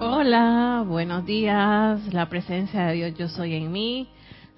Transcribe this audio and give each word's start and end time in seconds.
Hola, 0.00 0.84
buenos 0.86 1.26
días. 1.26 2.14
La 2.14 2.28
presencia 2.28 2.86
de 2.86 2.94
Dios 2.94 3.14
yo 3.18 3.28
soy 3.28 3.56
en 3.56 3.72
mí. 3.72 4.08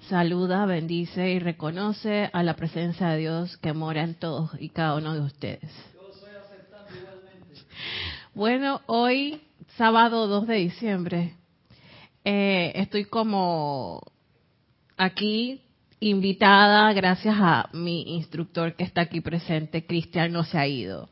Saluda, 0.07 0.67
bendice 0.67 1.31
y 1.31 1.39
reconoce 1.39 2.29
a 2.31 2.43
la 2.43 2.55
presencia 2.55 3.09
de 3.09 3.17
Dios 3.17 3.57
que 3.57 3.73
mora 3.73 4.03
en 4.03 4.13
todos 4.13 4.51
y 4.59 4.69
cada 4.69 4.95
uno 4.97 5.15
de 5.15 5.21
ustedes. 5.21 5.71
Bueno, 8.35 8.81
hoy, 8.85 9.41
sábado 9.77 10.27
2 10.27 10.45
de 10.45 10.55
diciembre, 10.57 11.33
eh, 12.23 12.73
estoy 12.75 13.05
como 13.05 14.03
aquí 14.95 15.61
invitada 15.99 16.93
gracias 16.93 17.35
a 17.39 17.67
mi 17.73 18.15
instructor 18.15 18.75
que 18.75 18.83
está 18.83 19.01
aquí 19.01 19.21
presente, 19.21 19.87
Cristian 19.87 20.31
no 20.33 20.43
se 20.43 20.59
ha 20.59 20.67
ido. 20.67 21.09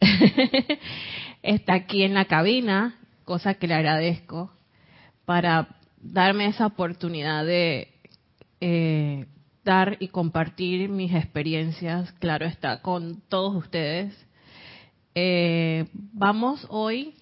está 1.42 1.74
aquí 1.74 2.02
en 2.02 2.14
la 2.14 2.24
cabina, 2.24 2.98
cosa 3.24 3.54
que 3.54 3.66
le 3.66 3.74
agradezco, 3.74 4.52
para 5.24 5.68
darme 6.00 6.46
esa 6.46 6.66
oportunidad 6.66 7.44
de 7.44 7.88
eh, 8.60 9.26
dar 9.64 9.96
y 10.00 10.08
compartir 10.08 10.88
mis 10.88 11.14
experiencias, 11.14 12.12
claro 12.12 12.46
está, 12.46 12.82
con 12.82 13.22
todos 13.28 13.54
ustedes. 13.54 14.14
Eh, 15.14 15.86
vamos 15.92 16.66
hoy 16.70 17.14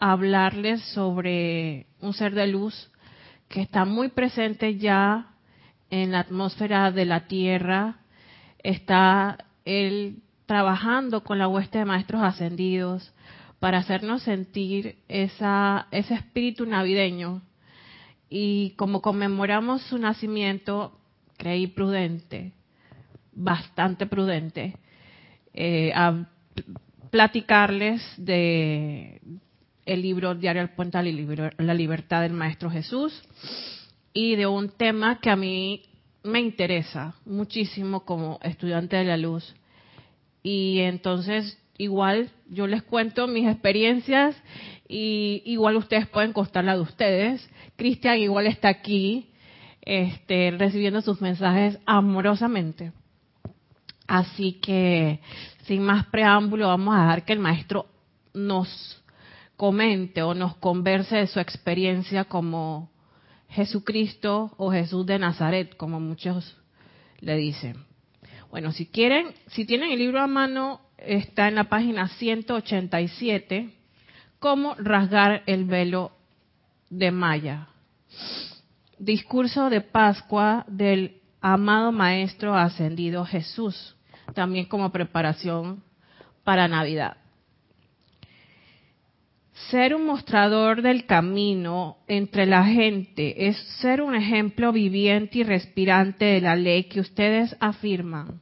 a 0.00 0.12
hablarles 0.12 0.82
sobre 0.92 1.86
un 2.00 2.12
ser 2.12 2.34
de 2.34 2.46
luz 2.46 2.90
que 3.48 3.62
está 3.62 3.84
muy 3.84 4.08
presente 4.08 4.76
ya 4.76 5.30
en 5.90 6.12
la 6.12 6.20
atmósfera 6.20 6.90
de 6.92 7.06
la 7.06 7.26
Tierra, 7.26 8.00
está 8.62 9.38
él 9.64 10.22
trabajando 10.46 11.24
con 11.24 11.38
la 11.38 11.48
hueste 11.48 11.78
de 11.78 11.84
maestros 11.84 12.22
ascendidos 12.22 13.12
para 13.60 13.78
hacernos 13.78 14.22
sentir 14.22 14.96
esa, 15.08 15.88
ese 15.90 16.14
espíritu 16.14 16.66
navideño. 16.66 17.42
Y 18.30 18.70
como 18.76 19.00
conmemoramos 19.00 19.82
su 19.82 19.98
nacimiento, 19.98 20.98
creí 21.36 21.66
prudente, 21.66 22.52
bastante 23.32 24.06
prudente, 24.06 24.76
eh, 25.54 25.92
a 25.94 26.26
platicarles 27.10 28.02
de 28.16 29.20
el 29.86 30.02
libro 30.02 30.34
Diario 30.34 30.60
al 30.60 30.74
Puente 30.74 30.98
a 30.98 31.02
la 31.02 31.74
Libertad 31.74 32.20
del 32.20 32.34
Maestro 32.34 32.70
Jesús 32.70 33.22
y 34.12 34.36
de 34.36 34.46
un 34.46 34.68
tema 34.68 35.18
que 35.20 35.30
a 35.30 35.36
mí 35.36 35.82
me 36.22 36.40
interesa 36.40 37.14
muchísimo 37.24 38.04
como 38.04 38.38
estudiante 38.42 38.96
de 38.96 39.04
la 39.04 39.16
luz. 39.16 39.54
Y 40.42 40.80
entonces, 40.80 41.58
igual, 41.78 42.30
yo 42.50 42.66
les 42.66 42.82
cuento 42.82 43.26
mis 43.26 43.48
experiencias 43.48 44.36
y 44.88 45.42
igual 45.46 45.76
ustedes 45.76 46.06
pueden 46.08 46.32
contar 46.32 46.64
la 46.64 46.74
de 46.74 46.82
ustedes. 46.82 47.48
Cristian 47.76 48.18
igual 48.18 48.46
está 48.46 48.68
aquí, 48.68 49.30
este, 49.82 50.50
recibiendo 50.50 51.00
sus 51.00 51.20
mensajes 51.20 51.78
amorosamente. 51.86 52.92
Así 54.06 54.54
que, 54.54 55.20
sin 55.64 55.82
más 55.82 56.06
preámbulo, 56.06 56.68
vamos 56.68 56.94
a 56.96 57.02
dejar 57.02 57.24
que 57.24 57.34
el 57.34 57.38
maestro 57.38 57.86
nos 58.34 59.02
comente 59.56 60.22
o 60.22 60.34
nos 60.34 60.56
converse 60.56 61.16
de 61.16 61.26
su 61.26 61.40
experiencia 61.40 62.24
como 62.24 62.90
Jesucristo 63.48 64.52
o 64.56 64.70
Jesús 64.70 65.04
de 65.06 65.18
Nazaret, 65.18 65.76
como 65.76 66.00
muchos 66.00 66.56
le 67.20 67.36
dicen. 67.36 67.87
Bueno, 68.50 68.72
si 68.72 68.86
quieren, 68.86 69.34
si 69.48 69.66
tienen 69.66 69.90
el 69.90 69.98
libro 69.98 70.20
a 70.20 70.26
mano, 70.26 70.80
está 70.96 71.48
en 71.48 71.54
la 71.54 71.64
página 71.64 72.08
187, 72.08 73.74
cómo 74.38 74.74
rasgar 74.76 75.42
el 75.46 75.64
velo 75.64 76.12
de 76.88 77.10
Maya. 77.10 77.68
Discurso 78.98 79.68
de 79.68 79.82
Pascua 79.82 80.64
del 80.66 81.20
amado 81.42 81.92
Maestro 81.92 82.54
Ascendido 82.54 83.24
Jesús, 83.26 83.96
también 84.34 84.64
como 84.64 84.90
preparación 84.90 85.84
para 86.42 86.68
Navidad. 86.68 87.18
Ser 89.70 89.94
un 89.94 90.06
mostrador 90.06 90.80
del 90.80 91.04
camino 91.04 91.98
entre 92.06 92.46
la 92.46 92.64
gente 92.64 93.48
es 93.48 93.58
ser 93.80 94.00
un 94.00 94.14
ejemplo 94.14 94.72
viviente 94.72 95.38
y 95.38 95.42
respirante 95.42 96.24
de 96.24 96.40
la 96.40 96.56
ley 96.56 96.84
que 96.84 97.00
ustedes 97.00 97.54
afirman. 97.60 98.40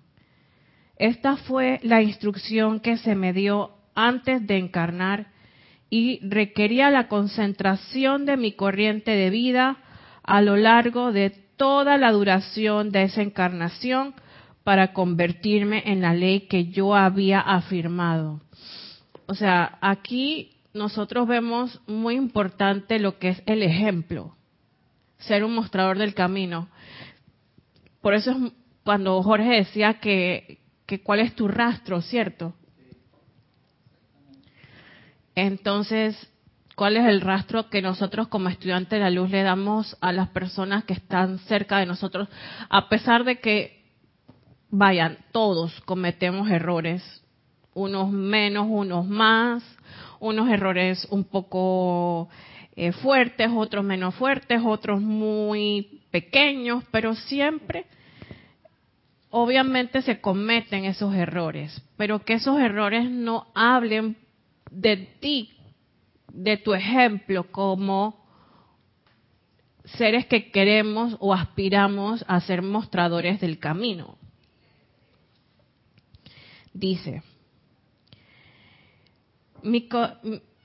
Esta 0.96 1.36
fue 1.36 1.80
la 1.82 2.02
instrucción 2.02 2.80
que 2.80 2.96
se 2.96 3.14
me 3.14 3.32
dio 3.32 3.72
antes 3.94 4.46
de 4.46 4.58
encarnar 4.58 5.28
y 5.90 6.20
requería 6.26 6.90
la 6.90 7.08
concentración 7.08 8.26
de 8.26 8.36
mi 8.36 8.52
corriente 8.52 9.12
de 9.12 9.30
vida 9.30 9.78
a 10.22 10.40
lo 10.40 10.56
largo 10.56 11.12
de 11.12 11.30
toda 11.56 11.96
la 11.96 12.12
duración 12.12 12.90
de 12.90 13.04
esa 13.04 13.22
encarnación 13.22 14.14
para 14.64 14.92
convertirme 14.92 15.82
en 15.86 16.02
la 16.02 16.12
ley 16.12 16.40
que 16.48 16.66
yo 16.66 16.94
había 16.94 17.40
afirmado. 17.40 18.40
O 19.26 19.34
sea, 19.34 19.78
aquí 19.80 20.56
nosotros 20.74 21.28
vemos 21.28 21.80
muy 21.86 22.14
importante 22.14 22.98
lo 22.98 23.18
que 23.18 23.30
es 23.30 23.42
el 23.46 23.62
ejemplo, 23.62 24.34
ser 25.18 25.44
un 25.44 25.54
mostrador 25.54 25.98
del 25.98 26.14
camino. 26.14 26.68
Por 28.00 28.14
eso 28.14 28.32
es 28.32 28.36
cuando 28.84 29.22
Jorge 29.22 29.50
decía 29.50 29.94
que, 30.00 30.60
que 30.86 31.02
cuál 31.02 31.20
es 31.20 31.34
tu 31.34 31.48
rastro, 31.48 32.00
¿cierto? 32.00 32.54
Entonces, 35.34 36.16
¿cuál 36.76 36.96
es 36.96 37.04
el 37.06 37.20
rastro 37.20 37.68
que 37.68 37.82
nosotros 37.82 38.28
como 38.28 38.48
estudiantes 38.48 38.90
de 38.90 39.00
la 39.00 39.10
luz 39.10 39.30
le 39.30 39.42
damos 39.42 39.96
a 40.00 40.12
las 40.12 40.28
personas 40.28 40.84
que 40.84 40.94
están 40.94 41.38
cerca 41.40 41.78
de 41.78 41.86
nosotros? 41.86 42.28
A 42.70 42.88
pesar 42.88 43.24
de 43.24 43.40
que, 43.40 43.84
vayan, 44.70 45.18
todos 45.32 45.78
cometemos 45.82 46.48
errores, 46.50 47.02
unos 47.74 48.10
menos, 48.10 48.66
unos 48.68 49.06
más, 49.06 49.62
unos 50.20 50.48
errores 50.48 51.06
un 51.10 51.24
poco 51.24 52.28
eh, 52.74 52.92
fuertes, 52.92 53.50
otros 53.54 53.84
menos 53.84 54.14
fuertes, 54.14 54.60
otros 54.64 55.00
muy 55.00 56.02
pequeños, 56.10 56.84
pero 56.90 57.14
siempre, 57.14 57.84
obviamente 59.30 60.02
se 60.02 60.20
cometen 60.20 60.84
esos 60.84 61.14
errores, 61.14 61.82
pero 61.96 62.24
que 62.24 62.34
esos 62.34 62.58
errores 62.60 63.10
no 63.10 63.46
hablen 63.54 64.16
de 64.70 64.96
ti, 64.96 65.50
de 66.32 66.56
tu 66.56 66.74
ejemplo 66.74 67.50
como 67.50 68.24
seres 69.84 70.26
que 70.26 70.50
queremos 70.50 71.16
o 71.20 71.32
aspiramos 71.32 72.24
a 72.28 72.40
ser 72.40 72.62
mostradores 72.62 73.40
del 73.40 73.58
camino. 73.58 74.18
Dice, 76.72 77.22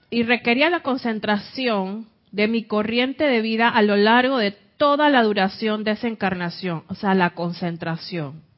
y 0.09 0.23
requería 0.23 0.69
la 0.69 0.81
concentración 0.81 2.07
de 2.31 2.47
mi 2.47 2.63
corriente 2.63 3.25
de 3.25 3.41
vida 3.41 3.69
a 3.69 3.81
lo 3.81 3.95
largo 3.95 4.37
de 4.37 4.51
toda 4.77 5.09
la 5.09 5.23
duración 5.23 5.83
de 5.83 5.91
esa 5.91 6.07
encarnación, 6.07 6.83
o 6.87 6.95
sea, 6.95 7.13
la 7.13 7.31
concentración. 7.31 8.50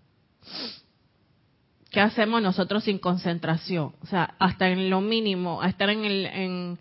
¿Qué 1.94 2.02
hacemos 2.02 2.42
nosotros 2.42 2.86
sin 2.86 2.98
concentración? 2.98 3.94
O 4.02 4.08
sea, 4.08 4.34
hasta 4.40 4.68
en 4.70 4.90
lo 4.90 5.00
mínimo, 5.00 5.62
a 5.62 5.70
estar 5.70 5.92
en, 5.92 6.06
el, 6.06 6.80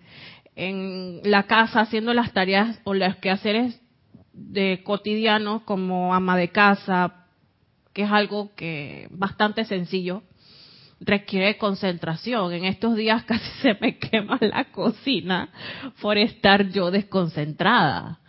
en, 0.56 1.20
la 1.22 1.42
casa 1.42 1.80
haciendo 1.80 2.14
las 2.14 2.32
tareas 2.32 2.80
o 2.84 2.94
los 2.94 3.16
quehaceres 3.16 3.78
de 4.32 4.80
cotidianos 4.82 5.62
como 5.64 6.14
ama 6.14 6.38
de 6.38 6.48
casa, 6.48 7.26
que 7.92 8.04
es 8.04 8.10
algo 8.10 8.54
que 8.54 9.08
bastante 9.10 9.66
sencillo, 9.66 10.22
requiere 10.98 11.58
concentración. 11.58 12.50
En 12.54 12.64
estos 12.64 12.96
días 12.96 13.22
casi 13.26 13.50
se 13.60 13.76
me 13.82 13.98
quema 13.98 14.38
la 14.40 14.72
cocina 14.72 15.50
por 16.00 16.16
estar 16.16 16.70
yo 16.70 16.90
desconcentrada. 16.90 18.21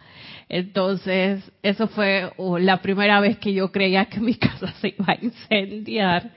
Entonces, 0.56 1.52
eso 1.64 1.88
fue 1.88 2.32
la 2.60 2.80
primera 2.84 3.20
vez 3.20 3.40
que 3.40 3.54
yo 3.54 3.72
creía 3.72 4.06
que 4.06 4.20
mi 4.20 4.36
casa 4.36 4.72
se 4.80 4.90
iba 4.90 5.06
a 5.08 5.18
incendiar. 5.20 6.30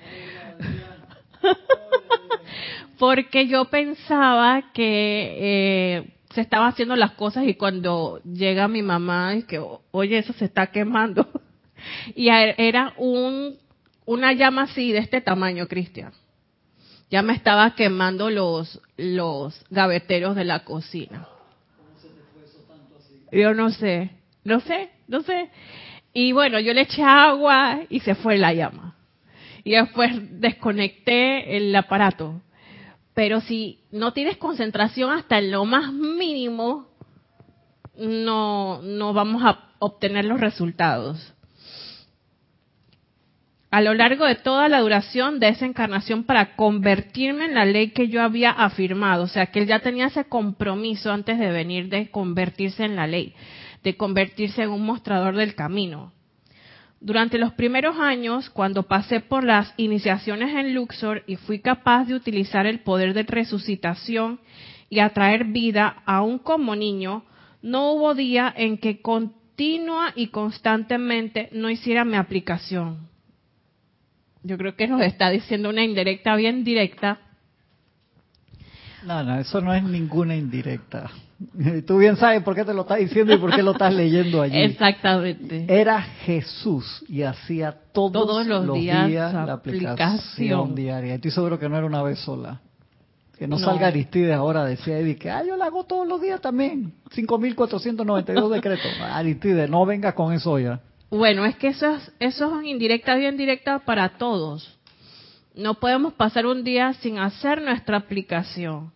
Porque 2.98 3.46
yo 3.46 3.66
pensaba 3.66 4.72
que 4.72 5.36
eh, 5.38 6.14
se 6.30 6.40
estaban 6.40 6.68
haciendo 6.68 6.96
las 6.96 7.12
cosas 7.12 7.44
y 7.46 7.56
cuando 7.56 8.22
llega 8.24 8.68
mi 8.68 8.80
mamá 8.80 9.34
y 9.34 9.42
que, 9.42 9.62
oye, 9.90 10.16
eso 10.16 10.32
se 10.32 10.46
está 10.46 10.68
quemando. 10.68 11.28
Y 12.14 12.30
era 12.30 12.94
un, 12.96 13.58
una 14.06 14.32
llama 14.32 14.62
así 14.62 14.92
de 14.92 14.98
este 14.98 15.20
tamaño, 15.20 15.68
Cristian 15.68 16.10
ya 17.10 17.22
me 17.22 17.34
estaba 17.34 17.76
quemando 17.76 18.30
los, 18.30 18.80
los 18.96 19.64
gaveteros 19.70 20.34
de 20.34 20.44
la 20.44 20.64
cocina. 20.64 21.28
Yo 23.32 23.54
no 23.54 23.70
sé, 23.70 24.10
no 24.44 24.60
sé, 24.60 24.90
no 25.08 25.22
sé. 25.22 25.50
Y 26.12 26.32
bueno, 26.32 26.60
yo 26.60 26.72
le 26.72 26.82
eché 26.82 27.02
agua 27.02 27.80
y 27.88 28.00
se 28.00 28.14
fue 28.14 28.38
la 28.38 28.52
llama. 28.54 28.96
Y 29.64 29.72
después 29.72 30.12
desconecté 30.40 31.56
el 31.56 31.74
aparato. 31.74 32.40
Pero 33.14 33.40
si 33.40 33.80
no 33.90 34.12
tienes 34.12 34.36
concentración 34.36 35.10
hasta 35.10 35.38
en 35.38 35.50
lo 35.50 35.64
más 35.64 35.92
mínimo, 35.92 36.88
no, 37.98 38.80
no 38.82 39.12
vamos 39.12 39.42
a 39.44 39.70
obtener 39.78 40.24
los 40.24 40.40
resultados. 40.40 41.34
A 43.76 43.82
lo 43.82 43.92
largo 43.92 44.24
de 44.24 44.36
toda 44.36 44.70
la 44.70 44.80
duración 44.80 45.38
de 45.38 45.48
esa 45.48 45.66
encarnación 45.66 46.24
para 46.24 46.56
convertirme 46.56 47.44
en 47.44 47.54
la 47.54 47.66
ley 47.66 47.90
que 47.90 48.08
yo 48.08 48.22
había 48.22 48.50
afirmado, 48.50 49.24
o 49.24 49.28
sea 49.28 49.48
que 49.48 49.58
él 49.58 49.66
ya 49.66 49.80
tenía 49.80 50.06
ese 50.06 50.24
compromiso 50.24 51.12
antes 51.12 51.38
de 51.38 51.50
venir 51.50 51.90
de 51.90 52.10
convertirse 52.10 52.86
en 52.86 52.96
la 52.96 53.06
ley, 53.06 53.34
de 53.84 53.94
convertirse 53.94 54.62
en 54.62 54.70
un 54.70 54.86
mostrador 54.86 55.36
del 55.36 55.54
camino. 55.54 56.14
Durante 57.00 57.36
los 57.36 57.52
primeros 57.52 57.98
años, 57.98 58.48
cuando 58.48 58.84
pasé 58.84 59.20
por 59.20 59.44
las 59.44 59.74
iniciaciones 59.76 60.54
en 60.54 60.74
Luxor 60.74 61.22
y 61.26 61.36
fui 61.36 61.58
capaz 61.58 62.06
de 62.06 62.14
utilizar 62.14 62.64
el 62.64 62.80
poder 62.80 63.12
de 63.12 63.24
resucitación 63.24 64.40
y 64.88 65.00
atraer 65.00 65.44
vida 65.44 66.02
aún 66.06 66.38
como 66.38 66.74
niño, 66.74 67.26
no 67.60 67.92
hubo 67.92 68.14
día 68.14 68.50
en 68.56 68.78
que 68.78 69.02
continua 69.02 70.14
y 70.14 70.28
constantemente 70.28 71.50
no 71.52 71.68
hiciera 71.68 72.06
mi 72.06 72.16
aplicación. 72.16 73.14
Yo 74.46 74.56
creo 74.56 74.76
que 74.76 74.86
nos 74.86 75.02
está 75.02 75.28
diciendo 75.28 75.68
una 75.68 75.82
indirecta 75.82 76.36
bien 76.36 76.62
directa. 76.62 77.18
No, 79.04 79.22
no, 79.24 79.40
eso 79.40 79.60
no 79.60 79.74
es 79.74 79.82
ninguna 79.82 80.36
indirecta. 80.36 81.10
Tú 81.86 81.98
bien 81.98 82.16
sabes 82.16 82.44
por 82.44 82.54
qué 82.54 82.64
te 82.64 82.72
lo 82.72 82.82
estás 82.82 82.98
diciendo 82.98 83.34
y 83.34 83.38
por 83.38 83.54
qué 83.54 83.62
lo 83.64 83.72
estás 83.72 83.92
leyendo 83.92 84.40
allí. 84.40 84.56
Exactamente. 84.56 85.66
Era 85.68 86.00
Jesús 86.00 87.04
y 87.08 87.22
hacía 87.22 87.76
todos, 87.92 88.46
los, 88.46 88.72
días, 88.74 89.32
la 89.34 89.52
aplicación, 89.52 90.76
diaria. 90.76 91.16
Estoy 91.16 91.32
seguro 91.32 91.58
que 91.58 91.68
no 91.68 91.76
era 91.76 91.86
una 91.86 92.02
vez 92.04 92.20
sola. 92.20 92.60
Que 93.36 93.48
no, 93.48 93.58
salga 93.58 93.88
Aristides 93.88 94.34
ahora 94.34 94.64
decía 94.64 94.98
Eddie 94.98 95.16
que 95.16 95.30
ah, 95.30 95.44
yo 95.46 95.56
la 95.56 95.66
hago 95.66 95.84
todos 95.84 96.06
los 96.06 96.22
días 96.22 96.40
también. 96.40 96.94
5.492 97.10 98.48
decretos. 98.48 98.92
Aristides, 99.00 99.68
no 99.68 99.84
venga 99.84 100.14
con 100.14 100.32
eso 100.32 100.58
ya. 100.60 100.80
Bueno, 101.10 101.44
es 101.44 101.56
que 101.56 101.68
eso 101.68 101.94
es, 101.94 102.12
eso 102.18 102.60
es 102.60 102.66
indirecta, 102.66 103.14
bien 103.14 103.36
directa 103.36 103.80
para 103.80 104.18
todos. 104.18 104.78
No 105.54 105.74
podemos 105.74 106.14
pasar 106.14 106.46
un 106.46 106.64
día 106.64 106.92
sin 106.94 107.18
hacer 107.18 107.62
nuestra 107.62 107.96
aplicación 107.96 108.92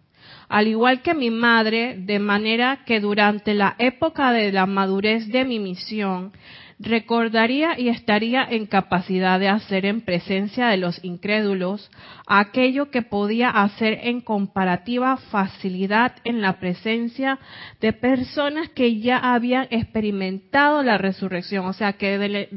al 0.51 0.67
igual 0.67 1.01
que 1.01 1.15
mi 1.15 1.31
madre, 1.31 1.95
de 1.97 2.19
manera 2.19 2.81
que 2.85 2.99
durante 2.99 3.55
la 3.55 3.77
época 3.79 4.33
de 4.33 4.51
la 4.51 4.67
madurez 4.67 5.29
de 5.29 5.45
mi 5.45 5.61
misión, 5.61 6.33
recordaría 6.81 7.79
y 7.79 7.91
estaría 7.91 8.43
en 8.43 8.65
capacidad 8.65 9.39
de 9.39 9.49
hacer 9.49 9.85
en 9.85 10.01
presencia 10.01 10.69
de 10.69 10.79
los 10.79 11.05
incrédulos 11.05 11.91
aquello 12.27 12.91
que 12.91 13.03
podía 13.03 13.51
hacer 13.51 13.99
en 14.03 14.23
comparativa 14.23 15.19
facilidad 15.19 16.17
en 16.25 16.41
la 16.41 16.59
presencia 16.59 17.39
de 17.83 17.93
personas 17.93 18.71
que 18.71 18.99
ya 18.99 19.19
habían 19.19 19.69
experimentado 19.71 20.83
la 20.83 20.97
resurrección, 20.97 21.67
o 21.67 21.75
sea 21.75 21.93
que 21.93 22.49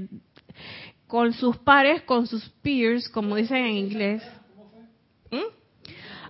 con 1.05 1.33
sus 1.33 1.57
pares, 1.57 2.01
con 2.03 2.25
sus 2.25 2.47
peers, 2.61 3.09
como 3.09 3.35
dicen 3.35 3.65
en 3.65 3.75
inglés. 3.75 4.23
¿Mm? 5.31 5.63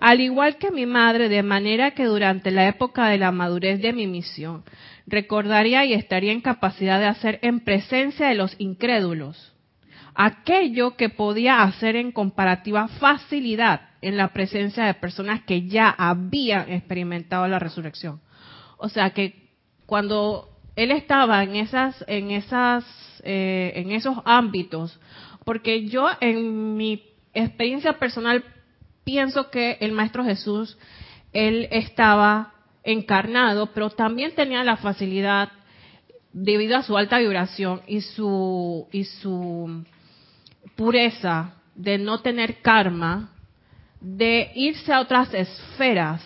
al 0.04 0.20
igual 0.20 0.58
que 0.58 0.70
mi 0.70 0.86
madre, 0.86 1.30
de 1.30 1.44
manera 1.44 1.92
que 1.92 2.04
durante 2.04 2.52
la 2.52 2.68
época 2.68 3.08
de 3.08 3.18
la 3.18 3.32
madurez 3.32 3.82
de 3.82 3.94
mi 3.94 4.06
misión, 4.06 4.66
recordaría 5.08 5.86
y 5.86 5.94
estaría 5.94 6.32
en 6.32 6.42
capacidad 6.42 7.00
de 7.00 7.08
hacer 7.08 7.40
en 7.42 7.60
presencia 7.62 8.28
de 8.28 8.36
los 8.36 8.56
incrédulos 8.60 9.54
aquello 10.16 10.96
que 10.96 11.10
podía 11.10 11.64
hacer 11.64 11.96
en 11.96 12.12
comparativa 12.12 12.88
facilidad 12.88 13.90
en 14.02 14.18
la 14.18 14.30
presencia 14.34 14.86
de 14.86 14.94
personas 14.94 15.42
que 15.44 15.68
ya 15.68 15.90
habían 15.90 16.72
experimentado 16.72 17.48
la 17.48 17.60
resurrección. 17.60 18.22
O 18.78 18.90
sea 18.90 19.12
que 19.12 19.50
cuando 19.86 20.50
él 20.76 20.92
estaba 20.92 21.44
en 21.44 21.56
esas, 21.56 22.04
en 22.08 22.32
esas, 22.32 22.86
eh, 23.24 23.74
en 23.76 23.92
esos 23.92 24.18
ámbitos, 24.26 25.00
porque 25.46 25.88
yo 25.88 26.10
en 26.20 26.76
mi 26.76 27.04
experiencia 27.34 27.98
personal 27.98 28.44
pienso 29.04 29.50
que 29.50 29.78
el 29.82 29.92
Maestro 29.92 30.24
Jesús, 30.24 30.78
él 31.32 31.68
estaba 31.72 32.53
encarnado, 32.84 33.68
pero 33.74 33.90
también 33.90 34.36
tenía 34.36 34.64
la 34.64 34.78
facilidad, 34.78 35.52
debido 36.34 36.78
a 36.78 36.84
su 36.84 36.98
alta 36.98 37.20
vibración 37.20 37.82
y 37.88 38.02
su, 38.02 38.88
y 38.92 39.04
su 39.04 39.86
pureza 40.76 41.54
de 41.76 41.98
no 41.98 42.22
tener 42.22 42.62
karma, 42.62 43.30
de 44.02 44.52
irse 44.56 44.92
a 44.92 45.00
otras 45.00 45.34
esferas 45.34 46.22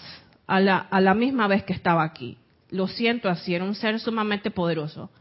a 0.47 0.59
la, 0.59 0.77
a 0.77 0.99
la 1.01 1.13
misma 1.13 1.47
vez 1.47 1.63
que 1.63 1.73
estaba 1.73 2.03
aquí. 2.03 2.37
Lo 2.69 2.87
siento 2.87 3.29
así, 3.29 3.53
era 3.53 3.63
un 3.63 3.75
ser 3.75 3.99
sumamente 3.99 4.49
poderoso. 4.49 5.11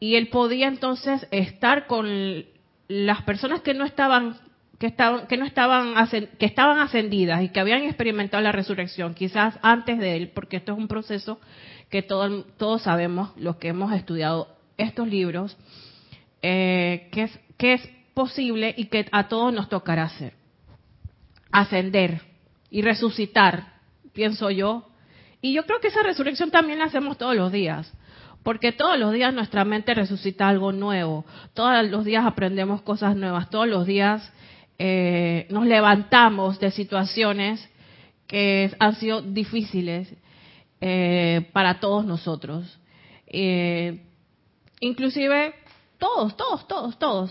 Y 0.00 0.16
él 0.16 0.28
podía 0.28 0.66
entonces 0.66 1.26
estar 1.30 1.86
con 1.86 2.44
las 2.88 3.22
personas 3.22 3.60
que 3.60 3.74
no 3.74 3.84
estaban 3.84 4.36
que 4.80 4.88
estaban 4.88 5.28
que 5.28 5.36
no 5.36 5.44
estaban 5.44 5.94
que 6.10 6.46
estaban 6.46 6.80
ascendidas 6.80 7.42
y 7.42 7.50
que 7.50 7.60
habían 7.60 7.82
experimentado 7.84 8.42
la 8.42 8.50
resurrección 8.50 9.14
quizás 9.14 9.56
antes 9.62 9.98
de 9.98 10.16
él 10.16 10.32
porque 10.34 10.56
esto 10.56 10.72
es 10.72 10.78
un 10.78 10.88
proceso 10.88 11.38
que 11.88 12.02
todos 12.02 12.44
todos 12.56 12.82
sabemos 12.82 13.30
los 13.36 13.56
que 13.56 13.68
hemos 13.68 13.92
estudiado 13.92 14.48
estos 14.78 15.06
libros 15.06 15.56
eh, 16.42 17.08
que 17.12 17.24
es 17.24 17.40
que 17.56 17.74
es 17.74 17.88
posible 18.14 18.74
y 18.76 18.86
que 18.86 19.06
a 19.12 19.28
todos 19.28 19.52
nos 19.52 19.68
tocará 19.68 20.04
hacer. 20.04 20.34
Ascender 21.52 22.22
y 22.70 22.82
resucitar 22.82 23.74
pienso 24.12 24.50
yo. 24.50 24.86
Y 25.42 25.52
yo 25.52 25.64
creo 25.66 25.80
que 25.80 25.88
esa 25.88 26.02
resurrección 26.02 26.50
también 26.50 26.78
la 26.78 26.86
hacemos 26.86 27.18
todos 27.18 27.36
los 27.36 27.52
días 27.52 27.92
porque 28.42 28.72
todos 28.72 28.98
los 28.98 29.12
días 29.12 29.34
nuestra 29.34 29.66
mente 29.66 29.92
resucita 29.92 30.48
algo 30.48 30.72
nuevo, 30.72 31.26
todos 31.52 31.86
los 31.90 32.06
días 32.06 32.24
aprendemos 32.24 32.80
cosas 32.80 33.14
nuevas, 33.14 33.50
todos 33.50 33.68
los 33.68 33.86
días 33.86 34.32
eh, 34.82 35.46
nos 35.50 35.66
levantamos 35.66 36.58
de 36.58 36.70
situaciones 36.70 37.68
que 38.26 38.74
han 38.78 38.94
sido 38.94 39.20
difíciles 39.20 40.10
eh, 40.80 41.50
para 41.52 41.80
todos 41.80 42.06
nosotros. 42.06 42.78
Eh, 43.26 44.00
inclusive 44.80 45.52
todos, 45.98 46.34
todos, 46.34 46.66
todos, 46.66 46.98
todos. 46.98 47.30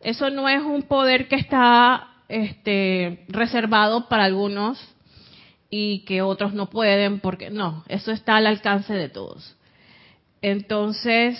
Eso 0.00 0.28
no 0.28 0.46
es 0.46 0.60
un 0.62 0.82
poder 0.82 1.26
que 1.26 1.36
está 1.36 2.06
este, 2.28 3.24
reservado 3.28 4.06
para 4.10 4.24
algunos 4.24 4.78
y 5.70 6.00
que 6.00 6.20
otros 6.20 6.52
no 6.52 6.68
pueden, 6.68 7.20
porque 7.20 7.48
no, 7.48 7.82
eso 7.88 8.12
está 8.12 8.36
al 8.36 8.46
alcance 8.46 8.92
de 8.92 9.08
todos. 9.08 9.56
Entonces, 10.42 11.38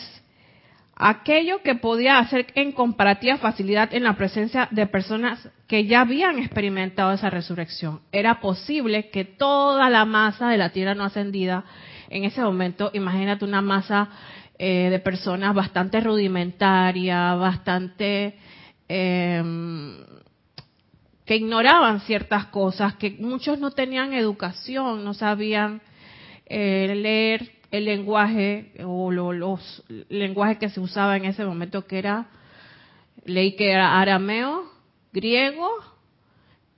aquello 0.97 1.63
que 1.63 1.75
podía 1.75 2.19
hacer 2.19 2.47
en 2.55 2.73
comparativa 2.73 3.37
facilidad 3.39 3.93
en 3.93 4.05
la 4.05 4.17
presencia 4.17 4.69
de 4.71 4.87
personas 4.87 5.49
que 5.67 5.87
ya 5.87 6.03
habían 6.03 6.39
experimentado 6.39 7.13
esa 7.13 7.31
resurrección. 7.31 8.01
Era 8.13 8.41
posible 8.41 9.11
que 9.11 9.25
toda 9.25 9.91
la 9.91 10.05
masa 10.05 10.49
de 10.49 10.59
la 10.59 10.71
tierra 10.71 10.95
no 10.95 11.05
ascendida, 11.05 11.65
en 12.11 12.25
ese 12.25 12.43
momento, 12.43 12.91
imagínate 12.93 13.45
una 13.45 13.63
masa 13.63 14.09
eh, 14.59 14.89
de 14.91 14.99
personas 15.01 15.55
bastante 15.55 16.01
rudimentaria, 16.01 17.35
bastante 17.35 18.39
em, 18.87 19.97
que 21.25 21.37
ignoraban 21.37 22.01
ciertas 22.03 22.47
cosas, 22.47 22.95
que 22.95 23.17
muchos 23.19 23.59
no 23.59 23.73
tenían 23.73 24.13
educación, 24.13 25.05
no 25.05 25.15
sabían 25.15 25.81
eh, 26.47 26.93
leer 26.95 27.51
el 27.77 27.87
lenguaje 27.87 28.73
o 28.85 29.11
los 29.11 29.83
lenguajes 30.09 30.59
que 30.59 30.69
se 30.69 30.79
usaba 30.79 31.17
en 31.17 31.25
ese 31.25 31.45
momento, 31.45 31.87
que 31.87 31.99
era, 31.99 32.29
leí 33.25 33.57
que 33.57 33.73
era 33.73 34.01
arameo, 34.01 34.71
griego 35.13 35.69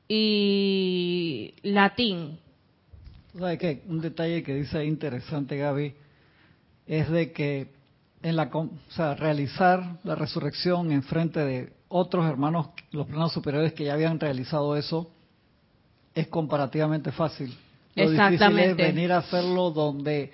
y 0.09 1.53
latín. 1.63 2.39
¿Sabes 3.39 3.59
qué? 3.59 3.83
Un 3.89 4.01
detalle 4.01 4.43
que 4.43 4.55
dice 4.55 4.83
interesante 4.87 5.59
Gaby 5.59 5.93
es 6.87 7.11
de 7.11 7.33
que 7.33 7.73
en 8.23 8.37
la, 8.37 8.45
o 8.51 8.71
sea, 8.89 9.15
realizar 9.15 9.99
la 10.03 10.15
resurrección 10.15 10.93
en 10.93 11.03
frente 11.03 11.41
de 11.41 11.73
otros 11.89 12.25
hermanos, 12.25 12.69
los 12.91 13.07
planos 13.07 13.35
superiores 13.35 13.75
que 13.75 13.85
ya 13.85 13.93
habían 13.93 14.19
realizado 14.19 14.77
eso, 14.79 15.11
es 16.15 16.27
comparativamente 16.29 17.13
fácil. 17.13 17.55
Lo 17.95 18.05
Exactamente. 18.05 18.69
difícil 18.69 18.71
es 18.71 18.95
venir 18.95 19.13
a 19.13 19.19
hacerlo 19.19 19.71
donde 19.71 20.33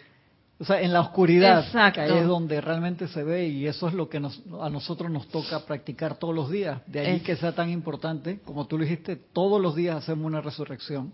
o 0.58 0.64
sea, 0.64 0.80
en 0.80 0.92
la 0.92 1.00
oscuridad, 1.00 1.64
que 1.92 2.00
ahí 2.00 2.18
es 2.18 2.26
donde 2.26 2.60
realmente 2.60 3.08
se 3.08 3.24
ve 3.24 3.48
y 3.48 3.66
eso 3.66 3.88
es 3.88 3.94
lo 3.94 4.08
que 4.08 4.18
a 4.18 4.70
nosotros 4.70 5.10
nos 5.10 5.26
toca 5.28 5.58
practicar 5.66 6.16
todos 6.16 6.34
los 6.34 6.50
días. 6.50 6.80
De 6.86 7.00
ahí 7.00 7.20
que 7.20 7.34
sea 7.34 7.52
tan 7.52 7.68
importante, 7.70 8.38
como 8.44 8.66
tú 8.66 8.78
lo 8.78 8.84
dijiste, 8.84 9.16
todos 9.16 9.60
los 9.60 9.74
días 9.74 9.96
hacemos 9.96 10.24
una 10.24 10.40
resurrección, 10.40 11.12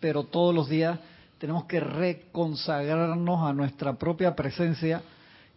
pero 0.00 0.24
todos 0.24 0.54
los 0.54 0.68
días 0.68 0.98
tenemos 1.38 1.64
que 1.64 1.80
reconsagrarnos 1.80 3.40
a 3.42 3.52
nuestra 3.54 3.94
propia 3.94 4.36
presencia 4.36 5.02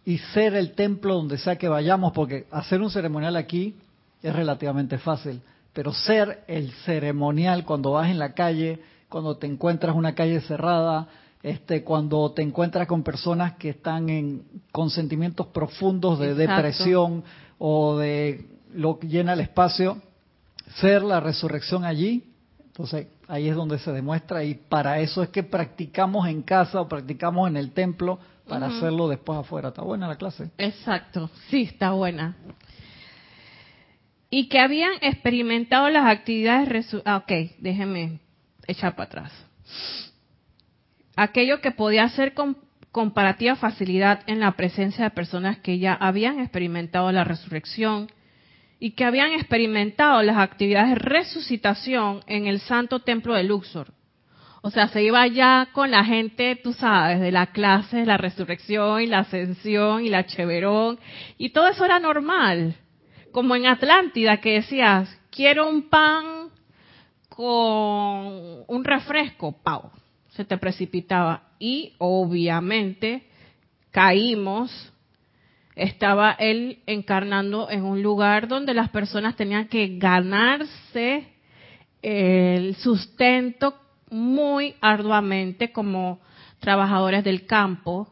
y 0.06 0.18
ser 0.18 0.54
el 0.54 0.72
templo 0.72 1.14
donde 1.14 1.36
sea 1.36 1.56
que 1.56 1.68
vayamos, 1.68 2.12
porque 2.12 2.46
hacer 2.50 2.80
un 2.80 2.90
ceremonial 2.90 3.36
aquí 3.36 3.76
es 4.22 4.34
relativamente 4.34 4.96
fácil, 4.96 5.42
pero 5.74 5.92
ser 5.92 6.44
el 6.48 6.72
ceremonial 6.86 7.66
cuando 7.66 7.92
vas 7.92 8.08
en 8.08 8.18
la 8.18 8.32
calle, 8.32 8.80
cuando 9.10 9.36
te 9.36 9.46
encuentras 9.46 9.94
una 9.94 10.14
calle 10.14 10.40
cerrada, 10.40 11.08
este, 11.42 11.84
cuando 11.84 12.32
te 12.32 12.42
encuentras 12.42 12.86
con 12.86 13.02
personas 13.02 13.54
que 13.54 13.70
están 13.70 14.08
en, 14.08 14.42
con 14.72 14.90
sentimientos 14.90 15.48
profundos 15.48 16.18
de 16.18 16.34
depresión 16.34 17.22
o 17.58 17.96
de 17.96 18.46
lo 18.74 18.98
que 18.98 19.08
llena 19.08 19.34
el 19.34 19.40
espacio, 19.40 20.00
ser 20.76 21.02
la 21.02 21.20
resurrección 21.20 21.84
allí. 21.84 22.24
Entonces 22.66 23.08
ahí 23.28 23.48
es 23.48 23.56
donde 23.56 23.78
se 23.78 23.92
demuestra 23.92 24.44
y 24.44 24.54
para 24.54 25.00
eso 25.00 25.22
es 25.22 25.28
que 25.28 25.42
practicamos 25.42 26.28
en 26.28 26.42
casa 26.42 26.80
o 26.80 26.88
practicamos 26.88 27.48
en 27.48 27.56
el 27.56 27.72
templo 27.72 28.18
para 28.48 28.66
hacerlo 28.66 29.08
después 29.08 29.38
afuera. 29.38 29.68
¿Está 29.68 29.82
buena 29.82 30.08
la 30.08 30.16
clase? 30.16 30.50
Exacto, 30.56 31.30
sí, 31.50 31.62
está 31.62 31.90
buena. 31.90 32.36
Y 34.30 34.48
que 34.48 34.58
habían 34.60 34.92
experimentado 35.00 35.88
las 35.88 36.06
actividades... 36.06 36.94
Ah, 37.04 37.18
ok, 37.18 37.32
déjeme 37.58 38.20
echar 38.66 38.94
para 38.94 39.06
atrás. 39.06 39.32
Aquello 41.20 41.60
que 41.60 41.72
podía 41.72 42.04
hacer 42.04 42.32
con 42.32 42.56
comparativa 42.92 43.56
facilidad 43.56 44.20
en 44.28 44.38
la 44.38 44.52
presencia 44.52 45.02
de 45.02 45.10
personas 45.10 45.58
que 45.58 45.80
ya 45.80 45.92
habían 45.94 46.38
experimentado 46.38 47.10
la 47.10 47.24
resurrección 47.24 48.06
y 48.78 48.92
que 48.92 49.04
habían 49.04 49.32
experimentado 49.32 50.22
las 50.22 50.36
actividades 50.36 50.90
de 50.90 50.94
resucitación 50.94 52.20
en 52.28 52.46
el 52.46 52.60
santo 52.60 53.00
templo 53.00 53.34
de 53.34 53.42
Luxor. 53.42 53.88
O 54.62 54.70
sea, 54.70 54.86
se 54.86 55.02
iba 55.02 55.26
ya 55.26 55.70
con 55.72 55.90
la 55.90 56.04
gente, 56.04 56.54
tú 56.54 56.72
sabes, 56.72 57.18
de 57.18 57.32
la 57.32 57.46
clase 57.46 58.06
la 58.06 58.16
resurrección 58.16 59.02
y 59.02 59.08
la 59.08 59.18
ascensión 59.18 60.04
y 60.04 60.10
la 60.10 60.24
cheverón. 60.24 61.00
Y 61.36 61.48
todo 61.48 61.66
eso 61.66 61.84
era 61.84 61.98
normal. 61.98 62.76
Como 63.32 63.56
en 63.56 63.66
Atlántida 63.66 64.36
que 64.36 64.52
decías, 64.52 65.20
quiero 65.32 65.68
un 65.68 65.88
pan 65.88 66.50
con 67.28 68.62
un 68.68 68.84
refresco, 68.84 69.60
pau, 69.64 69.90
se 70.38 70.44
te 70.44 70.56
precipitaba. 70.56 71.42
Y 71.58 71.94
obviamente 71.98 73.24
caímos, 73.90 74.70
estaba 75.74 76.30
él 76.38 76.78
encarnando 76.86 77.68
en 77.68 77.82
un 77.82 78.04
lugar 78.04 78.46
donde 78.46 78.72
las 78.72 78.88
personas 78.90 79.34
tenían 79.34 79.66
que 79.66 79.98
ganarse 79.98 81.26
el 82.02 82.76
sustento 82.76 83.74
muy 84.10 84.76
arduamente 84.80 85.72
como 85.72 86.20
trabajadores 86.60 87.24
del 87.24 87.44
campo, 87.44 88.06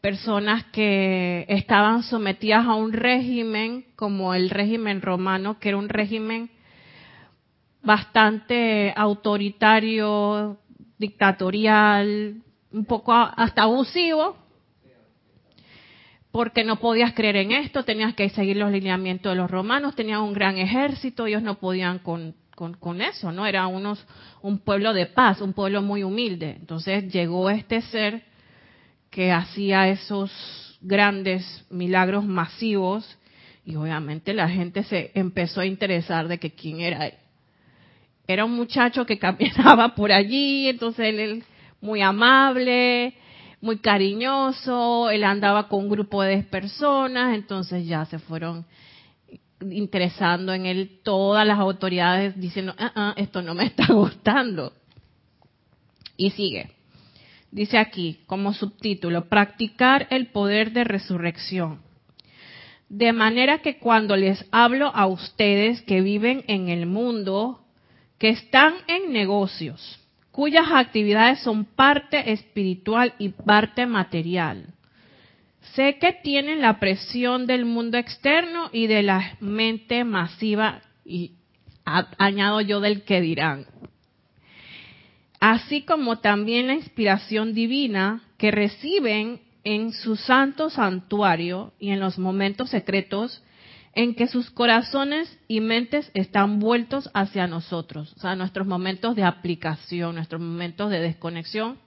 personas 0.00 0.64
que 0.66 1.44
estaban 1.48 2.04
sometidas 2.04 2.66
a 2.66 2.74
un 2.74 2.92
régimen 2.92 3.84
como 3.96 4.32
el 4.32 4.48
régimen 4.48 5.02
romano, 5.02 5.58
que 5.58 5.70
era 5.70 5.78
un 5.78 5.88
régimen 5.88 6.50
bastante 7.82 8.92
autoritario, 8.96 10.58
dictatorial, 10.98 12.42
un 12.72 12.84
poco 12.84 13.12
hasta 13.14 13.62
abusivo, 13.62 14.36
porque 16.30 16.64
no 16.64 16.76
podías 16.76 17.14
creer 17.14 17.36
en 17.36 17.52
esto, 17.52 17.84
tenías 17.84 18.14
que 18.14 18.28
seguir 18.28 18.56
los 18.56 18.70
lineamientos 18.70 19.32
de 19.32 19.36
los 19.36 19.50
romanos, 19.50 19.94
tenían 19.94 20.20
un 20.20 20.34
gran 20.34 20.58
ejército, 20.58 21.26
ellos 21.26 21.42
no 21.42 21.54
podían 21.56 21.98
con 22.00 22.34
con, 22.80 23.00
eso, 23.00 23.30
¿no? 23.30 23.46
Era 23.46 23.66
unos, 23.68 24.04
un 24.42 24.58
pueblo 24.58 24.92
de 24.92 25.06
paz, 25.06 25.40
un 25.40 25.52
pueblo 25.52 25.80
muy 25.80 26.02
humilde. 26.02 26.56
Entonces 26.58 27.12
llegó 27.12 27.50
este 27.50 27.80
ser 27.82 28.24
que 29.10 29.30
hacía 29.30 29.88
esos 29.88 30.78
grandes 30.80 31.64
milagros 31.70 32.24
masivos 32.24 33.18
y 33.64 33.76
obviamente 33.76 34.34
la 34.34 34.48
gente 34.48 34.82
se 34.82 35.12
empezó 35.14 35.60
a 35.60 35.66
interesar 35.66 36.26
de 36.26 36.38
que 36.38 36.50
quién 36.50 36.80
era. 36.80 37.12
Era 38.28 38.44
un 38.44 38.54
muchacho 38.54 39.06
que 39.06 39.18
caminaba 39.26 39.94
por 39.94 40.12
allí, 40.12 40.68
entonces 40.68 41.06
él 41.06 41.42
muy 41.80 42.02
amable, 42.02 43.14
muy 43.60 43.78
cariñoso, 43.78 45.10
él 45.10 45.24
andaba 45.24 45.68
con 45.68 45.84
un 45.84 45.88
grupo 45.88 46.22
de 46.22 46.42
personas, 46.42 47.34
entonces 47.34 47.86
ya 47.86 48.04
se 48.04 48.18
fueron 48.18 48.66
interesando 49.60 50.52
en 50.52 50.66
él 50.66 51.00
todas 51.02 51.46
las 51.46 51.58
autoridades 51.58 52.38
diciendo, 52.38 52.74
ah, 52.78 52.92
ah, 52.94 53.14
esto 53.16 53.42
no 53.42 53.54
me 53.54 53.64
está 53.64 53.86
gustando. 53.92 54.74
Y 56.16 56.30
sigue. 56.30 56.70
Dice 57.50 57.78
aquí, 57.78 58.20
como 58.26 58.52
subtítulo, 58.52 59.28
practicar 59.28 60.06
el 60.10 60.26
poder 60.26 60.72
de 60.72 60.84
resurrección. 60.84 61.80
De 62.90 63.12
manera 63.12 63.62
que 63.62 63.78
cuando 63.78 64.16
les 64.16 64.44
hablo 64.50 64.88
a 64.94 65.06
ustedes 65.06 65.80
que 65.82 66.02
viven 66.02 66.44
en 66.46 66.68
el 66.68 66.86
mundo, 66.86 67.64
que 68.18 68.30
están 68.30 68.74
en 68.86 69.12
negocios, 69.12 70.00
cuyas 70.30 70.66
actividades 70.70 71.40
son 71.40 71.64
parte 71.64 72.32
espiritual 72.32 73.14
y 73.18 73.30
parte 73.30 73.86
material, 73.86 74.74
Sé 75.74 75.98
que 75.98 76.12
tienen 76.12 76.60
la 76.60 76.78
presión 76.80 77.46
del 77.46 77.64
mundo 77.64 77.98
externo 77.98 78.70
y 78.72 78.86
de 78.86 79.02
la 79.02 79.36
mente 79.40 80.04
masiva, 80.04 80.82
y 81.04 81.32
añado 81.84 82.60
yo 82.60 82.80
del 82.80 83.02
que 83.02 83.20
dirán. 83.20 83.66
Así 85.40 85.82
como 85.82 86.18
también 86.18 86.66
la 86.66 86.74
inspiración 86.74 87.54
divina 87.54 88.22
que 88.38 88.50
reciben 88.50 89.40
en 89.62 89.92
su 89.92 90.16
santo 90.16 90.70
santuario 90.70 91.72
y 91.78 91.90
en 91.90 92.00
los 92.00 92.18
momentos 92.18 92.70
secretos 92.70 93.42
en 93.98 94.14
que 94.14 94.28
sus 94.28 94.48
corazones 94.48 95.40
y 95.48 95.60
mentes 95.60 96.08
están 96.14 96.60
vueltos 96.60 97.10
hacia 97.14 97.48
nosotros, 97.48 98.12
o 98.16 98.20
sea, 98.20 98.36
nuestros 98.36 98.64
momentos 98.64 99.16
de 99.16 99.24
aplicación, 99.24 100.14
nuestros 100.14 100.40
momentos 100.40 100.90
de 100.90 101.00
desconexión 101.00 101.78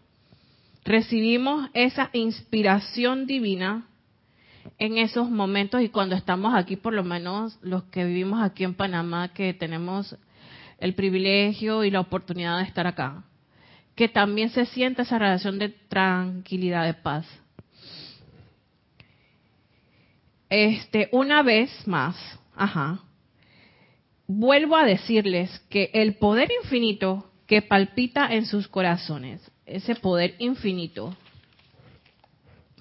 recibimos 0.84 1.70
esa 1.74 2.10
inspiración 2.12 3.28
divina 3.28 3.88
en 4.78 4.98
esos 4.98 5.30
momentos 5.30 5.82
y 5.82 5.88
cuando 5.88 6.16
estamos 6.16 6.54
aquí, 6.54 6.76
por 6.76 6.92
lo 6.92 7.06
menos 7.06 7.58
los 7.62 7.84
que 7.84 8.04
vivimos 8.04 8.44
aquí 8.44 8.66
en 8.66 8.74
Panamá, 8.74 9.30
que 9.30 9.54
tenemos 9.54 10.18
el 10.80 10.96
privilegio 10.96 11.86
y 11.86 11.92
la 11.92 12.02
oportunidad 12.02 12.58
de 12.58 12.66
estar 12.66 12.88
acá, 12.88 13.24
que 13.96 14.10
también 14.10 14.50
se 14.50 14.66
siente 14.66 15.04
esa 15.04 15.18
relación 15.18 15.60
de 15.60 15.70
tranquilidad, 15.70 16.84
de 16.84 16.94
paz. 16.94 17.26
Este, 20.52 21.08
una 21.14 21.44
vez 21.44 21.88
más, 21.88 22.18
ajá, 22.54 23.00
vuelvo 24.28 24.76
a 24.76 24.84
decirles 24.84 25.50
que 25.70 25.90
el 25.94 26.16
poder 26.16 26.52
infinito 26.62 27.32
que 27.48 27.62
palpita 27.62 28.34
en 28.34 28.46
sus 28.46 28.68
corazones 28.68 29.50
ese 29.66 29.96
poder 29.96 30.36
infinito, 30.40 31.16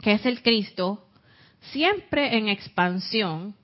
que 0.03 0.15
es 0.15 0.27
el 0.27 0.43
Cristo, 0.43 1.07
siempre 1.61 2.37
en 2.37 2.49
expansión, 2.49 3.55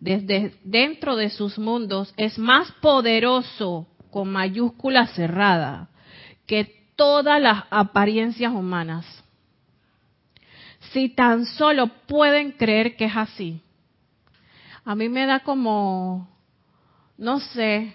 desde 0.00 0.54
dentro 0.64 1.14
de 1.14 1.28
sus 1.28 1.58
mundos, 1.58 2.14
es 2.16 2.38
más 2.38 2.72
poderoso, 2.80 3.86
con 4.10 4.30
mayúscula 4.30 5.08
cerrada, 5.08 5.90
que 6.46 6.92
todas 6.96 7.42
las 7.42 7.64
apariencias 7.70 8.54
humanas. 8.54 9.23
Si 10.94 11.10
tan 11.10 11.44
solo 11.44 11.88
pueden 12.06 12.52
creer 12.52 12.96
que 12.96 13.04
es 13.04 13.16
así. 13.16 13.60
A 14.84 14.94
mí 14.94 15.10
me 15.10 15.26
da 15.26 15.40
como, 15.40 16.28
no 17.18 17.40
sé, 17.40 17.94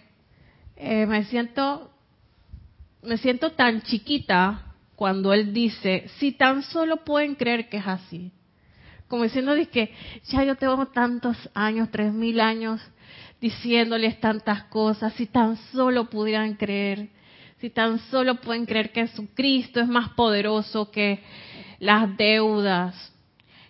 eh, 0.75 1.05
me 1.07 1.23
siento 1.23 1.89
me 3.01 3.17
siento 3.17 3.51
tan 3.51 3.81
chiquita 3.81 4.65
cuando 4.95 5.33
él 5.33 5.53
dice, 5.53 6.09
si 6.17 6.33
tan 6.33 6.61
solo 6.61 6.97
pueden 7.05 7.35
creer 7.35 7.69
que 7.69 7.77
es 7.77 7.87
así. 7.87 8.31
Como 9.07 9.23
diciendo 9.23 9.53
que 9.71 9.93
ya 10.25 10.43
yo 10.43 10.55
tengo 10.55 10.85
tantos 10.87 11.37
años, 11.53 11.89
tres 11.89 12.13
mil 12.13 12.39
años, 12.41 12.81
diciéndoles 13.39 14.19
tantas 14.19 14.63
cosas, 14.65 15.13
si 15.13 15.25
tan 15.25 15.55
solo 15.71 16.09
pudieran 16.09 16.55
creer, 16.55 17.07
si 17.59 17.69
tan 17.69 17.99
solo 18.11 18.35
pueden 18.35 18.65
creer 18.65 18.91
que 18.91 19.07
Jesucristo 19.07 19.79
es 19.79 19.87
más 19.87 20.09
poderoso 20.09 20.91
que 20.91 21.23
las 21.79 22.15
deudas, 22.17 23.13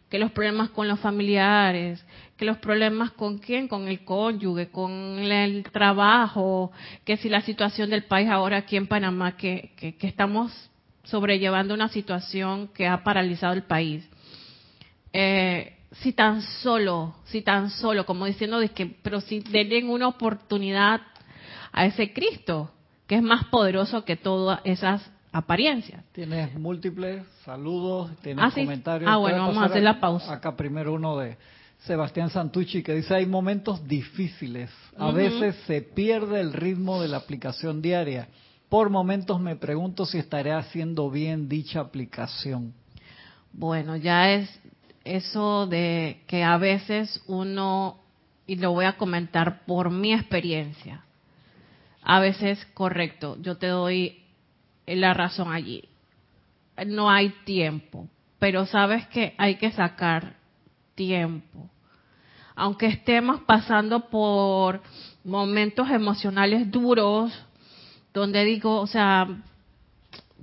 que 0.09 0.19
los 0.19 0.31
problemas 0.31 0.69
con 0.71 0.87
los 0.87 0.99
familiares, 0.99 2.03
que 2.35 2.45
los 2.45 2.57
problemas 2.57 3.11
con 3.11 3.37
quién, 3.37 3.67
con 3.67 3.87
el 3.87 4.03
cónyuge, 4.03 4.69
con 4.69 4.91
el 4.91 5.63
trabajo, 5.71 6.71
que 7.05 7.17
si 7.17 7.29
la 7.29 7.41
situación 7.41 7.89
del 7.89 8.05
país 8.05 8.29
ahora 8.29 8.57
aquí 8.57 8.75
en 8.75 8.87
Panamá, 8.87 9.37
que, 9.37 9.71
que, 9.77 10.07
estamos 10.07 10.51
sobrellevando 11.03 11.73
una 11.73 11.89
situación 11.89 12.69
que 12.69 12.87
ha 12.87 13.03
paralizado 13.03 13.53
el 13.53 13.63
país. 13.63 14.07
Eh, 15.13 15.75
si 15.91 16.13
tan 16.13 16.41
solo, 16.41 17.15
si 17.25 17.41
tan 17.41 17.69
solo, 17.69 18.05
como 18.05 18.25
diciendo 18.25 18.59
de 18.59 18.69
que, 18.69 18.85
pero 18.85 19.21
si 19.21 19.39
denle 19.39 19.83
una 19.85 20.07
oportunidad 20.07 21.01
a 21.71 21.85
ese 21.85 22.13
Cristo, 22.13 22.71
que 23.07 23.15
es 23.15 23.23
más 23.23 23.45
poderoso 23.45 24.05
que 24.05 24.15
todas 24.15 24.61
esas 24.63 25.11
apariencias. 25.31 26.03
Tienes 26.11 26.53
múltiples 26.57 27.23
saludos, 27.45 28.11
tienes 28.21 28.45
ah, 28.45 28.51
comentarios. 28.53 29.09
Ah, 29.09 29.17
bueno, 29.17 29.39
vamos 29.39 29.57
a 29.57 29.65
hacer 29.65 29.83
la 29.83 29.99
pausa. 29.99 30.33
Acá 30.33 30.55
primero 30.55 30.93
uno 30.93 31.17
de 31.17 31.37
Sebastián 31.79 32.29
Santucci 32.29 32.83
que 32.83 32.95
dice 32.95 33.15
hay 33.15 33.25
momentos 33.25 33.87
difíciles. 33.87 34.69
A 34.97 35.11
veces 35.11 35.55
se 35.65 35.81
pierde 35.81 36.41
el 36.41 36.53
ritmo 36.53 37.01
de 37.01 37.07
la 37.07 37.17
aplicación 37.17 37.81
diaria 37.81 38.27
Por 38.67 38.89
momentos 38.89 39.39
me 39.39 39.55
pregunto 39.55 40.05
si 40.05 40.17
estaré 40.17 40.51
haciendo 40.51 41.09
bien 41.09 41.47
dicha 41.47 41.79
aplicación. 41.79 42.73
Bueno, 43.53 43.95
ya 43.95 44.31
es 44.31 44.59
eso 45.03 45.65
de 45.67 46.21
que 46.27 46.43
a 46.43 46.57
veces 46.57 47.23
uno, 47.27 47.99
y 48.45 48.57
lo 48.57 48.71
voy 48.71 48.85
a 48.85 48.97
comentar 48.97 49.65
por 49.65 49.89
mi 49.89 50.13
experiencia, 50.13 51.03
a 52.03 52.19
veces 52.19 52.63
correcto, 52.73 53.37
yo 53.41 53.57
te 53.57 53.67
doy 53.67 54.23
la 54.97 55.13
razón 55.13 55.51
allí. 55.51 55.83
No 56.85 57.09
hay 57.09 57.29
tiempo, 57.45 58.07
pero 58.39 58.65
sabes 58.65 59.07
que 59.07 59.35
hay 59.37 59.55
que 59.55 59.71
sacar 59.71 60.35
tiempo. 60.95 61.69
Aunque 62.55 62.87
estemos 62.87 63.41
pasando 63.41 64.09
por 64.09 64.81
momentos 65.23 65.89
emocionales 65.89 66.69
duros, 66.71 67.31
donde 68.13 68.43
digo, 68.43 68.81
o 68.81 68.87
sea, 68.87 69.27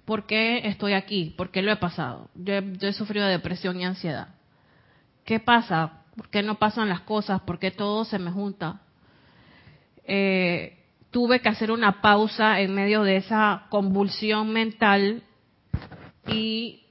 ¿por 0.04 0.26
qué 0.26 0.66
estoy 0.68 0.92
aquí? 0.94 1.34
¿Por 1.36 1.50
qué 1.50 1.62
lo 1.62 1.72
he 1.72 1.76
pasado? 1.76 2.30
Yo 2.34 2.54
he, 2.54 2.92
sufrido 2.92 3.26
de 3.26 3.32
depresión 3.32 3.78
y 3.80 3.84
ansiedad. 3.84 4.28
¿Qué 5.24 5.40
pasa? 5.40 6.04
¿Por 6.16 6.30
qué 6.30 6.42
no 6.42 6.58
pasan 6.58 6.88
las 6.88 7.00
cosas? 7.00 7.40
¿Por 7.42 7.58
qué 7.58 7.70
todo 7.70 8.04
se 8.04 8.18
me 8.18 8.30
junta? 8.30 8.80
Eh, 10.04 10.85
tuve 11.16 11.40
que 11.40 11.48
hacer 11.48 11.70
una 11.70 12.02
pausa 12.02 12.60
en 12.60 12.74
medio 12.74 13.02
de 13.02 13.16
esa 13.16 13.68
convulsión 13.70 14.52
mental 14.52 15.22
y 16.28 16.82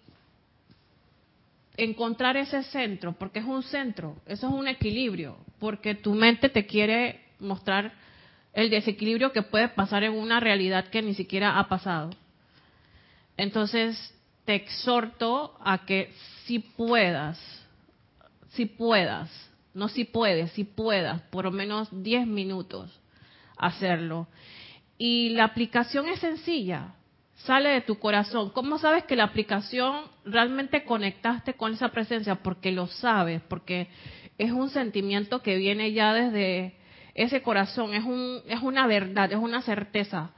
encontrar 1.77 2.36
ese 2.36 2.63
centro, 2.63 3.13
porque 3.13 3.38
es 3.38 3.46
un 3.46 3.62
centro, 3.62 4.15
eso 4.25 4.48
es 4.48 4.53
un 4.55 4.67
equilibrio, 4.67 5.38
porque 5.60 5.94
tu 5.94 6.15
mente 6.15 6.50
te 6.50 6.65
quiere 6.65 7.24
mostrar 7.38 7.94
el 8.51 8.72
desequilibrio 8.72 9.32
que 9.32 9.44
puede 9.44 9.67
pasar 9.67 10.03
en 10.03 10.13
una 10.13 10.39
realidad 10.39 10.88
que 10.88 11.03
ni 11.03 11.13
siquiera 11.13 11.60
ha 11.60 11.70
pasado. 11.70 12.10
Entonces, 13.38 14.12
te 14.44 14.55
exhorto 14.55 15.55
a 15.63 15.86
que 15.86 16.12
si 16.46 16.58
puedas, 16.58 17.39
si 18.53 18.65
puedas, 18.65 19.29
no 19.75 19.88
si 19.88 20.03
puedes, 20.03 20.51
si 20.53 20.63
puedas, 20.63 21.22
por 21.29 21.46
lo 21.46 21.51
menos 21.51 21.89
10 21.91 22.25
minutos 22.25 23.05
hacerlo. 23.58 24.28
Y 24.98 25.30
la 25.30 25.46
aplicación 25.46 26.08
es 26.08 26.20
sencilla, 26.20 26.96
sale 27.36 27.70
de 27.70 27.82
tu 27.82 28.00
corazón. 28.00 28.52
¿Cómo 28.52 28.78
sabes 28.78 29.04
que 29.04 29.16
la 29.16 29.26
aplicación 29.26 30.06
realmente 30.24 30.84
conectaste 30.84 31.54
con 31.54 31.74
esa 31.74 31.90
presencia? 31.90 32.36
Porque 32.36 32.72
lo 32.72 32.88
sabes, 32.88 33.42
porque 33.48 33.88
es 34.38 34.52
un 34.52 34.70
sentimiento 34.70 35.42
que 35.42 35.58
viene 35.58 35.92
ya 35.94 36.14
desde 36.14 36.76
ese 37.14 37.42
corazón, 37.42 37.94
es, 37.94 38.04
un, 38.04 38.42
es 38.48 38.62
una 38.62 38.88
verdad, 38.88 39.32
es 39.32 39.38
una 39.38 39.62
certeza 39.62 40.32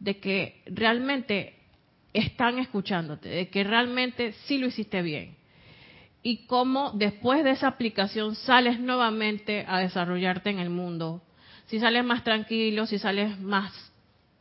de 0.00 0.18
que 0.18 0.62
realmente 0.66 1.54
están 2.12 2.58
escuchándote, 2.58 3.28
de 3.28 3.48
que 3.48 3.62
realmente 3.62 4.32
sí 4.46 4.58
lo 4.58 4.66
hiciste 4.66 5.02
bien. 5.02 5.36
Y 6.22 6.46
cómo 6.46 6.90
después 6.92 7.44
de 7.44 7.52
esa 7.52 7.68
aplicación 7.68 8.34
sales 8.34 8.80
nuevamente 8.80 9.64
a 9.68 9.78
desarrollarte 9.78 10.50
en 10.50 10.58
el 10.58 10.70
mundo. 10.70 11.22
Si 11.66 11.80
sales 11.80 12.04
más 12.04 12.22
tranquilo, 12.24 12.86
si 12.86 12.98
sales 12.98 13.38
más 13.40 13.72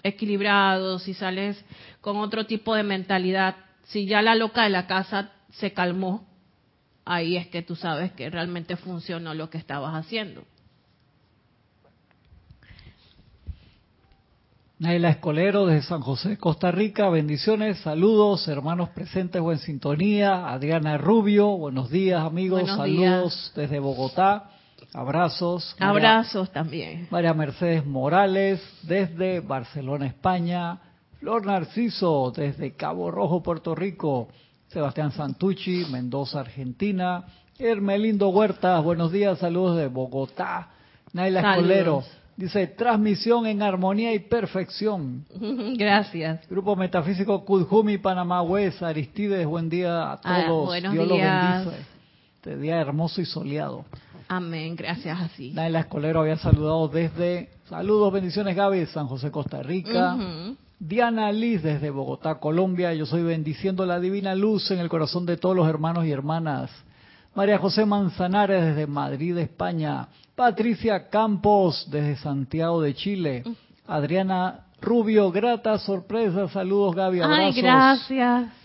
equilibrado, 0.03 0.99
si 0.99 1.13
sales 1.13 1.63
con 2.01 2.17
otro 2.17 2.45
tipo 2.45 2.75
de 2.75 2.83
mentalidad, 2.83 3.55
si 3.85 4.05
ya 4.05 4.21
la 4.21 4.35
loca 4.35 4.63
de 4.63 4.69
la 4.69 4.87
casa 4.87 5.31
se 5.51 5.73
calmó, 5.73 6.27
ahí 7.05 7.37
es 7.37 7.47
que 7.47 7.61
tú 7.61 7.75
sabes 7.75 8.11
que 8.11 8.29
realmente 8.29 8.75
funcionó 8.75 9.33
lo 9.33 9.49
que 9.49 9.57
estabas 9.57 9.93
haciendo. 9.95 10.43
Naila 14.77 15.09
Escolero 15.09 15.65
desde 15.65 15.87
San 15.87 16.01
José, 16.01 16.37
Costa 16.37 16.69
Rica, 16.69 17.07
bendiciones, 17.09 17.79
saludos, 17.79 18.45
hermanos 18.49 18.89
presentes 18.89 19.41
o 19.41 19.53
en 19.53 19.59
sintonía. 19.59 20.49
Adriana 20.49 20.97
Rubio, 20.97 21.47
buenos 21.57 21.89
días 21.89 22.21
amigos, 22.21 22.67
saludos 22.67 23.53
desde 23.55 23.79
Bogotá, 23.79 24.49
abrazos. 24.93 25.75
abrazos 25.79 26.51
también. 26.51 27.07
María 27.09 27.33
Mercedes 27.33 27.85
Morales 27.85 28.61
desde 28.83 29.39
Barcelona, 29.39 30.07
España. 30.07 30.79
Flor 31.19 31.45
Narciso 31.45 32.31
desde 32.35 32.75
Cabo 32.75 33.09
Rojo, 33.11 33.41
Puerto 33.41 33.73
Rico. 33.75 34.27
Sebastián 34.67 35.11
Santucci, 35.11 35.85
Mendoza, 35.91 36.41
Argentina. 36.41 37.25
Hermelindo 37.57 38.29
Huertas, 38.29 38.83
buenos 38.83 39.11
días, 39.11 39.39
saludos 39.39 39.77
de 39.77 39.87
Bogotá. 39.87 40.69
Naila 41.13 41.53
Escolero 41.53 42.03
Dice, 42.37 42.67
transmisión 42.67 43.45
en 43.45 43.61
armonía 43.61 44.13
y 44.13 44.19
perfección. 44.19 45.25
Gracias. 45.77 46.45
Grupo 46.49 46.75
Metafísico 46.75 47.45
Kudjumi, 47.45 47.97
Panamá 47.97 48.41
West, 48.41 48.83
Aristides, 48.83 49.45
buen 49.45 49.69
día 49.69 50.03
a 50.03 50.19
ah, 50.21 50.43
todos. 50.45 50.65
buenos 50.65 50.91
Dios 50.91 51.07
días. 51.07 51.65
los 51.65 51.73
bendice. 51.73 51.94
Este 52.45 52.57
día 52.57 52.79
hermoso 52.79 53.21
y 53.21 53.25
soleado. 53.25 53.85
Amén, 54.27 54.75
gracias 54.75 55.19
así. 55.19 55.51
Naila 55.53 55.79
Escolero 55.79 56.21
había 56.21 56.37
saludado 56.37 56.87
desde, 56.87 57.49
saludos, 57.67 58.13
bendiciones 58.13 58.55
Gaby, 58.55 58.85
San 58.85 59.07
José, 59.07 59.31
Costa 59.31 59.63
Rica. 59.63 60.15
Diana 60.77 61.31
Liz 61.31 61.63
desde 61.63 61.89
Bogotá, 61.89 62.35
Colombia. 62.35 62.93
Yo 62.93 63.07
soy 63.07 63.23
bendiciendo 63.23 63.83
la 63.87 63.99
divina 63.99 64.35
luz 64.35 64.69
en 64.69 64.77
el 64.77 64.89
corazón 64.89 65.25
de 65.25 65.37
todos 65.37 65.55
los 65.55 65.67
hermanos 65.67 66.05
y 66.05 66.11
hermanas. 66.11 66.69
María 67.33 67.57
José 67.57 67.83
Manzanares 67.83 68.63
desde 68.63 68.85
Madrid, 68.85 69.35
España. 69.39 70.07
Patricia 70.35 71.09
Campos 71.09 71.87
desde 71.89 72.15
Santiago 72.17 72.79
de 72.79 72.93
Chile. 72.93 73.43
Adriana 73.87 74.65
Rubio, 74.81 75.31
grata 75.31 75.79
sorpresa. 75.79 76.47
Saludos, 76.49 76.93
Gaby. 76.93 77.21
Abrazos. 77.21 77.55
Ay, 77.55 77.61
gracias. 77.63 78.64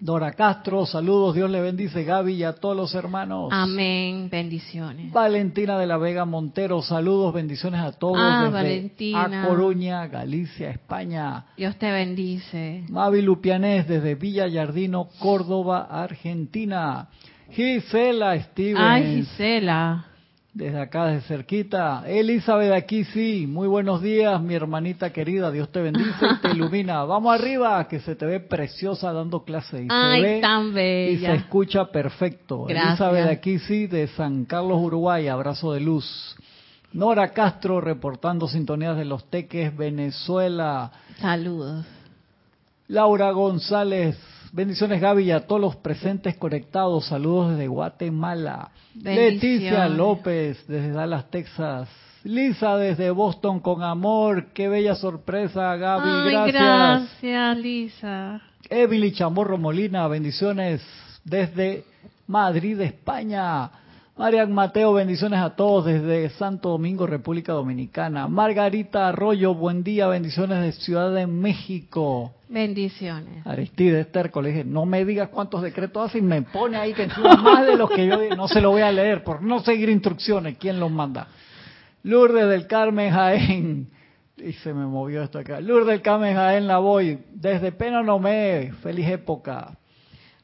Dora 0.00 0.32
Castro, 0.32 0.86
saludos, 0.86 1.34
Dios 1.34 1.50
le 1.50 1.60
bendice 1.60 2.04
Gaby 2.04 2.32
y 2.32 2.44
a 2.44 2.54
todos 2.54 2.74
los 2.74 2.94
hermanos. 2.94 3.50
Amén, 3.52 4.30
bendiciones. 4.30 5.12
Valentina 5.12 5.78
de 5.78 5.86
la 5.86 5.98
Vega 5.98 6.24
Montero, 6.24 6.80
saludos, 6.80 7.34
bendiciones 7.34 7.82
a 7.82 7.92
todos 7.92 8.16
ah, 8.18 8.40
desde 8.40 8.54
Valentina. 8.54 9.44
A 9.44 9.46
Coruña, 9.46 10.06
Galicia, 10.06 10.70
España. 10.70 11.44
Dios 11.54 11.76
te 11.76 11.92
bendice. 11.92 12.84
Mavi 12.88 13.20
Lupianés 13.20 13.86
desde 13.86 14.14
Villa 14.14 14.48
Yardino, 14.48 15.08
Córdoba, 15.18 15.86
Argentina. 15.90 17.08
Gisela 17.50 18.40
Stevens. 18.40 18.80
Ay, 18.80 19.16
Gisela. 19.16 20.09
Desde 20.52 20.80
acá, 20.80 21.06
desde 21.06 21.28
cerquita. 21.28 22.02
Elizabeth, 22.06 22.72
aquí 22.72 23.04
sí. 23.04 23.46
Muy 23.46 23.68
buenos 23.68 24.02
días, 24.02 24.42
mi 24.42 24.54
hermanita 24.54 25.12
querida. 25.12 25.50
Dios 25.52 25.70
te 25.70 25.80
bendice 25.80 26.26
y 26.26 26.40
te 26.40 26.50
ilumina. 26.56 27.04
Vamos 27.04 27.32
arriba, 27.32 27.86
que 27.86 28.00
se 28.00 28.16
te 28.16 28.26
ve 28.26 28.40
preciosa 28.40 29.12
dando 29.12 29.44
clase. 29.44 29.84
Y 29.84 29.86
Ay, 29.88 30.20
se 30.20 30.26
ve 30.26 30.40
tan 30.40 30.74
bella. 30.74 31.12
Y 31.12 31.18
se 31.18 31.34
escucha 31.34 31.84
perfecto. 31.92 32.64
Gracias. 32.64 33.00
Elizabeth, 33.00 33.28
aquí 33.28 33.60
sí, 33.60 33.86
de 33.86 34.08
San 34.08 34.44
Carlos, 34.44 34.78
Uruguay. 34.80 35.28
Abrazo 35.28 35.72
de 35.72 35.80
luz. 35.80 36.36
Nora 36.92 37.28
Castro, 37.28 37.80
reportando 37.80 38.48
sintonías 38.48 38.96
de 38.96 39.04
los 39.04 39.30
Teques, 39.30 39.76
Venezuela. 39.76 40.90
Saludos. 41.20 41.86
Laura 42.88 43.30
González, 43.30 44.18
Bendiciones 44.52 45.00
Gaby 45.00 45.24
y 45.24 45.30
a 45.30 45.46
todos 45.46 45.60
los 45.60 45.76
presentes 45.76 46.36
conectados. 46.36 47.06
Saludos 47.06 47.52
desde 47.52 47.68
Guatemala. 47.68 48.70
Leticia 48.94 49.88
López 49.88 50.66
desde 50.66 50.90
Dallas, 50.90 51.30
Texas. 51.30 51.88
Lisa 52.24 52.76
desde 52.76 53.10
Boston 53.10 53.60
con 53.60 53.82
amor. 53.82 54.46
Qué 54.52 54.68
bella 54.68 54.94
sorpresa, 54.96 55.76
Gaby. 55.76 56.30
gracias. 56.30 56.52
Gracias, 56.52 57.58
Lisa. 57.58 58.42
Evily 58.68 59.12
Chamorro 59.12 59.56
Molina, 59.56 60.06
bendiciones 60.08 60.82
desde 61.24 61.84
Madrid, 62.26 62.80
España. 62.80 63.70
Marian 64.20 64.52
Mateo, 64.52 64.92
bendiciones 64.92 65.40
a 65.40 65.56
todos 65.56 65.86
desde 65.86 66.28
Santo 66.28 66.68
Domingo, 66.68 67.06
República 67.06 67.54
Dominicana. 67.54 68.28
Margarita 68.28 69.08
Arroyo, 69.08 69.54
buen 69.54 69.82
día, 69.82 70.08
bendiciones 70.08 70.60
de 70.60 70.72
Ciudad 70.72 71.10
de 71.14 71.26
México. 71.26 72.30
Bendiciones. 72.46 73.46
Aristides 73.46 74.12
Terco, 74.12 74.42
le 74.42 74.50
dije, 74.50 74.64
no 74.64 74.84
me 74.84 75.06
digas 75.06 75.30
cuántos 75.30 75.62
decretos 75.62 76.10
hace 76.10 76.18
y 76.18 76.20
me 76.20 76.42
pone 76.42 76.76
ahí 76.76 76.92
que 76.92 77.04
encima 77.04 77.34
más 77.36 77.66
de 77.66 77.76
los 77.78 77.88
que 77.88 78.06
yo 78.06 78.18
no 78.36 78.46
se 78.46 78.60
lo 78.60 78.72
voy 78.72 78.82
a 78.82 78.92
leer 78.92 79.24
por 79.24 79.40
no 79.40 79.60
seguir 79.60 79.88
instrucciones. 79.88 80.58
¿Quién 80.58 80.78
los 80.78 80.90
manda? 80.90 81.28
Lourdes 82.02 82.46
del 82.46 82.66
Carmen 82.66 83.10
Jaén. 83.14 83.88
Y 84.36 84.52
se 84.52 84.74
me 84.74 84.84
movió 84.84 85.22
esto 85.22 85.38
acá. 85.38 85.62
Lourdes 85.62 85.88
del 85.88 86.02
Carmen 86.02 86.34
Jaén 86.34 86.66
la 86.66 86.76
voy. 86.76 87.20
Desde 87.32 87.72
Pena 87.72 88.02
no 88.02 88.18
me. 88.18 88.70
Feliz 88.82 89.08
época. 89.08 89.78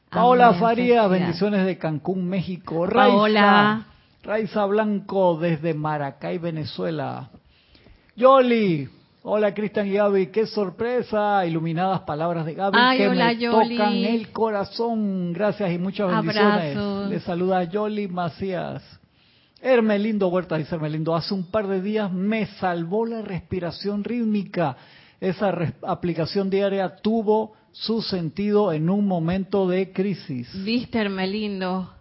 Paola 0.09 0.53
Farías, 0.53 1.09
bendiciones 1.09 1.65
de 1.65 1.77
Cancún, 1.77 2.27
México. 2.27 2.85
Raiza, 2.85 3.15
Paola. 3.15 3.85
Raiza 4.23 4.65
Blanco 4.65 5.37
desde 5.37 5.73
Maracay, 5.73 6.37
Venezuela. 6.37 7.29
Yoli, 8.15 8.89
Hola 9.29 9.53
Cristian 9.53 9.87
y 9.87 9.91
Gaby, 9.91 10.27
qué 10.27 10.45
sorpresa, 10.45 11.45
iluminadas 11.45 11.99
palabras 12.01 12.45
de 12.45 12.53
Gaby 12.53 12.77
que 12.97 13.09
me 13.09 13.35
tocan 13.35 13.93
el 13.93 14.31
corazón. 14.31 15.33
Gracias 15.33 15.69
y 15.73 15.77
muchas 15.77 16.09
bendiciones. 16.09 17.09
Le 17.09 17.19
saluda 17.19 17.65
Yoli 17.65 18.07
Macías. 18.07 18.81
Hermelindo 19.61 20.29
Huerta 20.29 20.55
dice 20.55 20.75
Hermelindo, 20.75 21.13
hace 21.13 21.33
un 21.33 21.51
par 21.51 21.67
de 21.67 21.81
días 21.81 22.09
me 22.09 22.45
salvó 22.45 23.05
la 23.05 23.21
respiración 23.21 24.05
rítmica 24.05 24.77
esa 25.19 25.53
aplicación 25.83 26.49
diaria 26.49 26.97
tuvo 26.97 27.53
su 27.71 28.01
sentido 28.01 28.71
en 28.71 28.89
un 28.89 29.07
momento 29.07 29.67
de 29.67 29.91
crisis. 29.91 30.49
Viste, 30.63 30.99
Hermelindo. 30.99 31.93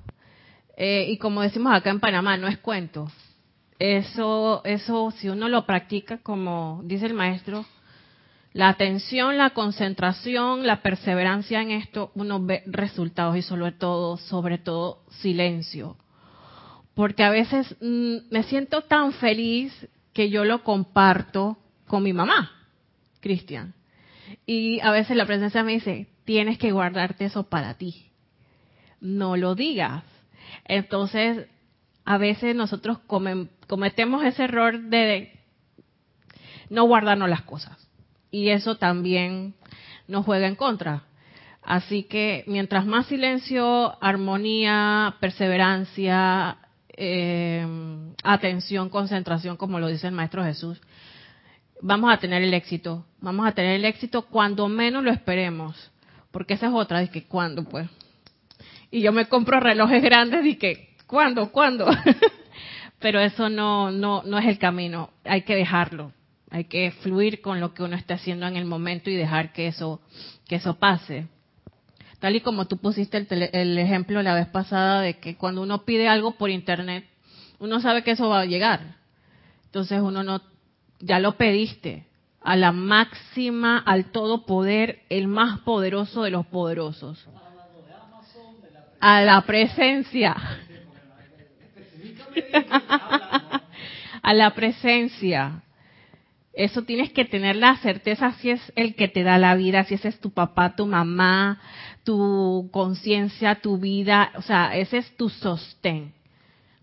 Eh, 0.76 1.06
y 1.10 1.18
como 1.18 1.42
decimos 1.42 1.74
acá 1.74 1.90
en 1.90 2.00
Panamá, 2.00 2.36
no 2.36 2.48
es 2.48 2.58
cuento. 2.58 3.10
Eso, 3.78 4.62
eso, 4.64 5.10
si 5.12 5.28
uno 5.28 5.48
lo 5.48 5.66
practica, 5.66 6.18
como 6.18 6.80
dice 6.84 7.06
el 7.06 7.14
maestro, 7.14 7.64
la 8.52 8.68
atención, 8.70 9.36
la 9.36 9.50
concentración, 9.50 10.66
la 10.66 10.80
perseverancia 10.80 11.60
en 11.60 11.72
esto, 11.72 12.10
uno 12.14 12.42
ve 12.42 12.62
resultados 12.66 13.36
y 13.36 13.42
sobre 13.42 13.72
todo, 13.72 14.16
sobre 14.16 14.56
todo, 14.56 15.02
silencio. 15.10 15.96
Porque 16.94 17.22
a 17.22 17.30
veces 17.30 17.76
mm, 17.82 18.30
me 18.30 18.42
siento 18.44 18.80
tan 18.82 19.12
feliz 19.12 19.72
que 20.14 20.30
yo 20.30 20.46
lo 20.46 20.64
comparto 20.64 21.58
con 21.86 22.02
mi 22.02 22.14
mamá, 22.14 22.55
Cristian. 23.26 23.74
Y 24.46 24.78
a 24.80 24.92
veces 24.92 25.16
la 25.16 25.26
presencia 25.26 25.64
me 25.64 25.72
dice, 25.72 26.06
tienes 26.24 26.58
que 26.58 26.70
guardarte 26.70 27.24
eso 27.24 27.48
para 27.48 27.74
ti. 27.74 28.10
No 29.00 29.36
lo 29.36 29.56
digas. 29.56 30.04
Entonces, 30.64 31.48
a 32.04 32.18
veces 32.18 32.54
nosotros 32.54 32.98
cometemos 33.66 34.24
ese 34.24 34.44
error 34.44 34.80
de 34.80 35.32
no 36.70 36.84
guardarnos 36.84 37.28
las 37.28 37.42
cosas 37.42 37.88
y 38.30 38.50
eso 38.50 38.76
también 38.76 39.54
nos 40.06 40.24
juega 40.24 40.46
en 40.46 40.54
contra. 40.54 41.02
Así 41.62 42.04
que 42.04 42.44
mientras 42.46 42.86
más 42.86 43.06
silencio, 43.06 44.00
armonía, 44.00 45.16
perseverancia, 45.18 46.58
eh, 46.96 47.66
atención, 48.22 48.88
concentración, 48.88 49.56
como 49.56 49.80
lo 49.80 49.88
dice 49.88 50.06
el 50.06 50.14
Maestro 50.14 50.44
Jesús, 50.44 50.80
vamos 51.80 52.12
a 52.12 52.18
tener 52.18 52.42
el 52.42 52.54
éxito. 52.54 53.04
Vamos 53.20 53.46
a 53.46 53.52
tener 53.52 53.76
el 53.76 53.84
éxito 53.84 54.22
cuando 54.22 54.68
menos 54.68 55.04
lo 55.04 55.10
esperemos. 55.10 55.90
Porque 56.30 56.54
esa 56.54 56.66
es 56.66 56.72
otra, 56.74 57.00
de 57.00 57.08
que 57.08 57.24
cuando, 57.24 57.64
pues. 57.64 57.88
Y 58.90 59.00
yo 59.00 59.12
me 59.12 59.26
compro 59.26 59.60
relojes 59.60 60.02
grandes 60.02 60.44
y 60.44 60.56
que, 60.56 60.94
¿cuándo? 61.06 61.50
¿Cuándo? 61.50 61.86
Pero 62.98 63.20
eso 63.20 63.48
no, 63.48 63.90
no, 63.90 64.22
no 64.22 64.38
es 64.38 64.46
el 64.46 64.58
camino. 64.58 65.10
Hay 65.24 65.42
que 65.42 65.54
dejarlo. 65.54 66.12
Hay 66.50 66.64
que 66.64 66.92
fluir 67.02 67.40
con 67.40 67.60
lo 67.60 67.74
que 67.74 67.82
uno 67.82 67.96
está 67.96 68.14
haciendo 68.14 68.46
en 68.46 68.56
el 68.56 68.64
momento 68.64 69.10
y 69.10 69.16
dejar 69.16 69.52
que 69.52 69.66
eso, 69.66 70.00
que 70.46 70.56
eso 70.56 70.78
pase. 70.78 71.26
Tal 72.20 72.36
y 72.36 72.40
como 72.40 72.66
tú 72.66 72.78
pusiste 72.78 73.18
el, 73.18 73.50
el 73.52 73.78
ejemplo 73.78 74.22
la 74.22 74.34
vez 74.34 74.46
pasada 74.46 75.02
de 75.02 75.18
que 75.18 75.36
cuando 75.36 75.62
uno 75.62 75.84
pide 75.84 76.08
algo 76.08 76.32
por 76.32 76.50
internet, 76.50 77.04
uno 77.58 77.80
sabe 77.80 78.02
que 78.02 78.12
eso 78.12 78.28
va 78.28 78.40
a 78.40 78.46
llegar. 78.46 78.96
Entonces 79.66 80.00
uno 80.00 80.22
no, 80.22 80.40
ya 81.00 81.18
lo 81.18 81.36
pediste 81.36 82.06
a 82.46 82.54
la 82.54 82.70
máxima, 82.70 83.78
al 83.78 84.12
todo 84.12 84.46
poder, 84.46 85.00
el 85.08 85.26
más 85.26 85.60
poderoso 85.60 86.22
de 86.22 86.30
los 86.30 86.46
poderosos. 86.46 87.26
A 89.00 89.20
la 89.22 89.40
presencia. 89.42 90.36
a 94.22 94.34
la 94.34 94.54
presencia. 94.54 95.62
Eso 96.52 96.82
tienes 96.82 97.12
que 97.12 97.24
tener 97.24 97.56
la 97.56 97.76
certeza 97.78 98.32
si 98.34 98.50
es 98.50 98.72
el 98.76 98.94
que 98.94 99.08
te 99.08 99.24
da 99.24 99.38
la 99.38 99.56
vida, 99.56 99.82
si 99.82 99.94
ese 99.94 100.08
es 100.08 100.20
tu 100.20 100.30
papá, 100.30 100.76
tu 100.76 100.86
mamá, 100.86 101.60
tu 102.04 102.70
conciencia, 102.72 103.56
tu 103.56 103.78
vida, 103.78 104.30
o 104.36 104.42
sea, 104.42 104.76
ese 104.76 104.98
es 104.98 105.16
tu 105.16 105.28
sostén. 105.30 106.14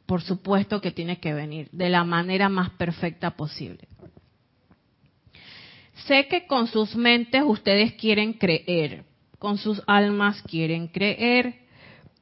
Por 0.05 0.21
supuesto 0.21 0.81
que 0.81 0.91
tiene 0.91 1.21
que 1.21 1.33
venir 1.33 1.69
de 1.71 1.87
la 1.87 2.03
manera 2.03 2.49
más 2.49 2.69
perfecta 2.71 3.31
posible. 3.31 3.87
Sé 6.07 6.27
que 6.27 6.47
con 6.47 6.67
sus 6.67 6.95
mentes 6.95 7.43
ustedes 7.45 7.93
quieren 7.93 8.33
creer, 8.33 9.05
con 9.39 9.57
sus 9.57 9.81
almas 9.87 10.41
quieren 10.43 10.87
creer, 10.87 11.55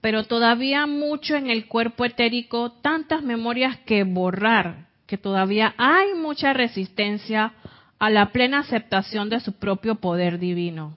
pero 0.02 0.24
todavía 0.26 0.86
mucho 0.88 1.36
en 1.36 1.50
el 1.50 1.68
cuerpo 1.68 2.06
etérico, 2.06 2.72
tantas 2.82 3.24
memorias 3.24 3.78
que 3.86 4.04
borrar 4.04 4.92
que 5.12 5.18
todavía 5.18 5.76
hay 5.78 6.14
mucha 6.16 6.54
resistencia 6.54 7.52
a 8.00 8.10
la 8.10 8.32
plena 8.32 8.60
aceptación 8.60 9.28
de 9.28 9.42
su 9.42 9.52
propio 9.52 9.96
poder 9.96 10.40
divino. 10.40 10.96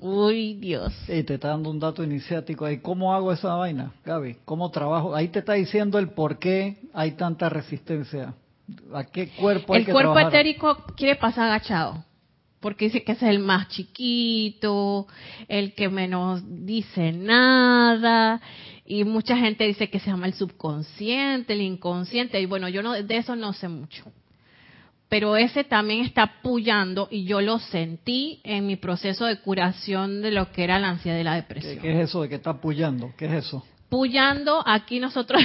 Uy, 0.00 0.54
Dios. 0.54 0.92
Y 1.08 1.22
te 1.22 1.34
está 1.34 1.50
dando 1.50 1.70
un 1.70 1.78
dato 1.78 2.02
iniciático 2.02 2.64
ahí. 2.64 2.78
¿Cómo 2.78 3.14
hago 3.14 3.32
esa 3.32 3.54
vaina, 3.54 3.92
Gaby? 4.04 4.38
¿Cómo 4.44 4.68
trabajo? 4.72 5.14
Ahí 5.14 5.28
te 5.28 5.38
está 5.38 5.52
diciendo 5.52 6.00
el 6.00 6.08
por 6.08 6.40
qué 6.40 6.78
hay 6.92 7.12
tanta 7.12 7.48
resistencia. 7.48 8.34
¿A 8.94 9.04
qué 9.04 9.28
cuerpo 9.28 9.74
hay 9.74 9.82
el 9.82 9.92
cuerpo 9.92 10.18
etérico 10.18 10.84
quiere 10.96 11.16
pasar 11.16 11.46
agachado. 11.46 12.04
Porque 12.60 12.86
dice 12.86 13.02
que 13.02 13.12
es 13.12 13.22
el 13.22 13.38
más 13.38 13.68
chiquito, 13.68 15.06
el 15.48 15.72
que 15.74 15.88
menos 15.88 16.42
dice 16.46 17.10
nada, 17.10 18.40
y 18.84 19.04
mucha 19.04 19.36
gente 19.36 19.64
dice 19.64 19.88
que 19.88 19.98
se 19.98 20.10
llama 20.10 20.26
el 20.26 20.34
subconsciente, 20.34 21.54
el 21.54 21.62
inconsciente, 21.62 22.38
y 22.38 22.44
bueno, 22.44 22.68
yo 22.68 22.82
no, 22.82 22.92
de 22.92 23.16
eso 23.16 23.34
no 23.34 23.54
sé 23.54 23.68
mucho. 23.68 24.04
Pero 25.08 25.36
ese 25.36 25.64
también 25.64 26.04
está 26.04 26.40
puyando 26.42 27.08
y 27.10 27.24
yo 27.24 27.40
lo 27.40 27.58
sentí 27.58 28.40
en 28.44 28.66
mi 28.66 28.76
proceso 28.76 29.24
de 29.24 29.40
curación 29.40 30.22
de 30.22 30.30
lo 30.30 30.52
que 30.52 30.62
era 30.62 30.78
la 30.78 30.90
ansiedad 30.90 31.18
y 31.18 31.24
la 31.24 31.34
depresión. 31.34 31.78
¿Qué, 31.80 31.92
es 31.92 32.08
eso 32.08 32.22
de 32.22 32.28
que 32.28 32.36
está 32.36 32.60
puyando? 32.60 33.12
¿Qué 33.16 33.26
es 33.26 33.32
eso? 33.32 33.64
Puyando, 33.90 34.62
aquí 34.66 35.00
nosotros 35.00 35.42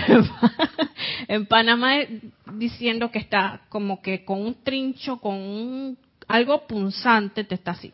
en 1.27 1.47
Panamá 1.47 1.95
diciendo 2.53 3.11
que 3.11 3.19
está 3.19 3.61
como 3.69 4.01
que 4.01 4.23
con 4.23 4.39
un 4.39 4.63
trincho, 4.63 5.17
con 5.17 5.33
un, 5.33 5.97
algo 6.27 6.67
punzante, 6.67 7.43
te 7.43 7.55
está 7.55 7.71
así, 7.71 7.91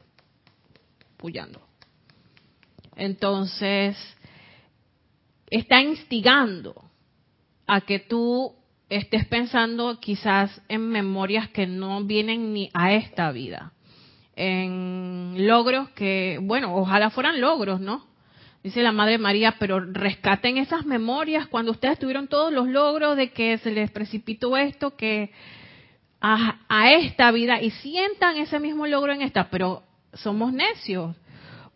puyando. 1.16 1.62
Entonces, 2.98 3.98
está 5.50 5.82
instigando 5.82 6.76
a 7.66 7.82
que 7.82 8.00
tú 8.00 8.54
estés 8.90 9.26
pensando 9.28 10.02
quizás 10.02 10.62
en 10.68 10.90
memorias 10.90 11.50
que 11.50 11.66
no 11.66 12.04
vienen 12.04 12.54
ni 12.54 12.70
a 12.74 12.94
esta 12.94 13.32
vida, 13.32 13.72
en 14.36 15.48
logros 15.48 15.90
que, 15.92 16.40
bueno, 16.42 16.76
ojalá 16.76 17.10
fueran 17.10 17.40
logros, 17.40 17.80
¿no? 17.80 18.11
Dice 18.64 18.84
la 18.84 18.92
Madre 18.92 19.18
María, 19.18 19.56
pero 19.58 19.80
rescaten 19.80 20.58
esas 20.58 20.86
memorias 20.86 21.48
cuando 21.48 21.72
ustedes 21.72 21.98
tuvieron 21.98 22.28
todos 22.28 22.54
los 22.54 22.68
logros 22.68 23.18
de 23.18 23.32
que 23.32 23.58
se 23.58 23.72
les 23.72 23.90
precipitó 23.90 24.56
esto, 24.56 24.96
que 24.96 25.32
a, 26.22 26.92
esta 26.92 27.32
vida 27.32 27.60
y 27.60 27.72
sientan 27.72 28.38
ese 28.38 28.60
mismo 28.60 28.86
logro 28.86 29.12
en 29.14 29.24
esta, 29.24 29.50
pero 29.50 29.82
somos 30.14 30.54
necios, 30.54 31.16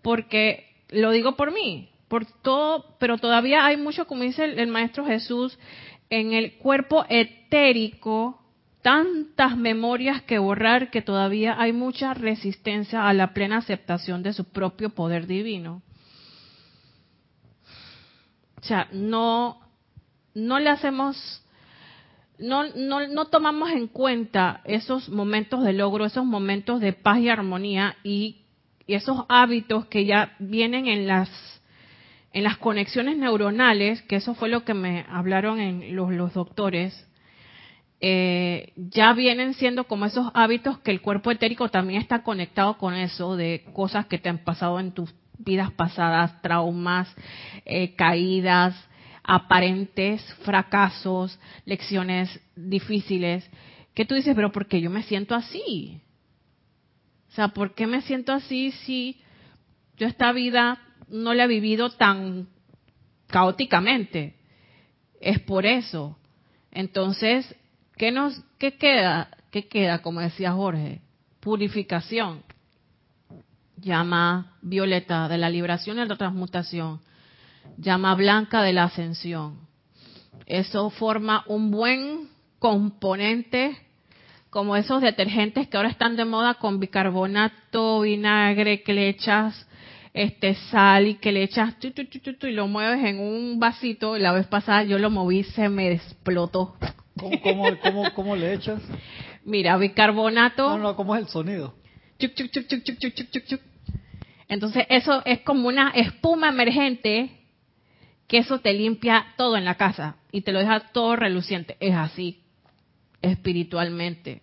porque 0.03 0.67
lo 0.89 1.09
digo 1.09 1.35
por 1.35 1.51
mí, 1.51 1.89
por 2.07 2.25
todo, 2.43 2.95
pero 2.99 3.17
todavía 3.17 3.65
hay 3.65 3.77
mucho, 3.77 4.05
como 4.05 4.21
dice 4.21 4.45
el, 4.45 4.67
maestro 4.67 5.05
Jesús, 5.05 5.57
en 6.11 6.33
el 6.33 6.57
cuerpo 6.57 7.05
etérico, 7.09 8.39
tantas 8.83 9.57
memorias 9.57 10.21
que 10.21 10.37
borrar 10.37 10.91
que 10.91 11.01
todavía 11.01 11.59
hay 11.59 11.73
mucha 11.73 12.13
resistencia 12.13 13.09
a 13.09 13.13
la 13.13 13.33
plena 13.33 13.57
aceptación 13.57 14.21
de 14.21 14.33
su 14.33 14.43
propio 14.43 14.91
poder 14.91 15.25
divino. 15.25 15.81
O 18.65 18.67
sea, 18.67 18.87
no, 18.91 19.59
no 20.33 20.57
le 20.57 20.71
hacemos, 20.71 21.15
no, 22.39 22.63
no, 22.75 23.07
no 23.07 23.25
tomamos 23.25 23.69
en 23.69 23.85
cuenta 23.85 24.61
esos 24.63 25.07
momentos 25.07 25.63
de 25.63 25.71
logro, 25.71 26.03
esos 26.03 26.25
momentos 26.25 26.81
de 26.81 26.91
paz 26.91 27.19
y 27.19 27.29
armonía 27.29 27.95
y, 28.03 28.41
esos 28.87 29.25
hábitos 29.29 29.85
que 29.85 30.05
ya 30.05 30.35
vienen 30.39 30.87
en 30.87 31.07
las 31.07 31.29
en 32.33 32.43
las 32.43 32.57
conexiones 32.57 33.17
neuronales, 33.17 34.01
que 34.03 34.15
eso 34.15 34.33
fue 34.33 34.49
lo 34.49 34.63
que 34.63 34.73
me 34.73 35.05
hablaron 35.09 35.59
en 35.59 35.95
los, 35.95 36.33
doctores, 36.33 37.07
eh, 37.99 38.73
ya 38.75 39.13
vienen 39.13 39.53
siendo 39.53 39.85
como 39.85 40.05
esos 40.05 40.31
hábitos 40.33 40.79
que 40.79 40.91
el 40.91 41.01
cuerpo 41.01 41.31
etérico 41.31 41.69
también 41.69 42.01
está 42.01 42.23
conectado 42.23 42.77
con 42.79 42.95
eso, 42.95 43.35
de 43.35 43.63
cosas 43.73 44.07
que 44.07 44.17
te 44.17 44.29
han 44.29 44.39
pasado 44.39 44.79
en 44.79 44.91
tus 44.91 45.13
vidas 45.37 45.71
pasadas, 45.71 46.41
traumas, 46.41 47.13
eh, 47.65 47.95
caídas, 47.95 48.75
aparentes 49.23 50.23
fracasos, 50.43 51.39
lecciones 51.65 52.39
difíciles, 52.55 53.49
que 53.93 54.05
tú 54.05 54.15
dices, 54.15 54.35
pero 54.35 54.51
¿por 54.51 54.67
qué 54.67 54.81
yo 54.81 54.89
me 54.89 55.03
siento 55.03 55.35
así? 55.35 56.01
O 57.29 57.31
sea, 57.35 57.49
¿por 57.49 57.73
qué 57.73 57.87
me 57.87 58.01
siento 58.01 58.33
así 58.33 58.71
si 58.71 59.21
yo 59.97 60.07
esta 60.07 60.31
vida 60.31 60.79
no 61.09 61.33
la 61.33 61.45
he 61.45 61.47
vivido 61.47 61.89
tan 61.89 62.47
caóticamente. 63.27 64.35
Es 65.19 65.39
por 65.39 65.65
eso. 65.65 66.17
Entonces, 66.71 67.55
¿qué 67.97 68.11
nos 68.11 68.41
qué 68.57 68.77
queda? 68.77 69.29
¿Qué 69.51 69.67
queda, 69.67 70.01
como 70.01 70.19
decía 70.19 70.51
Jorge? 70.51 71.01
Purificación. 71.39 72.43
Llama 73.77 74.53
violeta 74.61 75.27
de 75.27 75.37
la 75.37 75.49
liberación 75.49 75.99
y 75.99 76.05
la 76.05 76.15
transmutación. 76.15 77.01
Llama 77.77 78.15
blanca 78.15 78.61
de 78.61 78.73
la 78.73 78.85
ascensión. 78.85 79.59
Eso 80.45 80.89
forma 80.89 81.43
un 81.47 81.71
buen 81.71 82.29
componente 82.59 83.77
como 84.49 84.77
esos 84.77 85.01
detergentes 85.01 85.67
que 85.67 85.75
ahora 85.75 85.89
están 85.89 86.15
de 86.15 86.23
moda 86.23 86.53
con 86.53 86.79
bicarbonato, 86.79 88.01
vinagre, 88.01 88.83
que 88.83 88.93
le 88.93 89.09
echas 89.09 89.67
este 90.13 90.55
sal 90.55 91.07
y 91.07 91.15
que 91.15 91.33
le 91.33 91.43
echas 91.43 91.77
tu, 91.77 91.91
tu, 91.91 92.05
tu, 92.05 92.19
tu, 92.19 92.47
y 92.47 92.53
lo 92.53 92.67
mueves 92.67 93.03
en 93.03 93.19
un 93.19 93.59
vasito. 93.59 94.17
La 94.17 94.31
vez 94.31 94.47
pasada 94.47 94.83
yo 94.83 94.97
lo 94.97 95.09
moví, 95.09 95.43
se 95.43 95.67
me 95.67 95.91
explotó. 95.91 96.75
¿Cómo, 97.19 97.41
cómo, 97.41 97.65
cómo, 97.81 98.13
cómo 98.13 98.35
le 98.37 98.53
echas? 98.53 98.81
Mira, 99.43 99.75
bicarbonato. 99.75 100.69
No, 100.69 100.77
no, 100.77 100.95
¿cómo 100.95 101.15
es 101.15 101.23
el 101.23 101.27
sonido? 101.27 101.73
Entonces 104.47 104.85
eso 104.89 105.21
es 105.25 105.41
como 105.41 105.67
una 105.67 105.89
espuma 105.89 106.49
emergente 106.49 107.31
que 108.27 108.39
eso 108.39 108.59
te 108.59 108.73
limpia 108.73 109.33
todo 109.37 109.57
en 109.57 109.65
la 109.65 109.75
casa 109.75 110.17
y 110.31 110.41
te 110.41 110.51
lo 110.51 110.59
deja 110.59 110.91
todo 110.91 111.15
reluciente. 111.15 111.77
Es 111.79 111.93
así, 111.95 112.41
espiritualmente, 113.21 114.41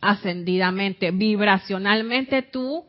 ascendidamente, 0.00 1.10
vibracionalmente 1.10 2.42
tú 2.42 2.84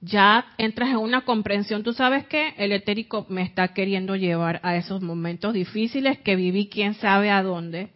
ya 0.00 0.46
entras 0.58 0.90
en 0.90 0.98
una 0.98 1.22
comprensión. 1.22 1.82
Tú 1.82 1.94
sabes 1.94 2.26
que 2.26 2.54
el 2.58 2.72
etérico 2.72 3.26
me 3.30 3.42
está 3.42 3.68
queriendo 3.68 4.16
llevar 4.16 4.60
a 4.62 4.76
esos 4.76 5.00
momentos 5.00 5.54
difíciles 5.54 6.18
que 6.18 6.36
viví 6.36 6.68
quién 6.68 6.94
sabe 6.94 7.30
a 7.30 7.42
dónde 7.42 7.93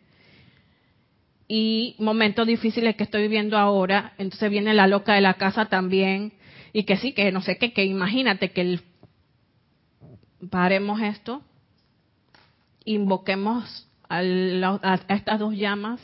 y 1.48 1.96
momentos 1.98 2.46
difíciles 2.46 2.94
que 2.96 3.04
estoy 3.04 3.22
viviendo 3.22 3.56
ahora. 3.56 4.12
Entonces 4.18 4.50
viene 4.50 4.74
la 4.74 4.86
loca 4.86 5.14
de 5.14 5.22
la 5.22 5.34
casa 5.34 5.64
también 5.66 6.34
y 6.74 6.84
que 6.84 6.98
sí, 6.98 7.12
que 7.12 7.32
no 7.32 7.40
sé 7.40 7.56
qué, 7.56 7.72
que 7.72 7.84
imagínate 7.84 8.50
que 8.52 8.80
paremos 10.50 11.00
esto, 11.00 11.42
invoquemos 12.84 13.88
a- 14.08 14.20
a 14.82 15.14
estas 15.14 15.38
dos 15.38 15.54
llamas, 15.54 16.00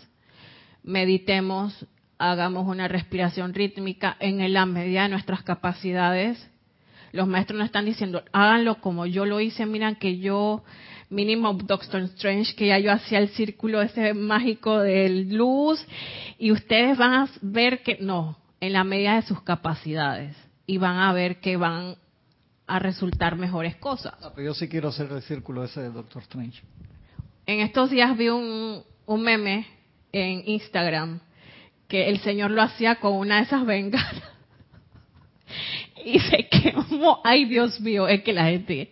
meditemos, 0.83 1.87
hagamos 2.19 2.67
una 2.67 2.89
respiración 2.89 3.55
rítmica 3.55 4.17
en 4.21 4.53
la 4.53 4.67
medida 4.67 5.05
de 5.05 5.09
nuestras 5.11 5.43
capacidades. 5.43 6.51
Los 7.13 7.29
maestros 7.29 7.59
nos 7.59 7.67
están 7.67 7.85
diciendo, 7.85 8.25
háganlo 8.33 8.81
como 8.81 9.07
yo 9.07 9.25
lo 9.25 9.41
hice, 9.41 9.67
miran 9.67 9.97
que 9.97 10.19
yo, 10.19 10.65
mínimo 11.11 11.53
Doctor 11.55 12.03
Strange, 12.03 12.55
que 12.55 12.69
ya 12.69 12.79
yo 12.79 12.93
hacía 12.93 13.19
el 13.19 13.29
círculo 13.31 13.83
ese 13.83 14.15
mágico 14.15 14.81
de 14.81 15.09
luz, 15.09 15.85
y 16.39 16.53
ustedes 16.53 16.97
van 16.99 17.13
a 17.15 17.31
ver 17.43 17.83
que, 17.83 17.99
no, 18.01 18.39
en 18.61 18.73
la 18.73 18.85
medida 18.85 19.17
de 19.17 19.23
sus 19.23 19.43
capacidades, 19.43 20.37
y 20.67 20.79
van 20.79 20.99
a 20.99 21.13
ver 21.13 21.41
que 21.41 21.57
van 21.57 21.97
a 22.67 22.79
resultar 22.79 23.37
mejores 23.37 23.77
cosas. 23.77 24.15
Ah, 24.23 24.33
pero 24.35 24.49
yo 24.49 24.55
sí 24.55 24.69
quiero 24.69 24.89
hacer 24.89 25.11
el 25.13 25.23
círculo 25.23 25.65
ese 25.65 25.83
de 25.83 25.91
Doctor 25.91 26.23
Strange. 26.23 26.63
En 27.47 27.61
estos 27.61 27.91
días 27.91 28.17
vi 28.17 28.31
un, 28.31 28.83
un 29.07 29.23
meme 29.23 29.67
en 30.13 30.43
Instagram 30.47 31.21
que 31.89 32.09
el 32.09 32.21
señor 32.21 32.51
lo 32.51 32.63
hacía 32.63 32.97
con 32.97 33.13
una 33.13 33.37
de 33.37 33.43
esas 33.43 33.65
bengalas. 33.65 34.23
Y 36.07 36.19
se 36.19 36.49
quemó. 36.49 37.21
Ay, 37.25 37.47
Dios 37.47 37.81
mío, 37.81 38.07
es 38.07 38.23
que 38.23 38.35
la 38.35 38.45
gente 38.45 38.91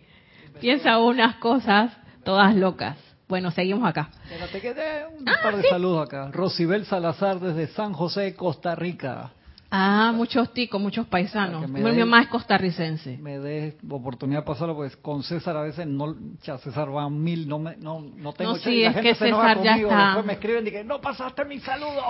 piensa 0.59 0.97
unas 0.97 1.35
cosas 1.35 1.91
todas 2.23 2.55
locas. 2.55 2.97
Bueno, 3.27 3.51
seguimos 3.51 3.87
acá. 3.87 4.09
Espérate 4.25 4.61
que 4.61 4.73
dé 4.73 5.05
un 5.19 5.27
Ah, 5.27 5.35
par 5.41 5.55
de 5.57 5.63
saludos 5.69 6.05
acá. 6.05 6.29
Rosibel 6.31 6.85
Salazar 6.85 7.39
desde 7.39 7.67
San 7.73 7.93
José, 7.93 8.35
Costa 8.35 8.75
Rica. 8.75 9.31
Ah, 9.75 10.11
muchos 10.13 10.53
ticos, 10.53 10.79
muchos 10.79 11.07
paisanos. 11.07 11.67
Mi 11.67 11.81
mamá 11.81 12.21
es 12.21 12.27
costarricense. 12.27 13.17
Me 13.17 13.39
dé 13.39 13.75
oportunidad 13.89 14.41
de 14.41 14.45
pasarlo, 14.45 14.75
pues 14.75 14.95
con 14.97 15.23
César 15.23 15.57
a 15.57 15.61
veces 15.63 15.87
no, 15.87 16.15
ya 16.43 16.59
César 16.59 16.95
va 16.95 17.05
a 17.05 17.09
mil, 17.09 17.47
no 17.47 17.57
me, 17.57 17.75
no, 17.77 17.99
no 18.01 18.33
tengo 18.33 18.51
No, 18.51 18.57
sí, 18.59 18.83
es 18.83 18.93
gente 18.93 19.09
que 19.09 19.15
César 19.15 19.63
ya 19.63 19.71
conmigo, 19.71 19.89
está- 19.89 20.05
Después 20.05 20.25
me 20.27 20.33
escriben 20.33 20.67
y 20.67 20.71
que 20.71 20.83
no 20.83 21.01
pasaste 21.01 21.43
mi 21.45 21.59
saludo. 21.59 22.03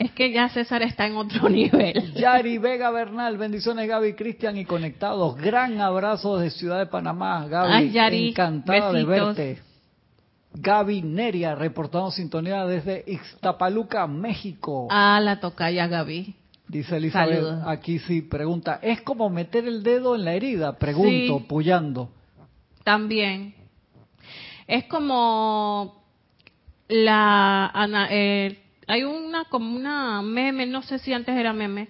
Es 0.00 0.12
que 0.12 0.32
ya 0.32 0.48
César 0.48 0.80
está 0.82 1.06
en 1.06 1.14
otro 1.16 1.46
nivel. 1.50 2.14
Yari 2.14 2.56
Vega 2.56 2.90
Bernal, 2.90 3.36
bendiciones 3.36 3.86
Gaby, 3.86 4.14
Cristian 4.14 4.56
y 4.56 4.64
conectados. 4.64 5.36
Gran 5.36 5.78
abrazo 5.78 6.38
desde 6.38 6.58
Ciudad 6.58 6.78
de 6.78 6.86
Panamá, 6.86 7.46
Gaby. 7.46 7.70
Ay, 7.70 7.90
Yari, 7.90 8.28
encantada 8.30 8.92
de 8.94 9.04
verte. 9.04 9.58
Gaby 10.54 11.02
Neria, 11.02 11.54
reportando 11.54 12.10
sintonía 12.10 12.64
desde 12.64 13.04
Ixtapaluca, 13.06 14.06
México. 14.06 14.88
Ah, 14.90 15.20
la 15.22 15.38
tocaya 15.38 15.86
Gaby. 15.86 16.34
Dice 16.66 16.96
Elizabeth, 16.96 17.34
saludos. 17.34 17.62
aquí 17.66 17.98
sí, 17.98 18.22
pregunta, 18.22 18.78
¿es 18.82 19.02
como 19.02 19.28
meter 19.28 19.68
el 19.68 19.82
dedo 19.82 20.14
en 20.14 20.24
la 20.24 20.32
herida? 20.32 20.78
Pregunto, 20.78 21.38
Sí. 21.40 21.44
puyando. 21.46 22.08
También. 22.84 23.54
Es 24.66 24.84
como 24.84 26.02
la 26.88 27.66
ana- 27.66 28.08
eh, 28.10 28.56
hay 28.90 29.04
una 29.04 29.44
como 29.44 29.74
una 29.74 30.20
meme, 30.22 30.66
no 30.66 30.82
sé 30.82 30.98
si 30.98 31.12
antes 31.12 31.36
era 31.36 31.52
meme, 31.52 31.88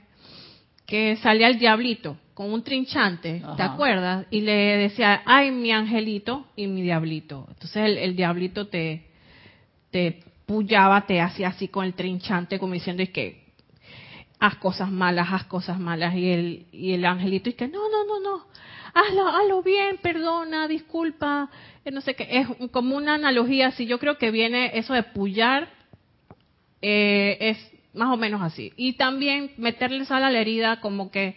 que 0.86 1.16
salía 1.16 1.48
el 1.48 1.58
diablito 1.58 2.16
con 2.34 2.52
un 2.52 2.62
trinchante, 2.62 3.42
¿te 3.56 3.62
acuerdas? 3.62 4.26
Y 4.30 4.40
le 4.40 4.52
decía, 4.76 5.22
ay, 5.26 5.50
mi 5.50 5.72
angelito 5.72 6.46
y 6.56 6.66
mi 6.66 6.82
diablito. 6.82 7.46
Entonces 7.48 7.76
el, 7.76 7.98
el 7.98 8.16
diablito 8.16 8.68
te, 8.68 9.06
te 9.90 10.22
puyaba, 10.46 11.06
te 11.06 11.20
hacía 11.20 11.48
así 11.48 11.68
con 11.68 11.84
el 11.84 11.94
trinchante, 11.94 12.58
como 12.58 12.74
diciendo, 12.74 13.02
es 13.02 13.10
que 13.10 13.44
haz 14.38 14.56
cosas 14.56 14.90
malas, 14.90 15.28
haz 15.30 15.44
cosas 15.44 15.78
malas. 15.78 16.14
Y 16.14 16.30
el, 16.30 16.66
y 16.72 16.92
el 16.92 17.04
angelito, 17.04 17.50
y 17.50 17.52
que 17.52 17.68
no, 17.68 17.88
no, 17.88 18.04
no, 18.04 18.20
no, 18.20 18.46
hazlo, 18.94 19.28
hazlo 19.28 19.62
bien, 19.62 19.98
perdona, 19.98 20.66
disculpa, 20.66 21.50
eh, 21.84 21.90
no 21.90 22.00
sé 22.00 22.14
qué. 22.14 22.26
Es 22.30 22.48
como 22.70 22.96
una 22.96 23.14
analogía 23.14 23.68
así. 23.68 23.86
Yo 23.86 23.98
creo 23.98 24.18
que 24.18 24.30
viene 24.30 24.78
eso 24.78 24.94
de 24.94 25.02
puyar, 25.02 25.68
eh, 26.82 27.36
es 27.40 27.70
más 27.94 28.12
o 28.12 28.16
menos 28.16 28.42
así. 28.42 28.72
Y 28.76 28.94
también 28.94 29.52
meterle 29.56 30.04
sal 30.04 30.24
a 30.24 30.30
la 30.30 30.40
herida, 30.40 30.80
como 30.80 31.10
que 31.10 31.36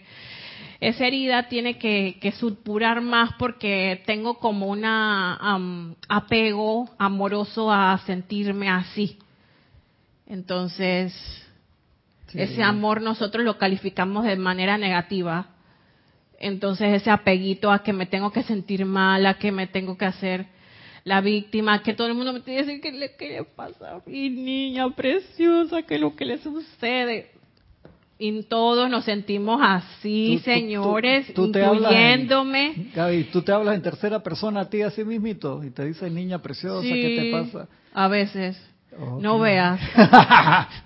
esa 0.80 1.06
herida 1.06 1.48
tiene 1.48 1.78
que, 1.78 2.18
que 2.20 2.32
supurar 2.32 3.00
más 3.00 3.32
porque 3.38 4.02
tengo 4.06 4.38
como 4.38 4.74
am, 4.84 5.94
apego 6.08 6.90
amoroso 6.98 7.72
a 7.72 7.98
sentirme 8.06 8.68
así. 8.68 9.18
Entonces, 10.26 11.40
Sí. 12.28 12.40
ese 12.40 12.64
amor 12.64 13.00
nosotros 13.00 13.44
lo 13.44 13.58
calificamos 13.58 14.24
de 14.24 14.34
manera 14.34 14.76
negativa. 14.76 15.46
Entonces 16.40 16.92
ese 16.92 17.10
apeguito 17.10 17.70
a 17.70 17.84
que 17.84 17.92
me 17.92 18.06
tengo 18.06 18.32
que 18.32 18.42
sentir 18.42 18.84
mal, 18.84 19.24
a 19.24 19.34
que 19.34 19.52
me 19.52 19.68
tengo 19.68 19.96
que 19.96 20.04
hacer 20.04 20.46
la 21.04 21.20
víctima, 21.20 21.82
que 21.82 21.92
todo 21.94 22.06
el 22.08 22.14
mundo 22.14 22.32
me 22.32 22.40
tiene 22.40 22.60
que 22.60 22.66
decir 22.66 22.80
que 22.80 22.92
le, 22.92 23.14
qué 23.16 23.28
le 23.28 23.44
pasa 23.44 23.96
a 23.96 24.02
mi 24.06 24.30
niña 24.30 24.88
preciosa, 24.90 25.82
que 25.82 25.98
lo 25.98 26.16
que 26.16 26.24
le 26.24 26.38
sucede. 26.38 27.30
Y 28.16 28.42
todos 28.44 28.88
nos 28.88 29.04
sentimos 29.04 29.60
así, 29.62 30.26
Tú- 30.28 30.32
tú- 30.34 30.38
tú- 30.38 30.44
señores, 30.44 31.34
tú 31.34 31.52
te 31.52 31.64
hablas 31.64 31.92
en- 31.92 31.98
incluyéndome. 31.98 32.74
Gaby, 32.94 33.24
tú 33.24 33.42
te 33.42 33.52
hablas 33.52 33.74
en 33.74 33.82
tercera 33.82 34.22
persona 34.22 34.60
a 34.60 34.70
ti 34.70 34.82
así 34.82 35.04
mismito 35.04 35.62
y 35.64 35.70
te 35.70 35.84
dice 35.84 36.08
niña 36.08 36.40
preciosa, 36.40 36.86
¿qué 36.86 37.16
te 37.16 37.22
Sí, 37.22 37.32
pasa? 37.32 37.68
A 37.92 38.08
veces. 38.08 38.56
No 39.20 39.40
veas. 39.40 39.80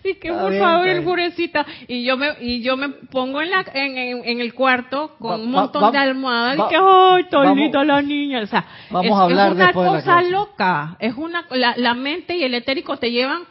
Y 0.04 0.14
que 0.14 0.32
por 0.32 0.50
bien, 0.50 0.62
favor, 0.62 1.04
purecita. 1.04 1.66
Y 1.86 2.04
yo 2.04 2.16
me 2.16 2.28
y 2.40 2.62
yo 2.62 2.76
me 2.76 2.88
pongo 2.88 3.42
en 3.42 3.50
la 3.50 3.64
en, 3.74 3.98
en- 3.98 4.24
en 4.24 4.40
el 4.40 4.54
cuarto 4.54 5.16
con 5.18 5.32
Va- 5.32 5.36
un 5.44 5.50
montón 5.50 5.82
va- 5.84 5.90
de 5.90 5.98
almohadas 5.98 6.58
va- 6.58 6.66
y 6.66 6.68
que 6.70 7.36
ay, 7.36 7.54
linda 7.54 7.84
la 7.84 8.00
niña, 8.02 8.40
o 8.40 8.46
sea, 8.46 8.64
vamos 8.90 9.06
es, 9.06 9.12
a 9.12 9.22
hablar 9.22 9.48
es 9.48 9.54
una 9.56 9.66
después 9.66 9.86
de 9.86 9.92
la 9.92 9.98
cosa 10.00 10.22
loca, 10.22 10.96
es 10.98 11.14
una 11.16 11.44
la, 11.50 11.74
la 11.76 11.94
mente 11.94 12.36
y 12.36 12.44
el 12.44 12.54
etérico 12.54 12.96
te 12.96 13.10
llevan 13.10 13.42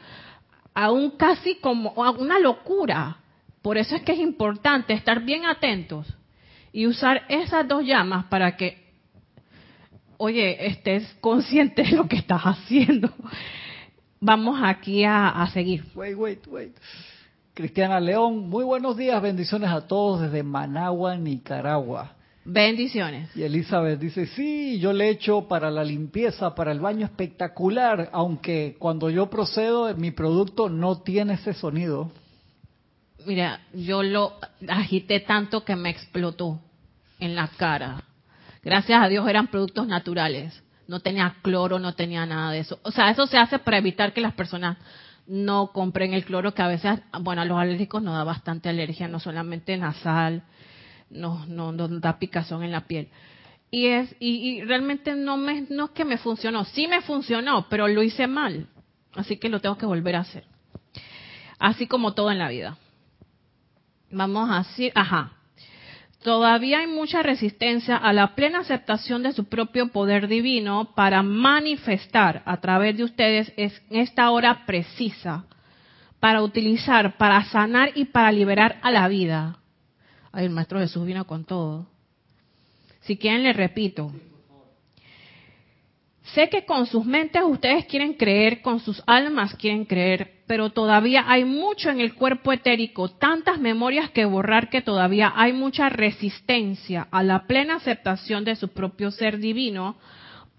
a 0.73 0.91
un 0.91 1.12
casi 1.12 1.55
como 1.55 2.03
a 2.03 2.12
una 2.12 2.39
locura. 2.39 3.17
Por 3.62 3.77
eso 3.77 3.95
es 3.95 4.01
que 4.03 4.13
es 4.13 4.19
importante 4.19 4.93
estar 4.93 5.19
bien 5.21 5.45
atentos 5.45 6.07
y 6.71 6.88
usar 6.88 7.23
esas 7.29 7.67
dos 7.67 7.83
llamas 7.85 8.25
para 8.25 8.55
que 8.57 8.88
oye, 10.17 10.65
estés 10.67 11.05
consciente 11.21 11.83
de 11.83 11.91
lo 11.91 12.07
que 12.07 12.17
estás 12.17 12.41
haciendo. 12.43 13.09
Vamos 14.19 14.60
aquí 14.63 15.03
a, 15.03 15.29
a 15.29 15.49
seguir. 15.51 15.86
Wait, 15.95 16.15
wait, 16.17 16.47
wait. 16.47 16.75
Cristiana 17.53 17.99
León, 17.99 18.49
muy 18.49 18.63
buenos 18.63 18.95
días, 18.95 19.21
bendiciones 19.21 19.69
a 19.69 19.86
todos 19.88 20.21
desde 20.21 20.43
Managua, 20.43 21.17
Nicaragua. 21.17 22.13
Bendiciones. 22.45 23.36
Y 23.36 23.43
Elizabeth 23.43 23.99
dice, 23.99 24.25
sí, 24.27 24.79
yo 24.79 24.93
le 24.93 25.10
echo 25.10 25.47
para 25.47 25.69
la 25.69 25.84
limpieza, 25.84 26.55
para 26.55 26.71
el 26.71 26.79
baño 26.79 27.05
espectacular, 27.05 28.10
aunque 28.12 28.75
cuando 28.79 29.10
yo 29.10 29.29
procedo, 29.29 29.93
mi 29.95 30.12
producto 30.12 30.69
no 30.69 31.01
tiene 31.01 31.34
ese 31.34 31.53
sonido. 31.53 32.12
Mira, 33.25 33.60
yo 33.73 34.01
lo 34.01 34.34
agité 34.67 35.19
tanto 35.19 35.63
que 35.63 35.75
me 35.75 35.89
explotó 35.89 36.60
en 37.19 37.36
la 37.36 37.49
cara. 37.49 38.03
Gracias 38.63 39.01
a 39.01 39.10
Dios 39.10 39.27
eran 39.27 39.47
productos 39.47 39.86
naturales. 39.86 40.63
No 40.89 41.02
tenía 41.02 41.36
cloro, 41.43 41.78
no 41.78 41.93
tenía 41.93 42.25
nada 42.25 42.52
de 42.52 42.60
eso. 42.60 42.80
O 42.82 42.91
sea, 42.91 43.12
eso 43.12 43.28
se 43.28 43.38
hace 43.38 43.60
para 43.60 43.78
evitar 43.78 44.12
que 44.12 44.21
las 44.21 44.34
personas 44.34 44.78
no 45.28 45.71
compren 45.71 46.15
el 46.15 46.25
cloro, 46.25 46.56
que 46.56 46.63
a 46.63 46.67
veces, 46.67 46.99
bueno, 47.21 47.43
a 47.43 47.45
los 47.45 47.60
alérgicos 47.60 48.02
nos 48.02 48.15
da 48.15 48.23
bastante 48.23 48.69
alergia, 48.69 49.08
no 49.08 49.19
solamente 49.19 49.78
nasal, 49.78 50.41
nos, 51.12 51.47
no, 51.47 51.71
nos 51.71 52.02
da 52.02 52.17
picazón 52.17 52.63
en 52.63 52.71
la 52.71 52.88
piel. 52.88 53.10
Y 53.69 53.86
es 53.86 54.15
y, 54.19 54.30
y 54.49 54.62
realmente 54.63 55.15
no 55.15 55.38
me 55.38 55.67
no 55.69 55.86
es 55.86 55.91
que 55.91 56.06
me 56.06 56.17
funcionó, 56.17 56.65
sí 56.65 56.88
me 56.88 57.02
funcionó, 57.02 57.67
pero 57.69 57.88
lo 57.88 58.02
hice 58.02 58.25
mal. 58.25 58.67
Así 59.13 59.38
que 59.38 59.49
lo 59.49 59.60
tengo 59.60 59.78
que 59.78 59.86
volver 59.86 60.15
a 60.15 60.21
hacer. 60.21 60.45
así 61.60 61.86
como 61.86 62.13
todo 62.13 62.32
en 62.32 62.39
la 62.39 62.49
vida. 62.49 62.78
Vamos 64.10 64.49
a 64.49 64.60
decir, 64.60 64.91
ajá. 64.95 65.34
Todavía 66.23 66.79
hay 66.79 66.88
mucha 66.88 67.23
resistencia 67.23 67.95
a 67.95 68.12
la 68.12 68.36
plena 68.36 68.60
aceptación 68.60 69.23
de 69.23 69.32
su 69.32 69.45
propio 69.45 69.88
poder 69.88 70.27
divino 70.27 70.93
para 70.93 71.23
manifestar 71.23 72.43
a 72.45 72.58
través 72.58 72.97
de 72.97 73.05
ustedes 73.05 73.53
en 73.55 73.71
esta 73.89 74.29
hora 74.32 74.65
precisa, 74.65 75.45
para 76.19 76.41
utilizar, 76.41 77.17
para 77.17 77.45
sanar 77.45 77.91
y 77.95 78.05
para 78.05 78.34
liberar 78.34 78.79
a 78.82 78.91
la 78.91 79.08
vida. 79.08 79.60
Ay, 80.34 80.45
el 80.45 80.51
Maestro 80.51 80.79
Jesús 80.79 81.05
vino 81.05 81.25
con 81.25 81.45
todo. 81.45 81.88
Si 83.01 83.17
quieren, 83.17 83.43
le 83.43 83.53
repito. 83.53 84.12
Sé 86.34 86.50
que 86.50 86.65
con 86.65 86.86
sus 86.86 87.06
mentes 87.06 87.42
ustedes 87.44 87.86
quieren 87.86 88.13
creer, 88.13 88.62
con 88.62 88.80
sus 88.80 89.02
almas 89.08 89.56
quieren 89.56 89.86
creer, 89.86 90.44
pero 90.46 90.70
todavía 90.70 91.26
hay 91.28 91.44
mucho 91.44 91.89
en 91.89 92.00
el 92.00 92.13
cuerpo 92.13 92.54
etérico, 92.54 93.10
tantas 93.10 93.60
memorias 93.60 94.12
que 94.12 94.26
borrar 94.26 94.70
que 94.70 94.82
todavía 94.82 95.34
hay 95.36 95.54
mucha 95.54 95.89
resistencia 95.89 97.08
a 97.10 97.24
la 97.24 97.48
plena 97.48 97.78
aceptación 97.78 98.46
de 98.46 98.56
su 98.56 98.68
propio 98.68 99.10
ser 99.10 99.39
divino 99.39 99.96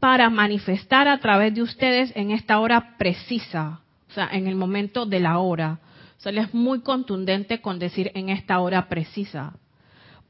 para 0.00 0.28
manifestar 0.28 1.06
a 1.06 1.18
través 1.18 1.54
de 1.54 1.62
ustedes 1.62 2.12
en 2.16 2.32
esta 2.32 2.58
hora 2.58 2.96
precisa, 2.96 3.80
o 4.08 4.12
sea, 4.12 4.28
en 4.32 4.48
el 4.48 4.56
momento 4.56 5.06
de 5.06 5.20
la 5.20 5.38
hora. 5.38 5.78
O 6.18 6.20
sea, 6.20 6.32
es 6.32 6.52
muy 6.52 6.80
contundente 6.80 7.60
con 7.60 7.78
decir 7.78 8.10
en 8.14 8.28
esta 8.28 8.58
hora 8.60 8.88
precisa, 8.88 9.54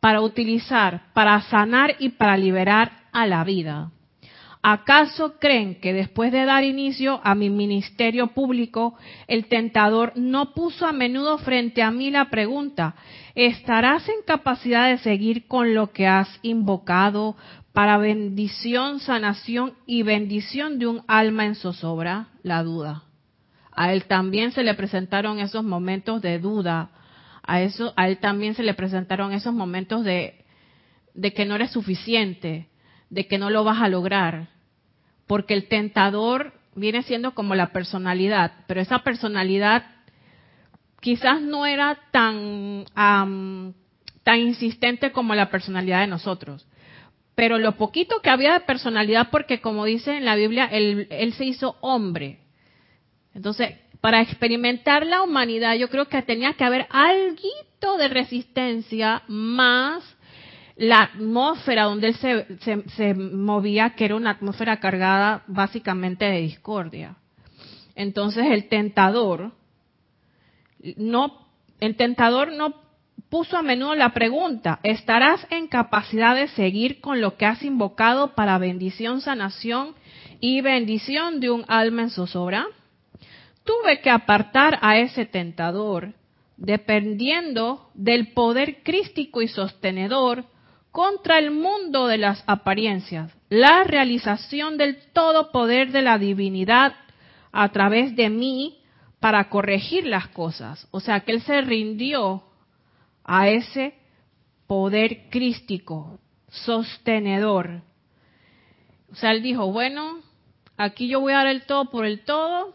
para 0.00 0.20
utilizar, 0.20 1.12
para 1.14 1.40
sanar 1.42 1.96
y 1.98 2.11
para 2.11 2.37
liberar 2.37 2.92
a 3.12 3.26
la 3.26 3.42
vida. 3.44 3.90
¿Acaso 4.62 5.38
creen 5.38 5.80
que 5.80 5.94
después 5.94 6.32
de 6.32 6.44
dar 6.44 6.64
inicio 6.64 7.20
a 7.24 7.34
mi 7.34 7.48
ministerio 7.48 8.28
público, 8.28 8.94
el 9.26 9.46
tentador 9.46 10.12
no 10.16 10.52
puso 10.52 10.86
a 10.86 10.92
menudo 10.92 11.38
frente 11.38 11.82
a 11.82 11.90
mí 11.90 12.10
la 12.10 12.28
pregunta, 12.28 12.94
¿estarás 13.34 14.06
en 14.10 14.22
capacidad 14.26 14.90
de 14.90 14.98
seguir 14.98 15.46
con 15.46 15.74
lo 15.74 15.92
que 15.92 16.06
has 16.06 16.28
invocado 16.42 17.36
para 17.72 17.96
bendición, 17.96 19.00
sanación 19.00 19.72
y 19.86 20.02
bendición 20.02 20.78
de 20.78 20.88
un 20.88 21.02
alma 21.08 21.46
en 21.46 21.54
zozobra? 21.54 22.28
La 22.42 22.62
duda. 22.62 23.04
A 23.72 23.94
él 23.94 24.04
también 24.04 24.52
se 24.52 24.62
le 24.62 24.74
presentaron 24.74 25.38
esos 25.38 25.64
momentos 25.64 26.20
de 26.20 26.38
duda. 26.38 26.90
A, 27.42 27.62
eso, 27.62 27.94
a 27.96 28.08
él 28.08 28.18
también 28.18 28.52
se 28.54 28.62
le 28.62 28.74
presentaron 28.74 29.32
esos 29.32 29.54
momentos 29.54 30.04
de, 30.04 30.44
de 31.14 31.32
que 31.32 31.46
no 31.46 31.54
eres 31.54 31.70
suficiente, 31.70 32.69
de 33.10 33.26
que 33.26 33.38
no 33.38 33.50
lo 33.50 33.64
vas 33.64 33.82
a 33.82 33.88
lograr, 33.88 34.48
porque 35.26 35.54
el 35.54 35.68
tentador 35.68 36.54
viene 36.74 37.02
siendo 37.02 37.34
como 37.34 37.54
la 37.54 37.72
personalidad, 37.72 38.52
pero 38.66 38.80
esa 38.80 39.00
personalidad 39.00 39.84
quizás 41.00 41.42
no 41.42 41.66
era 41.66 41.98
tan, 42.10 42.84
tan 42.94 44.38
insistente 44.40 45.12
como 45.12 45.34
la 45.34 45.50
personalidad 45.50 46.00
de 46.00 46.06
nosotros. 46.06 46.66
Pero 47.34 47.58
lo 47.58 47.76
poquito 47.76 48.20
que 48.22 48.30
había 48.30 48.52
de 48.52 48.60
personalidad, 48.60 49.30
porque 49.30 49.60
como 49.60 49.84
dice 49.84 50.16
en 50.16 50.24
la 50.24 50.36
Biblia, 50.36 50.66
él, 50.66 51.06
él 51.10 51.32
se 51.34 51.46
hizo 51.46 51.76
hombre. 51.80 52.40
Entonces, 53.34 53.76
para 54.00 54.20
experimentar 54.20 55.06
la 55.06 55.22
humanidad, 55.22 55.74
yo 55.74 55.88
creo 55.88 56.08
que 56.08 56.22
tenía 56.22 56.54
que 56.54 56.64
haber 56.64 56.86
algo 56.90 57.96
de 57.98 58.08
resistencia 58.08 59.22
más 59.26 60.04
la 60.80 61.02
atmósfera 61.02 61.84
donde 61.84 62.08
él 62.08 62.14
se, 62.14 62.88
se, 62.96 63.12
movía, 63.12 63.90
que 63.90 64.06
era 64.06 64.16
una 64.16 64.30
atmósfera 64.30 64.80
cargada 64.80 65.42
básicamente 65.46 66.24
de 66.24 66.40
discordia. 66.40 67.16
Entonces 67.94 68.46
el 68.50 68.66
tentador 68.70 69.52
no, 70.96 71.48
el 71.80 71.96
tentador 71.96 72.52
no 72.52 72.76
puso 73.28 73.58
a 73.58 73.62
menudo 73.62 73.94
la 73.94 74.14
pregunta, 74.14 74.80
¿estarás 74.82 75.46
en 75.50 75.66
capacidad 75.66 76.34
de 76.34 76.48
seguir 76.48 77.02
con 77.02 77.20
lo 77.20 77.36
que 77.36 77.44
has 77.44 77.62
invocado 77.62 78.34
para 78.34 78.56
bendición, 78.56 79.20
sanación 79.20 79.94
y 80.40 80.62
bendición 80.62 81.40
de 81.40 81.50
un 81.50 81.62
alma 81.68 82.04
en 82.04 82.10
zozobra? 82.10 82.66
Tuve 83.64 84.00
que 84.00 84.08
apartar 84.08 84.78
a 84.80 84.96
ese 84.96 85.26
tentador, 85.26 86.14
dependiendo 86.56 87.90
del 87.92 88.32
poder 88.32 88.82
crístico 88.82 89.42
y 89.42 89.48
sostenedor 89.48 90.46
contra 90.92 91.38
el 91.38 91.50
mundo 91.50 92.07
de 92.07 92.18
las 92.18 92.42
apariencias, 92.46 93.33
la 93.48 93.85
realización 93.85 94.76
del 94.76 94.96
todo 95.12 95.53
poder 95.53 95.92
de 95.92 96.03
la 96.03 96.18
divinidad 96.18 96.94
a 97.53 97.68
través 97.70 98.16
de 98.16 98.31
mí 98.31 98.79
para 99.20 99.48
corregir 99.48 100.07
las 100.07 100.29
cosas. 100.29 100.88
O 100.90 101.00
sea, 101.00 101.20
que 101.20 101.33
él 101.33 101.42
se 101.42 101.61
rindió 101.61 102.42
a 103.24 103.48
ese 103.48 103.94
poder 104.66 105.29
crístico, 105.31 106.18
sostenedor. 106.48 107.83
O 109.12 109.14
sea, 109.14 109.33
él 109.33 109.42
dijo, 109.42 109.70
bueno, 109.72 110.20
aquí 110.76 111.09
yo 111.09 111.20
voy 111.20 111.33
a 111.33 111.38
dar 111.38 111.48
el 111.48 111.66
todo 111.66 111.90
por 111.90 112.07
el 112.07 112.24
todo, 112.24 112.72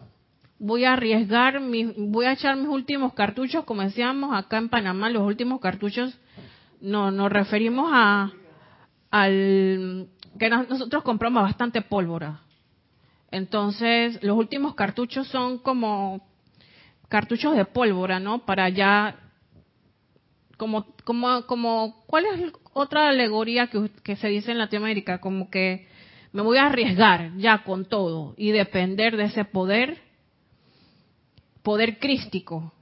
voy 0.60 0.86
a 0.86 0.94
arriesgar, 0.94 1.62
voy 1.98 2.26
a 2.26 2.34
echar 2.34 2.56
mis 2.56 2.68
últimos 2.68 3.14
cartuchos, 3.14 3.66
como 3.66 3.82
decíamos 3.82 4.36
acá 4.36 4.58
en 4.58 4.70
Panamá, 4.70 5.10
los 5.10 5.24
últimos 5.24 5.60
cartuchos 5.60 6.18
no, 6.82 7.12
nos 7.12 7.32
referimos 7.32 7.90
a 7.94 8.32
al 9.12 10.10
que 10.38 10.50
nosotros 10.50 11.04
compramos 11.04 11.44
bastante 11.44 11.82
pólvora. 11.82 12.42
Entonces, 13.32 14.22
los 14.22 14.38
últimos 14.38 14.76
cartuchos 14.76 15.28
son 15.28 15.60
como 15.60 16.22
cartuchos 17.08 17.56
de 17.56 17.66
pólvora, 17.66 18.20
¿no? 18.20 18.46
Para 18.46 18.70
ya 18.70 19.16
como 20.58 20.86
como 21.04 21.46
como 21.46 22.04
¿cuál 22.08 22.26
es 22.26 22.54
otra 22.74 23.10
alegoría 23.10 23.68
que, 23.68 23.90
que 24.04 24.16
se 24.16 24.28
dice 24.28 24.52
en 24.52 24.58
Latinoamérica? 24.58 25.20
Como 25.20 25.50
que 25.50 25.88
me 26.32 26.42
voy 26.42 26.58
a 26.58 26.68
arriesgar 26.68 27.38
ya 27.38 27.64
con 27.64 27.86
todo 27.86 28.34
y 28.38 28.52
depender 28.52 29.16
de 29.16 29.26
ese 29.26 29.46
poder 29.46 30.02
poder 31.64 32.00
crístico 32.00 32.74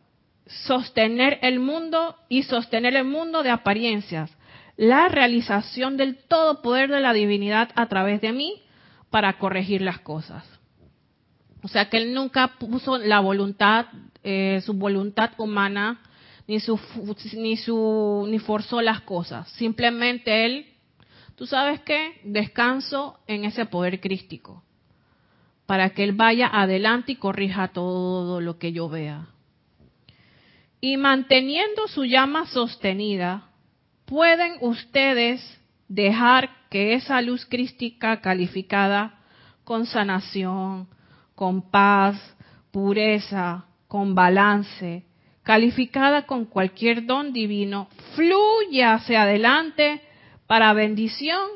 sostener 0.46 1.40
el 1.42 1.60
mundo 1.60 2.16
y 2.30 2.44
sostener 2.44 2.96
el 2.96 3.06
mundo 3.06 3.44
de 3.44 3.50
apariencias, 3.50 4.36
la 4.76 5.08
realización 5.08 5.98
del 5.98 6.18
todo 6.18 6.62
poder 6.62 6.90
de 6.90 7.00
la 7.00 7.14
divinidad 7.14 7.70
a 7.76 7.88
través 7.88 8.22
de 8.22 8.34
mí 8.34 8.62
para 9.10 9.38
corregir 9.38 9.82
las 9.82 10.00
cosas. 10.00 10.44
O 11.62 11.68
sea 11.68 11.90
que 11.90 11.98
él 11.98 12.14
nunca 12.14 12.56
puso 12.60 12.98
la 12.98 13.20
voluntad, 13.20 13.86
eh, 14.24 14.62
su 14.66 14.74
voluntad 14.74 15.32
humana, 15.38 16.02
ni 16.46 16.60
su, 16.60 16.78
ni 17.38 17.56
su, 17.56 18.28
ni 18.30 18.40
forzó 18.40 18.82
las 18.82 19.02
cosas. 19.02 19.48
Simplemente 19.52 20.46
él, 20.46 20.66
tú 21.36 21.46
sabes 21.46 21.80
qué, 21.82 22.20
descanso 22.26 23.20
en 23.28 23.46
ese 23.46 23.66
poder 23.66 24.02
crístico, 24.02 24.64
para 25.66 25.92
que 25.92 26.04
él 26.04 26.12
vaya 26.12 26.50
adelante 26.52 27.14
y 27.14 27.16
corrija 27.16 27.70
todo 27.70 28.42
lo 28.42 28.58
que 28.58 28.74
yo 28.74 28.90
vea 28.90 29.33
y 30.84 30.98
manteniendo 30.98 31.88
su 31.88 32.04
llama 32.04 32.46
sostenida, 32.46 33.48
pueden 34.04 34.58
ustedes 34.60 35.42
dejar 35.88 36.50
que 36.70 36.96
esa 36.96 37.22
luz 37.22 37.46
crística 37.46 38.20
calificada 38.20 39.18
con 39.64 39.86
sanación, 39.86 40.90
con 41.36 41.72
paz, 41.72 42.18
pureza, 42.72 43.64
con 43.88 44.14
balance, 44.14 45.06
calificada 45.44 46.26
con 46.26 46.44
cualquier 46.44 47.06
don 47.06 47.32
divino, 47.32 47.88
fluya 48.18 48.96
hacia 48.96 49.22
adelante 49.22 50.02
para 50.48 50.74
bendición 50.74 51.48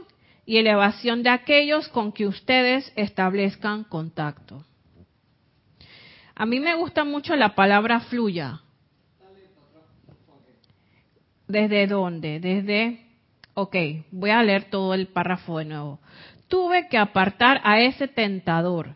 y 0.45 0.55
elevación 0.55 1.21
de 1.21 1.31
aquellos 1.31 1.89
con 1.89 2.13
que 2.13 2.27
ustedes 2.27 2.93
establezcan 2.95 3.83
contacto. 3.83 4.63
A 6.33 6.45
mí 6.45 6.61
me 6.61 6.75
gusta 6.75 7.03
mucho 7.03 7.35
la 7.35 7.55
palabra 7.55 7.99
fluya, 7.99 8.61
¿Desde 11.47 11.87
dónde? 11.87 12.39
Desde, 12.39 12.99
ok, 13.53 13.75
voy 14.11 14.31
a 14.31 14.43
leer 14.43 14.65
todo 14.65 14.93
el 14.93 15.07
párrafo 15.07 15.59
de 15.59 15.65
nuevo. 15.65 15.99
Tuve 16.47 16.87
que 16.89 16.97
apartar 16.97 17.61
a 17.63 17.79
ese 17.79 18.07
tentador, 18.07 18.95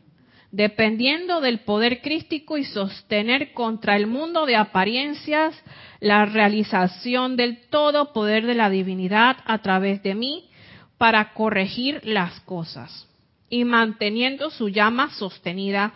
dependiendo 0.51 1.39
del 1.39 1.59
poder 1.59 2.01
crístico 2.01 2.57
y 2.57 2.65
sostener 2.65 3.53
contra 3.53 3.95
el 3.95 4.07
mundo 4.07 4.45
de 4.45 4.57
apariencias 4.57 5.55
la 6.01 6.25
realización 6.25 7.37
del 7.37 7.67
todo 7.69 8.11
poder 8.11 8.45
de 8.45 8.55
la 8.55 8.69
divinidad 8.69 9.37
a 9.45 9.59
través 9.59 10.03
de 10.03 10.15
mí 10.15 10.49
para 10.97 11.33
corregir 11.33 12.01
las 12.03 12.41
cosas. 12.41 13.07
Y 13.49 13.63
manteniendo 13.63 14.49
su 14.49 14.69
llama 14.69 15.09
sostenida, 15.11 15.93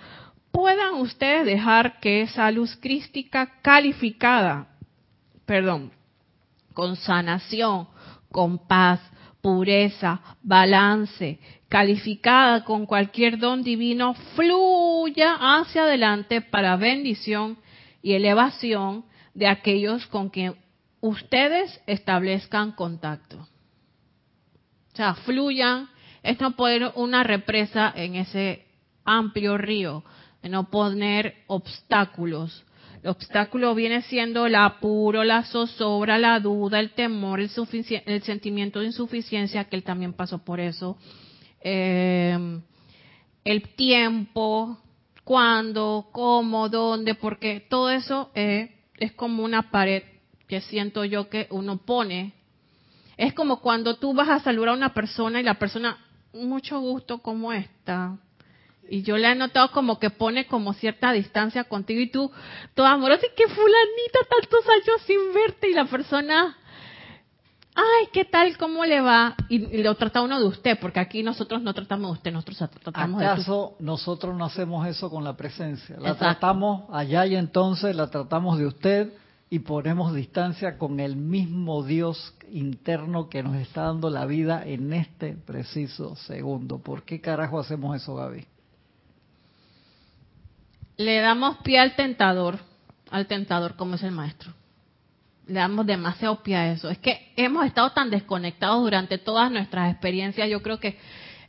puedan 0.51 0.95
ustedes 0.95 1.45
dejar 1.45 1.99
que 1.99 2.21
esa 2.21 2.49
luz 2.51 2.77
crística 2.77 3.61
calificada, 3.61 4.67
perdón, 5.45 5.91
con 6.75 6.95
sanación, 6.95 7.87
con 8.31 8.67
paz, 8.67 8.99
pureza, 9.41 10.21
balance, 10.43 11.39
calificada 11.69 12.63
con 12.63 12.85
cualquier 12.85 13.39
don 13.39 13.63
divino, 13.63 14.13
fluya 14.35 15.37
hacia 15.39 15.83
adelante 15.83 16.41
para 16.41 16.75
bendición 16.75 17.57
y 18.03 18.13
elevación 18.13 19.05
de 19.33 19.47
aquellos 19.47 20.05
con 20.07 20.29
quien 20.29 20.55
ustedes 21.01 21.81
establezcan 21.87 22.73
contacto. 22.73 23.37
O 24.93 24.95
sea, 24.95 25.15
fluyan, 25.15 25.89
es 26.23 26.39
no 26.39 26.55
poner 26.55 26.91
una 26.95 27.23
represa 27.23 27.91
en 27.95 28.15
ese 28.15 28.65
amplio 29.03 29.57
río, 29.57 30.03
no 30.43 30.69
poner 30.69 31.43
obstáculos. 31.47 32.63
Obstáculo 33.05 33.75
viene 33.75 34.01
siendo 34.03 34.45
el 34.45 34.55
apuro, 34.55 35.23
la 35.23 35.43
zozobra, 35.43 36.17
la 36.17 36.39
duda, 36.39 36.79
el 36.79 36.91
temor, 36.91 37.39
el, 37.39 37.49
el 38.05 38.23
sentimiento 38.23 38.79
de 38.79 38.87
insuficiencia, 38.87 39.65
que 39.65 39.75
él 39.75 39.83
también 39.83 40.13
pasó 40.13 40.39
por 40.39 40.59
eso, 40.59 40.97
eh, 41.61 42.59
el 43.43 43.61
tiempo, 43.75 44.77
cuándo, 45.23 46.07
cómo, 46.11 46.69
dónde, 46.69 47.15
porque 47.15 47.59
todo 47.69 47.89
eso 47.89 48.31
eh, 48.33 48.75
es 48.97 49.11
como 49.13 49.43
una 49.43 49.71
pared 49.71 50.03
que 50.47 50.61
siento 50.61 51.03
yo 51.05 51.29
que 51.29 51.47
uno 51.49 51.77
pone. 51.77 52.33
Es 53.17 53.33
como 53.33 53.61
cuando 53.61 53.97
tú 53.97 54.13
vas 54.13 54.29
a 54.29 54.39
saludar 54.39 54.69
a 54.69 54.73
una 54.73 54.93
persona 54.93 55.39
y 55.39 55.43
la 55.43 55.55
persona, 55.55 55.97
mucho 56.33 56.79
gusto, 56.79 57.19
¿cómo 57.19 57.51
está? 57.53 58.17
Y 58.89 59.01
yo 59.01 59.17
le 59.17 59.31
he 59.31 59.35
notado 59.35 59.71
como 59.71 59.99
que 59.99 60.09
pone 60.09 60.47
como 60.47 60.73
cierta 60.73 61.11
distancia 61.11 61.63
contigo 61.63 62.01
y 62.01 62.09
tú, 62.09 62.31
todo 62.73 62.85
amoroso, 62.85 63.25
y 63.25 63.35
que 63.35 63.47
fulanita, 63.47 64.19
tantos 64.29 64.65
años 64.69 65.01
sin 65.05 65.33
verte 65.33 65.69
y 65.69 65.73
la 65.73 65.85
persona, 65.85 66.57
ay, 67.75 68.07
¿qué 68.13 68.25
tal? 68.25 68.57
¿Cómo 68.57 68.85
le 68.85 69.01
va? 69.01 69.35
Y, 69.49 69.81
lo 69.81 69.95
trata 69.95 70.21
uno 70.21 70.39
de 70.39 70.45
usted, 70.45 70.79
porque 70.79 70.99
aquí 70.99 71.23
nosotros 71.23 71.61
no 71.61 71.73
tratamos 71.73 72.11
de 72.11 72.13
usted, 72.13 72.31
nosotros 72.31 72.69
tratamos 72.81 73.19
de 73.19 73.25
¿Acaso 73.25 73.75
nosotros 73.79 74.35
no 74.35 74.45
hacemos 74.45 74.87
eso 74.87 75.09
con 75.09 75.23
la 75.23 75.35
presencia? 75.35 75.97
La 75.99 76.15
tratamos 76.15 76.83
allá 76.91 77.25
y 77.25 77.35
entonces 77.35 77.95
la 77.95 78.09
tratamos 78.09 78.57
de 78.57 78.67
usted 78.67 79.13
y 79.49 79.59
ponemos 79.59 80.13
distancia 80.13 80.77
con 80.77 80.99
el 80.99 81.15
mismo 81.15 81.83
Dios 81.83 82.33
interno 82.51 83.29
que 83.29 83.43
nos 83.43 83.55
está 83.55 83.83
dando 83.83 84.09
la 84.09 84.25
vida 84.25 84.63
en 84.65 84.93
este 84.93 85.33
preciso 85.33 86.15
segundo. 86.15 86.79
¿Por 86.79 87.03
qué 87.03 87.21
carajo 87.21 87.59
hacemos 87.59 87.95
eso, 87.95 88.15
Gaby? 88.15 88.45
Le 90.97 91.19
damos 91.19 91.57
pie 91.57 91.79
al 91.79 91.95
tentador, 91.95 92.59
al 93.11 93.27
tentador 93.27 93.75
como 93.75 93.95
es 93.95 94.03
el 94.03 94.11
maestro 94.11 94.53
le 95.47 95.59
damos 95.59 95.85
demasiado 95.85 96.41
pie 96.41 96.55
a 96.55 96.71
eso. 96.71 96.89
Es 96.89 96.97
que 96.97 97.31
hemos 97.35 97.65
estado 97.65 97.91
tan 97.91 98.09
desconectados 98.09 98.81
durante 98.81 99.17
todas 99.17 99.51
nuestras 99.51 99.91
experiencias, 99.91 100.49
yo 100.49 100.61
creo 100.61 100.79
que 100.79 100.97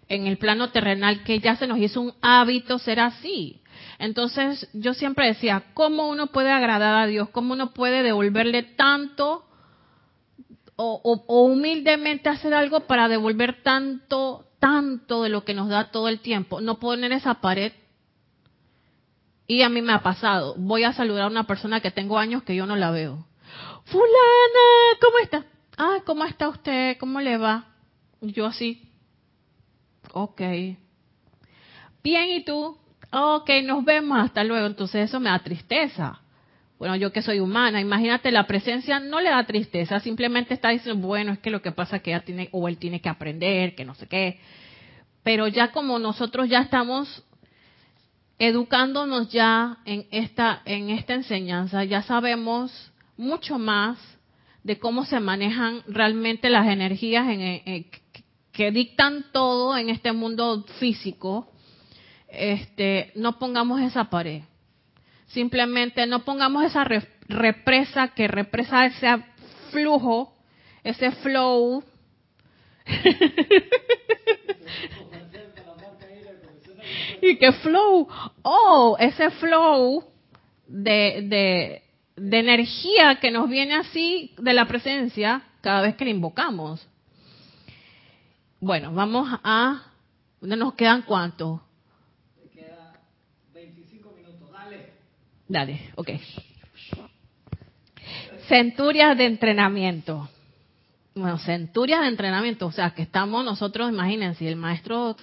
en 0.09 0.27
el 0.27 0.39
plano 0.39 0.71
terrenal, 0.71 1.25
que 1.25 1.41
ya 1.41 1.57
se 1.57 1.67
nos 1.67 1.79
hizo 1.79 2.01
un 2.01 2.15
hábito 2.21 2.79
ser 2.79 3.01
así. 3.01 3.61
Entonces 3.99 4.69
yo 4.73 4.95
siempre 4.95 5.27
decía, 5.27 5.65
¿cómo 5.75 6.09
uno 6.09 6.29
puede 6.29 6.51
agradar 6.51 6.95
a 6.95 7.07
Dios? 7.07 7.29
¿Cómo 7.31 7.55
uno 7.55 7.73
puede 7.73 8.03
devolverle 8.03 8.63
tanto 8.63 9.45
o, 10.77 11.01
o 11.27 11.43
humildemente 11.47 12.29
hacer 12.29 12.55
algo 12.55 12.81
para 12.81 13.09
devolver 13.09 13.63
tanto, 13.63 14.47
tanto 14.61 15.25
de 15.25 15.31
lo 15.31 15.45
que 15.45 15.55
nos 15.55 15.69
da 15.69 15.91
todo 15.91 16.09
el 16.09 16.21
tiempo? 16.21 16.61
No 16.61 16.79
poner 16.79 17.11
esa 17.13 17.41
pared 17.41 17.73
y 19.47 19.63
a 19.63 19.69
mí 19.69 19.83
me 19.83 19.93
ha 19.93 20.03
pasado. 20.03 20.55
Voy 20.57 20.85
a 20.85 20.93
saludar 20.93 21.25
a 21.25 21.29
una 21.29 21.45
persona 21.45 21.81
que 21.81 21.91
tengo 21.91 22.19
años 22.19 22.43
que 22.43 22.55
yo 22.55 22.67
no 22.67 22.77
la 22.77 22.91
veo 22.91 23.27
fulana, 23.87 24.99
¿cómo 25.01 25.19
está? 25.19 25.45
Ah, 25.79 25.99
¿cómo 26.05 26.25
está 26.25 26.49
usted? 26.49 26.97
¿Cómo 26.99 27.21
le 27.21 27.39
va? 27.39 27.67
Yo 28.21 28.47
así, 28.47 28.91
ok. 30.13 30.41
Bien, 32.03 32.31
¿y 32.31 32.45
tú? 32.45 32.77
Ok, 33.13 33.51
nos 33.65 33.85
vemos, 33.85 34.19
hasta 34.19 34.43
luego. 34.43 34.67
Entonces 34.67 35.09
eso 35.09 35.21
me 35.21 35.31
da 35.31 35.39
tristeza. 35.39 36.21
Bueno, 36.79 36.97
yo 36.97 37.13
que 37.13 37.23
soy 37.23 37.41
humana, 37.41 37.81
imagínate, 37.81 38.31
la 38.31 38.47
presencia 38.47 39.01
no 39.01 39.21
le 39.21 39.31
da 39.31 39.45
tristeza, 39.45 39.99
simplemente 40.01 40.53
está 40.53 40.69
diciendo, 40.71 41.07
bueno, 41.07 41.33
es 41.33 41.39
que 41.39 41.49
lo 41.49 41.63
que 41.63 41.73
pasa 41.73 41.97
es 41.97 42.03
que 42.03 42.11
ella 42.11 42.25
tiene, 42.25 42.51
o 42.53 42.69
él 42.69 42.77
tiene 42.77 43.01
que 43.01 43.09
aprender, 43.09 43.75
que 43.75 43.87
no 43.87 43.95
sé 43.95 44.07
qué. 44.09 44.41
Pero 45.23 45.49
ya 45.49 45.73
como 45.73 45.99
nosotros 45.99 46.51
ya 46.51 46.61
estamos 46.61 47.25
educándonos 48.39 49.31
ya 49.31 49.79
en 49.85 50.07
esta, 50.11 50.63
en 50.65 50.91
esta 50.91 51.15
enseñanza, 51.15 51.85
ya 51.85 52.03
sabemos 52.03 52.93
mucho 53.17 53.59
más 53.59 53.99
de 54.63 54.79
cómo 54.79 55.05
se 55.05 55.21
manejan 55.21 55.83
realmente 55.87 56.51
las 56.51 56.67
energías 56.67 57.27
que 58.53 58.71
dictan 58.71 59.27
todo 59.33 59.77
en 59.77 59.91
este 59.91 60.13
mundo 60.13 60.65
físico, 60.81 61.53
este, 62.29 63.13
no 63.15 63.39
pongamos 63.39 63.81
esa 63.81 64.11
pared. 64.11 64.43
Simplemente 65.29 66.07
no 66.07 66.25
pongamos 66.25 66.65
esa 66.65 66.85
represa 67.29 68.09
que 68.09 68.29
represa 68.29 68.87
ese 68.87 69.25
flujo, 69.71 70.35
ese 70.83 71.13
flow. 71.13 71.85
y 77.23 77.37
que 77.37 77.53
flow, 77.53 78.09
oh, 78.43 78.97
ese 78.99 79.31
flow 79.31 80.05
de, 80.67 81.83
de 82.17 82.39
energía 82.39 83.17
que 83.21 83.31
nos 83.31 83.49
viene 83.49 83.75
así 83.75 84.35
de 84.39 84.55
la 84.55 84.67
presencia 84.67 85.43
cada 85.61 85.83
vez 85.83 85.97
que 85.97 86.05
la 86.05 86.11
invocamos. 86.11 86.87
Bueno, 88.61 88.93
vamos 88.93 89.29
a... 89.45 89.83
¿Nos 90.41 90.75
quedan 90.75 91.03
cuántos? 91.03 91.61
queda 92.55 92.93
25 93.53 94.13
minutos, 94.17 94.51
dale. 94.51 94.93
Dale, 95.49 95.93
ok. 95.97 96.11
Centurias 98.49 99.17
de 99.19 99.27
entrenamiento. 99.27 100.29
Bueno, 101.15 101.39
centurias 101.39 102.01
de 102.03 102.09
entrenamiento, 102.09 102.67
o 102.67 102.73
sea, 102.73 102.91
que 102.95 103.03
estamos 103.03 103.45
nosotros, 103.45 103.91
imagínense, 103.91 104.49
el 104.49 104.57
maestro... 104.57 105.17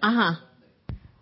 Ajá. 0.00 0.47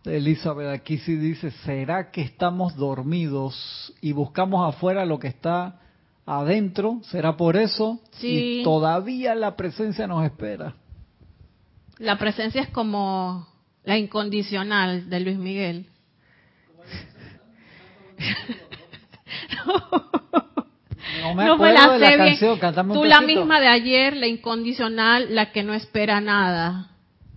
Elizabeth 0.07 0.69
aquí 0.69 0.99
sí 0.99 1.17
dice, 1.17 1.51
¿será 1.65 2.11
que 2.11 2.23
estamos 2.23 2.77
dormidos 2.77 3.93
y 4.01 4.13
buscamos 4.13 4.75
afuera 4.75 5.05
lo 5.05 5.19
que 5.19 5.29
está 5.29 5.81
adentro? 6.25 7.01
¿Será 7.05 7.37
por 7.37 7.57
eso? 7.57 8.01
Sí. 8.13 8.61
Y 8.61 8.65
todavía 8.65 9.35
la 9.35 9.57
presencia 9.57 10.07
nos 10.07 10.25
espera. 10.25 10.75
La 11.99 12.19
presencia 12.19 12.63
es 12.63 12.69
como 12.69 13.47
la 13.85 13.97
incondicional 13.97 15.09
de 15.09 15.21
Luis 15.21 15.39
Miguel. 15.39 15.87
no, 21.23 21.35
me 21.35 21.45
acuerdo 21.45 21.93
de 21.93 21.99
la 21.99 22.17
canción, 22.17 22.59
Tú 22.93 23.05
la 23.05 23.21
misma 23.21 23.61
de 23.61 23.69
ayer, 23.69 24.17
la 24.17 24.27
incondicional, 24.27 25.35
la 25.35 25.53
que 25.53 25.63
no 25.63 25.73
espera 25.75 26.21
nada. 26.21 26.96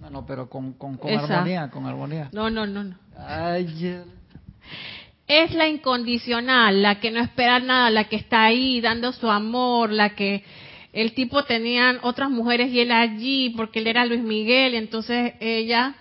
No, 0.09 0.25
pero 0.25 0.49
con, 0.49 0.73
con, 0.73 0.97
con 0.97 1.11
armonía, 1.11 1.69
con 1.69 1.85
armonía. 1.85 2.29
No, 2.31 2.49
no, 2.49 2.65
no. 2.65 2.83
no. 2.83 2.95
es 5.29 5.53
la 5.53 5.67
incondicional, 5.67 6.81
la 6.81 6.99
que 6.99 7.11
no 7.11 7.19
espera 7.19 7.59
nada, 7.59 7.91
la 7.91 8.05
que 8.05 8.15
está 8.15 8.45
ahí 8.45 8.81
dando 8.81 9.11
su 9.13 9.29
amor, 9.29 9.91
la 9.91 10.15
que 10.15 10.43
el 10.91 11.13
tipo 11.13 11.43
tenía 11.43 11.99
otras 12.01 12.31
mujeres 12.31 12.71
y 12.71 12.79
él 12.79 12.91
allí 12.91 13.51
porque 13.51 13.77
él 13.77 13.87
era 13.87 14.05
Luis 14.05 14.23
Miguel, 14.23 14.73
entonces 14.73 15.33
ella 15.39 15.95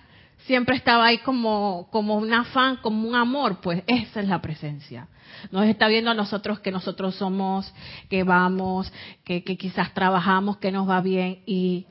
siempre 0.47 0.75
estaba 0.75 1.05
ahí 1.05 1.19
como, 1.19 1.87
como 1.91 2.15
un 2.15 2.33
afán, 2.33 2.77
como 2.77 3.07
un 3.07 3.13
amor, 3.13 3.61
pues 3.61 3.83
esa 3.85 4.19
es 4.19 4.27
la 4.27 4.41
presencia. 4.41 5.07
Nos 5.51 5.65
está 5.65 5.87
viendo 5.87 6.09
a 6.09 6.15
nosotros 6.15 6.59
que 6.59 6.71
nosotros 6.71 7.13
somos, 7.13 7.71
que 8.09 8.23
vamos, 8.23 8.91
que, 9.23 9.43
que 9.43 9.57
quizás 9.57 9.93
trabajamos, 9.93 10.57
que 10.57 10.71
nos 10.71 10.89
va 10.89 11.01
bien 11.01 11.43
y 11.45 11.85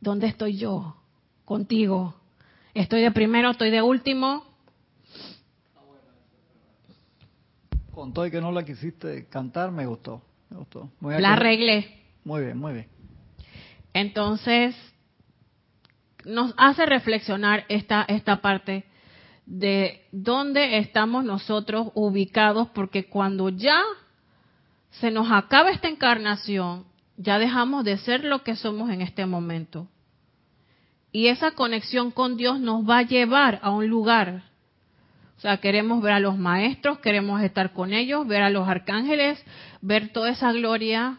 ¿dónde 0.00 0.28
estoy 0.28 0.56
yo? 0.56 0.94
Contigo. 1.46 2.14
Estoy 2.74 3.00
de 3.00 3.10
primero, 3.12 3.52
estoy 3.52 3.70
de 3.70 3.80
último. 3.80 4.44
Con 7.90 8.12
todo 8.12 8.26
y 8.26 8.30
que 8.30 8.42
no 8.42 8.52
la 8.52 8.66
quisiste 8.66 9.26
cantar, 9.30 9.72
me 9.72 9.86
gustó. 9.86 10.20
Me 10.50 10.58
gustó. 10.58 10.90
la 11.00 11.32
arreglé. 11.32 12.02
Muy 12.24 12.42
bien, 12.42 12.58
muy 12.58 12.74
bien. 12.74 12.88
Entonces, 13.94 14.76
nos 16.26 16.52
hace 16.58 16.84
reflexionar 16.84 17.64
esta, 17.70 18.04
esta 18.08 18.42
parte 18.42 18.84
de 19.46 20.06
dónde 20.12 20.78
estamos 20.78 21.24
nosotros 21.24 21.88
ubicados, 21.94 22.68
porque 22.74 23.06
cuando 23.06 23.48
ya 23.48 23.80
se 24.90 25.10
nos 25.10 25.30
acaba 25.30 25.70
esta 25.70 25.88
encarnación, 25.88 26.84
ya 27.16 27.38
dejamos 27.38 27.84
de 27.84 27.96
ser 27.98 28.24
lo 28.24 28.42
que 28.42 28.56
somos 28.56 28.90
en 28.90 29.00
este 29.00 29.24
momento. 29.24 29.88
Y 31.16 31.28
esa 31.28 31.52
conexión 31.52 32.10
con 32.10 32.36
Dios 32.36 32.60
nos 32.60 32.86
va 32.86 32.98
a 32.98 33.02
llevar 33.02 33.58
a 33.62 33.70
un 33.70 33.86
lugar. 33.86 34.42
O 35.38 35.40
sea, 35.40 35.56
queremos 35.56 36.02
ver 36.02 36.12
a 36.12 36.20
los 36.20 36.36
maestros, 36.36 36.98
queremos 36.98 37.40
estar 37.40 37.72
con 37.72 37.94
ellos, 37.94 38.26
ver 38.26 38.42
a 38.42 38.50
los 38.50 38.68
arcángeles, 38.68 39.42
ver 39.80 40.12
toda 40.12 40.28
esa 40.28 40.52
gloria 40.52 41.16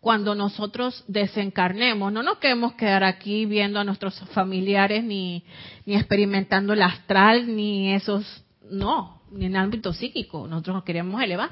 cuando 0.00 0.36
nosotros 0.36 1.04
desencarnemos. 1.08 2.12
No 2.12 2.22
nos 2.22 2.38
queremos 2.38 2.74
quedar 2.74 3.02
aquí 3.02 3.44
viendo 3.44 3.80
a 3.80 3.84
nuestros 3.84 4.20
familiares 4.34 5.02
ni, 5.02 5.42
ni 5.84 5.96
experimentando 5.96 6.72
el 6.72 6.82
astral, 6.82 7.56
ni 7.56 7.92
esos. 7.94 8.44
No. 8.70 9.20
en 9.34 9.42
el 9.42 9.56
ámbito 9.56 9.92
psíquico, 9.92 10.46
nosotros 10.46 10.76
nos 10.76 10.84
queremos 10.84 11.20
elevar. 11.20 11.50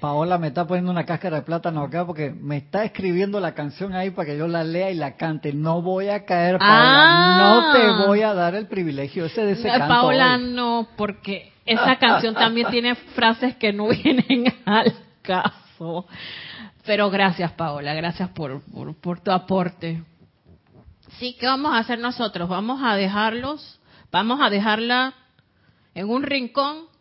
Paola 0.00 0.38
me 0.38 0.48
está 0.48 0.66
poniendo 0.66 0.90
una 0.90 1.04
cáscara 1.04 1.36
de 1.36 1.42
plátano 1.42 1.82
acá 1.82 2.04
porque 2.04 2.30
me 2.30 2.56
está 2.56 2.84
escribiendo 2.84 3.38
la 3.38 3.54
canción 3.54 3.94
ahí 3.94 4.10
para 4.10 4.26
que 4.26 4.36
yo 4.36 4.48
la 4.48 4.64
lea 4.64 4.90
y 4.90 4.94
la 4.94 5.16
cante. 5.16 5.52
No 5.52 5.82
voy 5.82 6.08
a 6.08 6.24
caer, 6.24 6.58
Paola. 6.58 7.36
No 7.38 7.72
te 7.72 7.82
ah. 7.82 8.04
voy 8.06 8.22
a 8.22 8.34
dar 8.34 8.54
el 8.54 8.66
privilegio 8.66 9.26
ese 9.26 9.44
de 9.44 9.52
ese 9.52 9.68
canto. 9.68 9.88
Paola 9.88 10.36
no, 10.36 10.88
porque 10.96 11.52
esa 11.64 11.96
canción 11.96 12.34
también 12.34 12.68
tiene 12.70 12.94
frases 12.94 13.56
que 13.56 13.72
no 13.72 13.88
vienen 14.02 14.52
al 14.64 14.92
caso. 15.22 16.06
Pero 16.84 17.10
gracias, 17.10 17.52
Paola. 17.52 17.94
Gracias 17.94 18.30
por, 18.30 18.62
por, 18.62 18.94
por 18.96 19.20
tu 19.20 19.30
aporte. 19.30 20.02
Sí, 21.18 21.36
¿qué 21.38 21.46
vamos 21.46 21.72
a 21.72 21.78
hacer 21.78 22.00
nosotros? 22.00 22.48
Vamos 22.48 22.80
a 22.82 22.96
dejarlos, 22.96 23.78
vamos 24.10 24.40
a 24.40 24.50
dejarla 24.50 25.14
en 25.94 26.08
un 26.08 26.22
rincón 26.22 26.91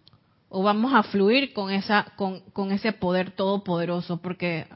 o 0.52 0.62
vamos 0.62 0.94
a 0.94 1.02
fluir 1.04 1.54
con 1.54 1.72
esa 1.72 2.14
con, 2.16 2.42
con 2.52 2.72
ese 2.72 2.92
poder 2.92 3.32
todopoderoso 3.32 4.18
porque 4.18 4.68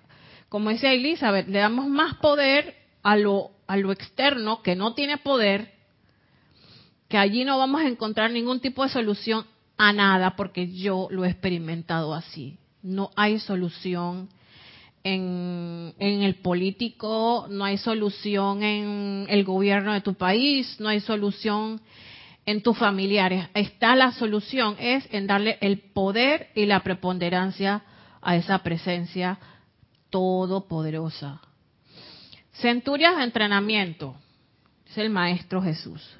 como 0.49 0.69
decía 0.71 0.93
Elizabeth 0.93 1.47
le 1.47 1.59
damos 1.59 1.87
más 1.87 2.15
poder 2.15 2.75
a 3.03 3.15
lo 3.15 3.51
a 3.67 3.77
lo 3.77 3.91
externo 3.91 4.63
que 4.63 4.75
no 4.75 4.93
tiene 4.93 5.17
poder 5.17 5.75
que 7.07 7.17
allí 7.17 7.43
no 7.43 7.57
vamos 7.57 7.81
a 7.81 7.87
encontrar 7.87 8.31
ningún 8.31 8.59
tipo 8.59 8.83
de 8.83 8.89
solución 8.89 9.45
a 9.77 9.93
nada 9.93 10.35
porque 10.35 10.71
yo 10.71 11.07
lo 11.11 11.25
he 11.25 11.29
experimentado 11.29 12.13
así. 12.13 12.57
No 12.81 13.11
hay 13.15 13.39
solución 13.39 14.29
en, 15.03 15.93
en, 15.99 16.23
el 16.23 16.35
político, 16.35 17.47
no 17.49 17.65
hay 17.65 17.77
solución 17.77 18.63
en 18.63 19.25
el 19.29 19.43
gobierno 19.43 19.93
de 19.93 20.01
tu 20.01 20.15
país, 20.15 20.79
no 20.79 20.89
hay 20.89 20.99
solución 20.99 21.81
en 22.45 22.61
tus 22.61 22.77
familiares. 22.77 23.47
Está 23.53 23.95
la 23.95 24.11
solución, 24.11 24.75
es 24.79 25.07
en 25.11 25.27
darle 25.27 25.57
el 25.61 25.79
poder 25.79 26.49
y 26.55 26.65
la 26.65 26.81
preponderancia 26.81 27.83
a 28.21 28.35
esa 28.35 28.59
presencia 28.59 29.39
todopoderosa. 30.09 31.41
Centurias 32.53 33.17
de 33.17 33.23
entrenamiento, 33.23 34.15
es 34.87 34.97
el 34.97 35.09
Maestro 35.09 35.61
Jesús. 35.61 36.17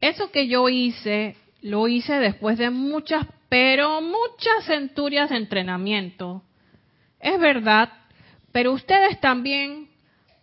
Eso 0.00 0.30
que 0.30 0.46
yo 0.46 0.68
hice, 0.68 1.36
lo 1.62 1.88
hice 1.88 2.14
después 2.14 2.58
de 2.58 2.70
muchas, 2.70 3.26
pero 3.48 4.00
muchas 4.00 4.64
centurias 4.66 5.30
de 5.30 5.36
entrenamiento. 5.36 6.42
Es 7.18 7.40
verdad, 7.40 7.90
pero 8.52 8.72
ustedes 8.72 9.20
también 9.20 9.88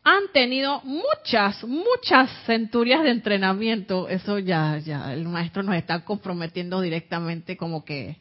han 0.03 0.31
tenido 0.33 0.81
muchas, 0.83 1.63
muchas 1.63 2.29
centurias 2.45 3.03
de 3.03 3.11
entrenamiento. 3.11 4.09
Eso 4.09 4.39
ya, 4.39 4.77
ya, 4.79 5.13
el 5.13 5.27
maestro 5.27 5.63
nos 5.63 5.75
está 5.75 6.03
comprometiendo 6.03 6.81
directamente 6.81 7.55
como 7.55 7.85
que 7.85 8.17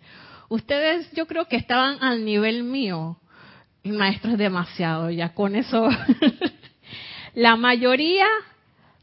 ustedes 0.49 1.11
yo 1.12 1.26
creo 1.26 1.47
que 1.47 1.57
estaban 1.57 2.03
al 2.03 2.24
nivel 2.24 2.64
mío. 2.64 3.16
El 3.83 3.95
maestro 3.95 4.33
es 4.33 4.39
demasiado, 4.39 5.11
ya 5.11 5.33
con 5.33 5.57
eso. 5.57 5.89
La 7.35 7.57
mayoría 7.57 8.26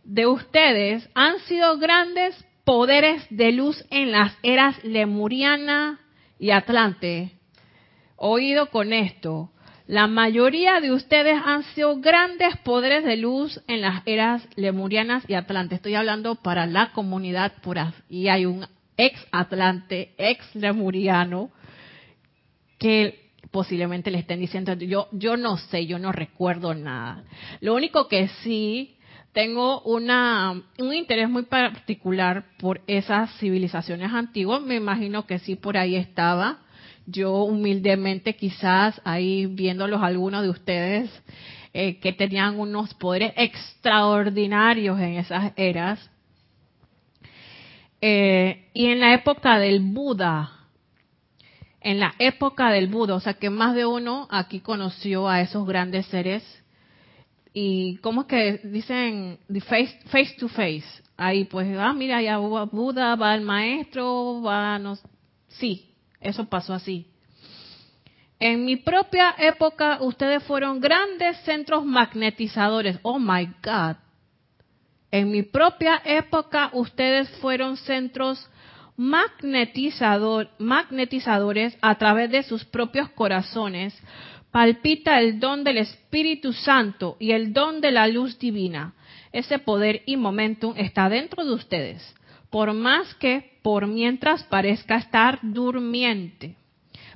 de 0.04 0.28
ustedes 0.28 1.10
han 1.16 1.40
sido 1.40 1.78
grandes 1.80 2.36
poderes 2.64 3.26
de 3.30 3.54
luz 3.54 3.84
en 3.90 4.12
las 4.12 4.34
eras 4.44 4.84
lemuriana 4.84 6.00
y 6.38 6.52
atlante. 6.52 7.32
Oído 8.18 8.70
con 8.70 8.94
esto. 8.94 9.52
La 9.88 10.08
mayoría 10.08 10.82
de 10.82 10.92
ustedes 10.92 11.42
han 11.46 11.64
sido 11.64 12.02
grandes 12.02 12.58
poderes 12.58 13.06
de 13.06 13.16
luz 13.16 13.62
en 13.68 13.80
las 13.80 14.06
eras 14.06 14.46
lemurianas 14.58 15.24
y 15.30 15.34
atlante. 15.34 15.76
Estoy 15.76 15.96
hablando 15.96 16.36
para 16.36 16.66
la 16.66 16.92
comunidad 16.92 17.54
pura. 17.62 17.94
Y 18.10 18.28
hay 18.28 18.46
un 18.46 18.68
ex 18.98 19.26
atlante, 19.32 20.14
ex 20.18 20.54
lemuriano, 20.56 21.52
que 22.78 23.32
posiblemente 23.50 24.12
le 24.12 24.20
estén 24.20 24.42
diciendo, 24.42 24.74
yo, 24.74 25.08
yo 25.14 25.38
no 25.38 25.56
sé, 25.56 25.86
yo 25.86 26.00
no 26.00 26.12
recuerdo 26.12 26.74
nada. 26.74 27.24
Lo 27.62 27.74
único 27.74 28.10
que 28.10 28.28
sí 28.44 28.98
tengo 29.32 29.80
una, 29.84 30.64
un 30.80 30.94
interés 30.94 31.30
muy 31.30 31.44
particular 31.44 32.44
por 32.60 32.82
esas 32.88 33.34
civilizaciones 33.38 34.12
antiguas. 34.12 34.62
Me 34.62 34.76
imagino 34.76 35.26
que 35.26 35.40
sí 35.40 35.56
por 35.56 35.78
ahí 35.78 35.96
estaba 35.96 36.60
yo 37.08 37.43
humildemente 37.43 38.36
quizás 38.36 39.01
ahí 39.05 39.45
viéndolos 39.45 40.03
algunos 40.03 40.43
de 40.43 40.49
ustedes 40.49 41.10
eh, 41.74 41.99
que 41.99 42.12
tenían 42.12 42.60
unos 42.60 42.93
poderes 42.95 43.34
extraordinarios 43.38 44.99
en 44.99 45.14
esas 45.14 45.53
eras. 45.55 46.12
Eh, 48.01 48.70
y 48.74 48.88
en 48.88 48.99
la 48.99 49.14
época 49.14 49.58
del 49.58 49.80
Buda, 49.80 50.51
en 51.80 51.99
la 51.99 52.14
época 52.20 52.72
del 52.72 52.88
Buda, 52.88 53.16
o 53.16 53.20
sea 53.22 53.36
que 53.36 53.49
más 53.49 53.74
de 53.74 53.86
uno 53.86 54.28
aquí 54.30 54.60
conoció 54.60 55.30
a 55.30 55.41
esos 55.41 55.66
grandes 55.66 56.05
seres. 56.08 56.43
Y 57.53 57.97
cómo 57.97 58.22
es 58.22 58.28
que 58.28 58.60
dicen 58.66 59.39
face, 59.66 60.36
to 60.38 60.49
face. 60.49 60.84
Ahí 61.16 61.45
pues, 61.45 61.76
ah, 61.80 61.93
mira, 61.93 62.22
ya 62.22 62.38
Buda, 62.38 63.16
va 63.16 63.34
el 63.34 63.41
maestro, 63.41 64.41
va, 64.41 64.78
no, 64.78 64.97
sí, 65.47 65.88
eso 66.22 66.45
pasó 66.45 66.74
así. 66.74 67.07
En 68.39 68.65
mi 68.65 68.76
propia 68.76 69.34
época 69.38 69.97
ustedes 70.01 70.43
fueron 70.43 70.80
grandes 70.80 71.38
centros 71.38 71.86
magnetizadores. 71.86 72.99
Oh 73.01 73.20
my 73.20 73.45
God. 73.63 73.95
En 75.09 75.32
mi 75.32 75.41
propia 75.43 76.01
época 76.05 76.70
ustedes 76.74 77.30
fueron 77.39 77.78
centros 77.78 78.47
magnetizador, 78.95 80.49
magnetizadores 80.59 81.78
a 81.82 81.95
través 81.95 82.30
de 82.30 82.43
sus 82.43 82.63
propios 82.65 83.09
corazones. 83.09 83.97
Palpita 84.51 85.20
el 85.20 85.39
don 85.39 85.63
del 85.63 85.78
Espíritu 85.78 86.53
Santo 86.53 87.18
y 87.20 87.32
el 87.32 87.53
don 87.53 87.82
de 87.82 87.91
la 87.91 88.07
luz 88.07 88.38
divina. 88.38 88.93
Ese 89.32 89.59
poder 89.59 90.03
y 90.05 90.15
momentum 90.15 90.74
está 90.78 91.09
dentro 91.09 91.43
de 91.43 91.53
ustedes 91.53 92.18
por 92.50 92.74
más 92.74 93.14
que 93.16 93.58
por 93.62 93.88
mientras 93.88 94.43
parezca 94.43 94.98
estar 94.98 95.39
durmiente, 95.41 96.56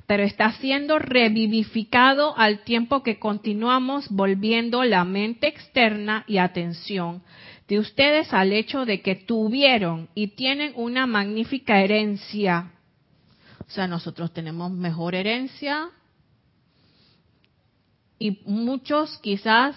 pero 0.06 0.22
está 0.22 0.52
siendo 0.52 0.98
revivificado 0.98 2.36
al 2.36 2.64
tiempo 2.64 3.02
que 3.02 3.18
continuamos 3.18 4.08
volviendo 4.10 4.84
la 4.84 5.04
mente 5.04 5.46
externa 5.46 6.24
y 6.26 6.38
atención 6.38 7.22
de 7.68 7.78
ustedes 7.78 8.34
al 8.34 8.52
hecho 8.52 8.84
de 8.84 9.00
que 9.00 9.14
tuvieron 9.14 10.10
y 10.14 10.28
tienen 10.28 10.72
una 10.76 11.06
magnífica 11.06 11.80
herencia. 11.80 12.72
O 13.66 13.70
sea, 13.70 13.86
nosotros 13.86 14.34
tenemos 14.34 14.70
mejor 14.70 15.14
herencia 15.14 15.88
y 18.18 18.42
muchos 18.44 19.16
quizás, 19.22 19.74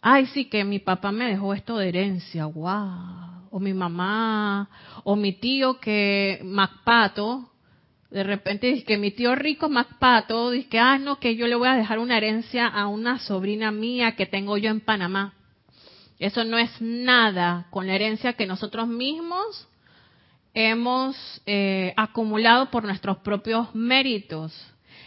ay, 0.00 0.24
sí 0.26 0.46
que 0.46 0.64
mi 0.64 0.78
papá 0.78 1.12
me 1.12 1.26
dejó 1.26 1.52
esto 1.52 1.76
de 1.76 1.88
herencia, 1.88 2.46
wow 2.46 3.36
o 3.56 3.58
mi 3.58 3.72
mamá, 3.72 4.68
o 5.04 5.16
mi 5.16 5.32
tío 5.32 5.80
que 5.80 6.40
Macpato, 6.44 7.48
de 8.10 8.22
repente 8.22 8.66
dice 8.66 8.84
que 8.84 8.98
mi 8.98 9.12
tío 9.12 9.34
rico 9.34 9.70
Macpato, 9.70 10.50
dice 10.50 10.68
que, 10.68 10.78
ah, 10.78 10.98
no, 10.98 11.18
que 11.18 11.36
yo 11.36 11.46
le 11.46 11.54
voy 11.54 11.68
a 11.68 11.74
dejar 11.74 11.98
una 11.98 12.18
herencia 12.18 12.66
a 12.66 12.86
una 12.86 13.18
sobrina 13.18 13.70
mía 13.70 14.14
que 14.14 14.26
tengo 14.26 14.58
yo 14.58 14.68
en 14.68 14.80
Panamá. 14.80 15.32
Eso 16.18 16.44
no 16.44 16.58
es 16.58 16.70
nada 16.82 17.66
con 17.70 17.86
la 17.86 17.94
herencia 17.94 18.34
que 18.34 18.46
nosotros 18.46 18.88
mismos 18.88 19.66
hemos 20.52 21.16
eh, 21.46 21.94
acumulado 21.96 22.70
por 22.70 22.84
nuestros 22.84 23.16
propios 23.18 23.74
méritos 23.74 24.52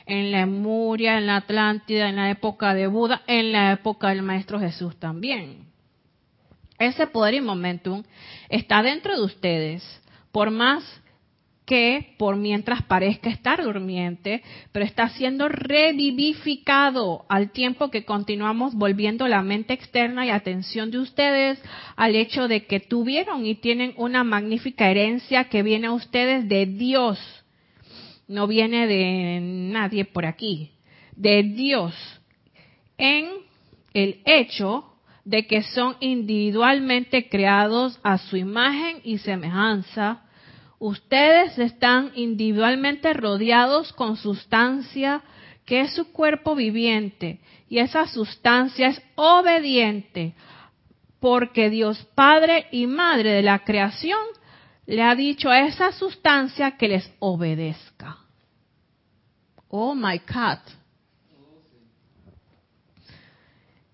en 0.08 0.32
la 0.32 0.42
Emuria, 0.42 1.20
en 1.20 1.28
la 1.28 1.36
Atlántida, 1.36 2.10
en 2.10 2.16
la 2.16 2.32
época 2.32 2.74
de 2.74 2.88
Buda, 2.88 3.22
en 3.28 3.52
la 3.52 3.74
época 3.74 4.10
del 4.10 4.24
Maestro 4.24 4.60
Jesús 4.60 4.98
también. 4.98 5.69
Ese 6.80 7.08
poder 7.08 7.34
y 7.36 7.42
momentum 7.42 8.04
está 8.48 8.82
dentro 8.82 9.16
de 9.16 9.24
ustedes, 9.24 10.02
por 10.32 10.50
más 10.50 10.84
que 11.70 12.16
por 12.18 12.36
mientras 12.36 12.82
parezca 12.82 13.30
estar 13.30 13.64
durmiente, 13.64 14.42
pero 14.72 14.84
está 14.84 15.08
siendo 15.10 15.48
revivificado 15.50 17.28
al 17.30 17.52
tiempo 17.52 17.92
que 17.92 18.06
continuamos 18.06 18.74
volviendo 18.74 19.28
la 19.28 19.44
mente 19.44 19.74
externa 19.74 20.26
y 20.26 20.32
atención 20.32 20.90
de 20.90 20.98
ustedes 20.98 21.62
al 21.96 22.16
hecho 22.16 22.48
de 22.48 22.66
que 22.66 22.80
tuvieron 22.80 23.46
y 23.46 23.54
tienen 23.54 23.94
una 23.98 24.24
magnífica 24.24 24.90
herencia 24.90 25.44
que 25.44 25.62
viene 25.62 25.86
a 25.86 25.92
ustedes 25.92 26.50
de 26.50 26.66
Dios. 26.66 27.20
No 28.28 28.48
viene 28.48 28.88
de 28.88 29.40
nadie 29.40 30.06
por 30.06 30.26
aquí, 30.26 30.72
de 31.16 31.44
Dios. 31.44 31.94
En 32.98 33.28
el 33.94 34.22
hecho 34.26 34.89
de 35.30 35.46
que 35.46 35.62
son 35.62 35.96
individualmente 36.00 37.30
creados 37.30 38.00
a 38.02 38.18
su 38.18 38.36
imagen 38.36 39.00
y 39.04 39.20
semejanza, 39.20 40.24
ustedes 40.80 41.56
están 41.60 42.12
individualmente 42.16 43.14
rodeados 43.14 43.94
con 43.94 44.18
sustancia 44.18 45.22
que 45.66 45.82
es 45.82 45.94
su 45.94 46.12
cuerpo 46.12 46.56
viviente 46.56 47.42
y 47.70 47.78
esa 47.78 48.08
sustancia 48.08 48.88
es 48.88 49.00
obediente 49.14 50.34
porque 51.20 51.70
Dios 51.70 52.04
Padre 52.16 52.66
y 52.72 52.88
Madre 52.88 53.34
de 53.34 53.44
la 53.44 53.60
creación 53.60 54.20
le 54.88 55.04
ha 55.04 55.14
dicho 55.14 55.52
a 55.52 55.60
esa 55.60 55.92
sustancia 55.92 56.76
que 56.76 56.88
les 56.88 57.14
obedezca. 57.20 58.18
Oh 59.68 59.94
my 59.94 60.20
God. 60.28 60.79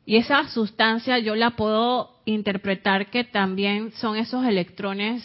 Y 0.06 0.18
esa 0.18 0.48
sustancia 0.50 1.18
yo 1.20 1.36
la 1.36 1.52
puedo 1.52 2.12
interpretar 2.26 3.10
que 3.10 3.24
también 3.24 3.92
son 3.94 4.18
esos 4.18 4.46
electrones 4.46 5.24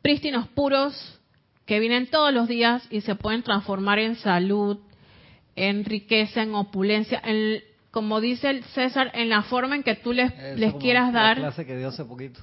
prístinos 0.00 0.48
puros 0.48 1.20
que 1.66 1.80
vienen 1.80 2.06
todos 2.08 2.32
los 2.32 2.48
días 2.48 2.86
y 2.90 3.00
se 3.02 3.14
pueden 3.14 3.42
transformar 3.42 3.98
en 3.98 4.16
salud, 4.16 4.78
en 5.56 5.84
riqueza, 5.84 6.42
en 6.42 6.54
opulencia, 6.54 7.20
en, 7.24 7.62
como 7.90 8.20
dice 8.20 8.50
el 8.50 8.64
César, 8.64 9.10
en 9.14 9.28
la 9.28 9.42
forma 9.42 9.76
en 9.76 9.82
que 9.82 9.94
tú 9.94 10.12
les, 10.12 10.32
les 10.58 10.74
quieras 10.74 11.12
dar. 11.12 11.38
clase 11.38 11.64
que 11.64 11.76
dio 11.76 11.88
hace 11.88 12.04
poquito. 12.04 12.40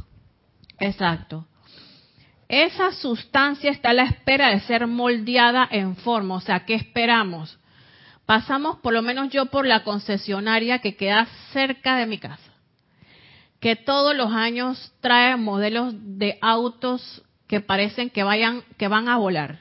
Exacto. 0.80 1.46
Esa 2.48 2.92
sustancia 2.92 3.72
está 3.72 3.92
a 3.92 3.94
la 3.94 4.04
espera 4.04 4.50
de 4.50 4.60
ser 4.62 4.88
moldeada 4.88 5.68
en 5.72 5.96
forma. 5.96 6.36
O 6.36 6.42
sea, 6.42 6.66
¿qué 6.66 6.74
esperamos? 6.74 7.58
Pasamos, 8.32 8.78
por 8.78 8.94
lo 8.94 9.02
menos 9.02 9.30
yo, 9.30 9.48
por 9.48 9.68
la 9.68 9.84
concesionaria 9.84 10.80
que 10.80 10.96
queda 10.96 11.28
cerca 11.52 11.98
de 11.98 12.06
mi 12.06 12.18
casa, 12.18 12.54
que 13.60 13.76
todos 13.76 14.16
los 14.16 14.32
años 14.32 14.94
trae 15.02 15.36
modelos 15.36 15.94
de 15.98 16.38
autos 16.40 17.24
que 17.48 17.60
parecen 17.60 18.10
que 18.10 18.24
vayan, 18.24 18.64
que 18.78 18.88
van 18.88 19.10
a 19.10 19.18
volar. 19.18 19.60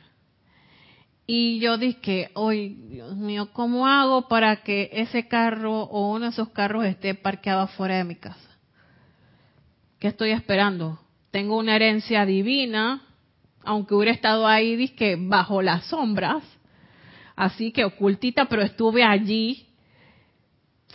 Y 1.27 1.59
yo 1.59 1.79
dije, 1.79 2.31
hoy, 2.35 2.77
Dios 2.89 3.17
mío, 3.17 3.49
¿cómo 3.53 3.89
hago 3.89 4.29
para 4.29 4.63
que 4.63 4.89
ese 4.93 5.27
carro 5.27 5.83
o 5.83 6.13
uno 6.13 6.27
de 6.27 6.31
esos 6.31 6.51
carros 6.51 6.85
esté 6.85 7.17
parqueado 7.17 7.67
fuera 7.67 7.97
de 7.97 8.05
mi 8.05 8.15
casa? 8.15 8.57
¿Qué 9.99 10.07
estoy 10.07 10.31
esperando? 10.31 11.01
Tengo 11.33 11.59
una 11.59 11.75
herencia 11.75 12.25
divina, 12.25 13.03
aunque 13.65 13.97
hubiera 13.97 14.13
estado 14.13 14.47
ahí, 14.47 14.77
dije, 14.77 15.17
bajo 15.19 15.61
las 15.61 15.87
sombras, 15.87 16.45
así 17.41 17.73
que 17.73 17.87
ocultita, 17.87 18.45
pero 18.45 18.61
estuve 18.61 19.03
allí. 19.03 19.67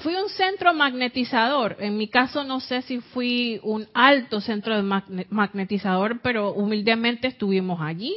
Fui 0.03 0.13
un 0.13 0.29
centro 0.29 0.75
magnetizador. 0.75 1.77
En 1.79 1.97
mi 1.97 2.07
caso 2.07 2.43
no 2.43 2.59
sé 2.59 2.83
si 2.83 2.99
fui 2.99 3.59
un 3.63 3.87
alto 3.95 4.39
centro 4.41 4.75
magnetizador, 4.83 6.19
pero 6.21 6.53
humildemente 6.53 7.29
estuvimos 7.29 7.81
allí. 7.81 8.13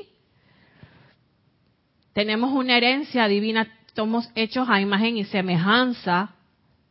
Tenemos 2.13 2.53
una 2.53 2.77
herencia 2.77 3.27
divina, 3.29 3.67
somos 3.97 4.29
hechos 4.35 4.69
a 4.69 4.81
imagen 4.83 5.17
y 5.17 5.25
semejanza 5.25 6.35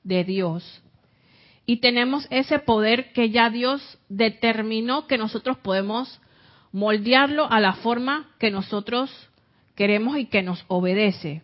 de 0.03 0.23
Dios. 0.23 0.81
Y 1.67 1.77
tenemos 1.77 2.25
ese 2.31 2.57
poder 2.57 3.13
que 3.13 3.29
ya 3.29 3.51
Dios 3.51 3.99
determinó 4.09 5.05
que 5.05 5.19
nosotros 5.19 5.57
podemos 5.57 6.19
moldearlo 6.71 7.51
a 7.51 7.59
la 7.59 7.73
forma 7.73 8.31
que 8.39 8.49
nosotros 8.49 9.11
queremos 9.77 10.17
y 10.17 10.25
que 10.25 10.41
nos 10.41 10.65
obedece. 10.67 11.43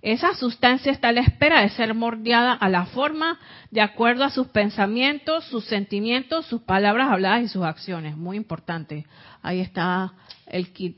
Esa 0.00 0.34
sustancia 0.34 0.90
está 0.90 1.10
a 1.10 1.12
la 1.12 1.20
espera 1.20 1.60
de 1.60 1.68
ser 1.68 1.94
moldeada 1.94 2.54
a 2.54 2.68
la 2.68 2.86
forma 2.86 3.38
de 3.70 3.80
acuerdo 3.80 4.24
a 4.24 4.30
sus 4.30 4.48
pensamientos, 4.48 5.44
sus 5.44 5.64
sentimientos, 5.66 6.46
sus 6.46 6.62
palabras 6.62 7.08
habladas 7.08 7.42
y 7.42 7.48
sus 7.48 7.62
acciones. 7.62 8.16
Muy 8.16 8.36
importante. 8.36 9.06
Ahí 9.42 9.60
está 9.60 10.14
el 10.46 10.72
kit. 10.72 10.96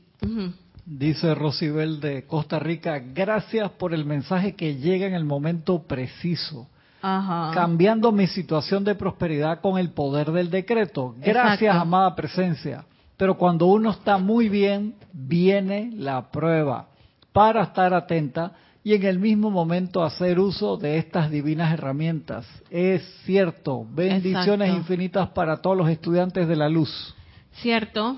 Dice 0.87 1.35
Rosibel 1.35 1.99
de 1.99 2.25
Costa 2.25 2.57
Rica, 2.57 2.99
gracias 2.99 3.69
por 3.71 3.93
el 3.93 4.05
mensaje 4.05 4.55
que 4.55 4.77
llega 4.77 5.05
en 5.05 5.13
el 5.13 5.25
momento 5.25 5.83
preciso. 5.83 6.67
Cambiando 7.01 8.11
mi 8.11 8.25
situación 8.25 8.83
de 8.83 8.95
prosperidad 8.95 9.61
con 9.61 9.77
el 9.77 9.91
poder 9.91 10.31
del 10.31 10.49
decreto. 10.49 11.13
Gracias, 11.19 11.75
amada 11.75 12.15
presencia. 12.15 12.85
Pero 13.17 13.37
cuando 13.37 13.67
uno 13.67 13.91
está 13.91 14.17
muy 14.17 14.49
bien, 14.49 14.95
viene 15.13 15.91
la 15.93 16.29
prueba 16.31 16.89
para 17.31 17.63
estar 17.63 17.93
atenta 17.93 18.53
y 18.83 18.93
en 18.93 19.03
el 19.03 19.17
mismo 19.17 19.49
momento 19.49 20.03
hacer 20.03 20.39
uso 20.39 20.77
de 20.77 20.99
estas 20.99 21.31
divinas 21.31 21.73
herramientas. 21.73 22.45
Es 22.69 23.01
cierto. 23.25 23.83
Bendiciones 23.89 24.75
infinitas 24.75 25.29
para 25.29 25.57
todos 25.57 25.75
los 25.75 25.89
estudiantes 25.89 26.47
de 26.47 26.55
la 26.55 26.69
luz. 26.69 27.15
Cierto. 27.53 28.17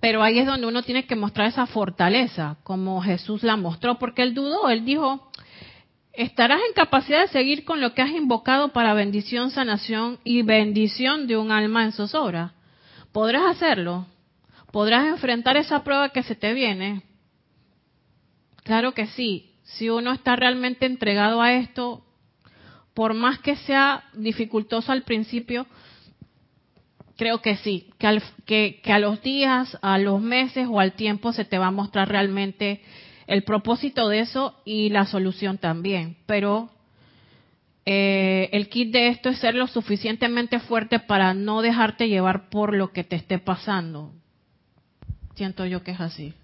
Pero 0.00 0.22
ahí 0.22 0.38
es 0.38 0.46
donde 0.46 0.66
uno 0.66 0.82
tiene 0.82 1.04
que 1.06 1.16
mostrar 1.16 1.48
esa 1.48 1.66
fortaleza, 1.66 2.56
como 2.62 3.02
Jesús 3.02 3.42
la 3.42 3.56
mostró, 3.56 3.98
porque 3.98 4.22
él 4.22 4.34
dudó, 4.34 4.70
él 4.70 4.84
dijo, 4.84 5.30
estarás 6.14 6.60
en 6.66 6.74
capacidad 6.74 7.20
de 7.20 7.28
seguir 7.28 7.64
con 7.64 7.80
lo 7.80 7.92
que 7.92 8.02
has 8.02 8.10
invocado 8.10 8.72
para 8.72 8.94
bendición, 8.94 9.50
sanación 9.50 10.18
y 10.24 10.42
bendición 10.42 11.26
de 11.26 11.36
un 11.36 11.50
alma 11.52 11.84
en 11.84 11.92
zozobra. 11.92 12.55
¿Podrás 13.16 13.44
hacerlo? 13.46 14.04
¿Podrás 14.72 15.06
enfrentar 15.06 15.56
esa 15.56 15.82
prueba 15.82 16.10
que 16.10 16.22
se 16.22 16.34
te 16.34 16.52
viene? 16.52 17.00
Claro 18.62 18.92
que 18.92 19.06
sí. 19.06 19.54
Si 19.62 19.88
uno 19.88 20.12
está 20.12 20.36
realmente 20.36 20.84
entregado 20.84 21.40
a 21.40 21.54
esto, 21.54 22.04
por 22.92 23.14
más 23.14 23.38
que 23.38 23.56
sea 23.56 24.04
dificultoso 24.12 24.92
al 24.92 25.04
principio, 25.04 25.66
creo 27.16 27.40
que 27.40 27.56
sí, 27.56 27.88
que, 28.44 28.82
que, 28.82 28.92
a 28.92 28.98
los 28.98 29.22
días, 29.22 29.78
a 29.80 29.96
los 29.96 30.20
meses 30.20 30.68
o 30.70 30.78
al 30.78 30.92
tiempo 30.92 31.32
se 31.32 31.46
te 31.46 31.56
va 31.56 31.68
a 31.68 31.70
mostrar 31.70 32.10
realmente 32.10 32.82
el 33.26 33.44
propósito 33.44 34.10
de 34.10 34.20
eso 34.20 34.60
y 34.66 34.90
la 34.90 35.06
solución 35.06 35.56
también. 35.56 36.18
Pero 36.26 36.68
eh, 37.88 38.48
el 38.50 38.68
kit 38.68 38.92
de 38.92 39.08
esto 39.08 39.28
es 39.28 39.38
ser 39.38 39.54
lo 39.54 39.68
suficientemente 39.68 40.58
fuerte 40.58 40.98
para 40.98 41.34
no 41.34 41.62
dejarte 41.62 42.08
llevar 42.08 42.50
por 42.50 42.74
lo 42.74 42.92
que 42.92 43.04
te 43.04 43.14
esté 43.14 43.38
pasando. 43.38 44.12
Siento 45.36 45.64
yo 45.66 45.84
que 45.84 45.92
es 45.92 46.00
así. 46.00 46.34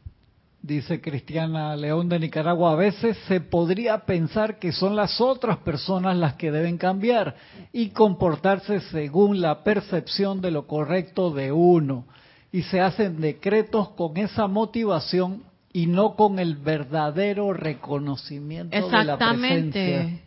Dice 0.62 1.00
Cristiana 1.00 1.74
León 1.74 2.08
de 2.08 2.20
Nicaragua, 2.20 2.72
a 2.72 2.76
veces 2.76 3.18
se 3.26 3.40
podría 3.40 4.06
pensar 4.06 4.60
que 4.60 4.70
son 4.70 4.94
las 4.94 5.20
otras 5.20 5.58
personas 5.58 6.16
las 6.16 6.34
que 6.34 6.52
deben 6.52 6.78
cambiar 6.78 7.34
y 7.72 7.88
comportarse 7.88 8.78
según 8.92 9.40
la 9.40 9.64
percepción 9.64 10.40
de 10.40 10.52
lo 10.52 10.68
correcto 10.68 11.30
de 11.30 11.50
uno. 11.50 12.04
Y 12.52 12.62
se 12.62 12.80
hacen 12.80 13.20
decretos 13.20 13.88
con 13.90 14.16
esa 14.16 14.46
motivación 14.46 15.42
y 15.72 15.88
no 15.88 16.14
con 16.14 16.38
el 16.38 16.54
verdadero 16.54 17.52
reconocimiento 17.52 18.88
de 18.88 19.04
la 19.04 19.18
presencia. 19.18 20.20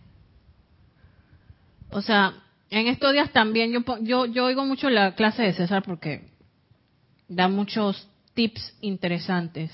O 1.95 2.01
sea, 2.01 2.33
en 2.71 2.87
estos 2.87 3.13
días 3.13 3.31
también 3.31 3.71
yo, 3.71 3.79
yo, 4.01 4.25
yo 4.25 4.43
oigo 4.43 4.65
mucho 4.65 4.89
la 4.89 5.15
clase 5.15 5.43
de 5.43 5.53
César 5.53 5.81
porque 5.81 6.27
da 7.29 7.47
muchos 7.47 8.09
tips 8.33 8.77
interesantes. 8.81 9.71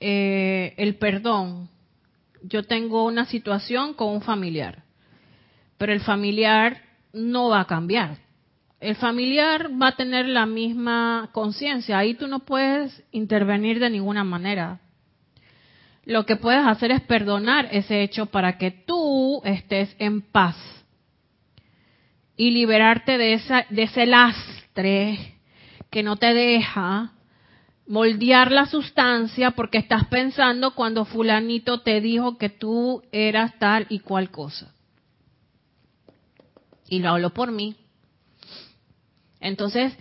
Eh, 0.00 0.74
el 0.78 0.96
perdón. 0.96 1.68
Yo 2.42 2.64
tengo 2.64 3.04
una 3.04 3.26
situación 3.26 3.94
con 3.94 4.08
un 4.08 4.22
familiar, 4.22 4.82
pero 5.78 5.92
el 5.92 6.00
familiar 6.00 6.82
no 7.12 7.50
va 7.50 7.60
a 7.60 7.66
cambiar. 7.68 8.18
El 8.80 8.96
familiar 8.96 9.70
va 9.80 9.90
a 9.90 9.96
tener 9.96 10.26
la 10.26 10.46
misma 10.46 11.30
conciencia. 11.30 11.96
Ahí 11.96 12.14
tú 12.14 12.26
no 12.26 12.40
puedes 12.40 13.04
intervenir 13.12 13.78
de 13.78 13.88
ninguna 13.88 14.24
manera. 14.24 14.80
Lo 16.04 16.26
que 16.26 16.36
puedes 16.36 16.66
hacer 16.66 16.90
es 16.90 17.00
perdonar 17.02 17.68
ese 17.70 18.02
hecho 18.02 18.26
para 18.26 18.58
que 18.58 18.70
tú 18.70 19.40
estés 19.44 19.94
en 19.98 20.20
paz 20.20 20.56
y 22.36 22.50
liberarte 22.50 23.18
de, 23.18 23.34
esa, 23.34 23.66
de 23.70 23.82
ese 23.84 24.06
lastre 24.06 25.36
que 25.90 26.02
no 26.02 26.16
te 26.16 26.34
deja 26.34 27.12
moldear 27.86 28.50
la 28.50 28.66
sustancia 28.66 29.52
porque 29.52 29.78
estás 29.78 30.06
pensando 30.06 30.74
cuando 30.74 31.04
fulanito 31.04 31.82
te 31.82 32.00
dijo 32.00 32.38
que 32.38 32.48
tú 32.48 33.02
eras 33.12 33.58
tal 33.58 33.86
y 33.88 34.00
cual 34.00 34.30
cosa. 34.30 34.72
Y 36.88 36.98
lo 36.98 37.10
hablo 37.10 37.30
por 37.30 37.52
mí. 37.52 37.76
Entonces, 39.40 39.96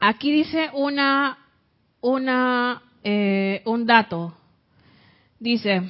aquí 0.00 0.32
dice 0.32 0.70
una, 0.72 1.38
una, 2.00 2.82
eh, 3.02 3.62
un 3.64 3.86
dato 3.86 4.34
Dice, 5.38 5.82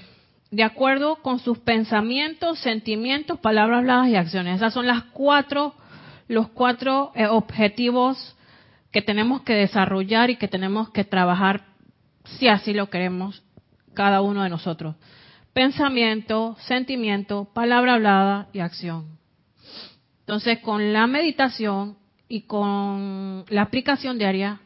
de 0.51 0.63
acuerdo 0.63 1.17
con 1.17 1.39
sus 1.39 1.59
pensamientos, 1.59 2.59
sentimientos, 2.61 3.39
palabras 3.41 3.79
habladas 3.79 4.09
y 4.09 4.17
acciones. 4.17 4.57
Esas 4.57 4.73
son 4.73 4.87
las 4.87 5.05
cuatro, 5.05 5.75
los 6.29 6.49
cuatro 6.49 7.13
eh, 7.15 7.27
objetivos 7.27 8.37
que 8.91 9.03
tenemos 9.03 9.43
que 9.43 9.55
desarrollar 9.55 10.31
y 10.31 10.37
que 10.37 10.49
tenemos 10.49 10.91
que 10.91 11.05
trabajar 11.05 11.65
si 12.25 12.49
así 12.49 12.73
lo 12.73 12.91
queremos 12.91 13.43
cada 13.95 14.21
uno 14.21 14.43
de 14.43 14.49
nosotros. 14.49 14.97
Pensamiento, 15.53 16.57
sentimiento, 16.61 17.49
palabra 17.53 17.95
hablada 17.95 18.49
y 18.53 18.61
acción. 18.61 19.19
Entonces, 20.21 20.59
con 20.59 20.93
la 20.93 21.07
meditación 21.07 21.97
y 22.29 22.43
con 22.43 23.45
la 23.49 23.63
aplicación 23.63 24.19
diaria, 24.19 24.61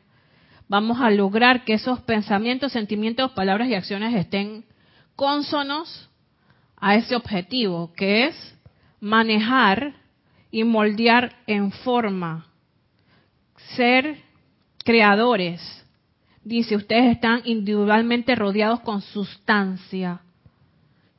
vamos 0.69 1.01
a 1.01 1.11
lograr 1.11 1.65
que 1.65 1.75
esos 1.75 2.01
pensamientos, 2.01 2.73
sentimientos, 2.73 3.33
palabras 3.33 3.69
y 3.69 3.75
acciones 3.75 4.15
estén 4.15 4.65
cónsonos 5.21 6.09
a 6.79 6.95
ese 6.95 7.15
objetivo, 7.15 7.93
que 7.93 8.29
es 8.29 8.59
manejar 9.01 9.97
y 10.51 10.65
moldear 10.65 11.37
en 11.47 11.73
forma, 11.73 12.47
ser 13.77 14.17
creadores. 14.83 15.61
Dice, 16.43 16.75
ustedes 16.75 17.13
están 17.17 17.43
individualmente 17.45 18.35
rodeados 18.35 18.81
con 18.81 19.03
sustancia, 19.03 20.23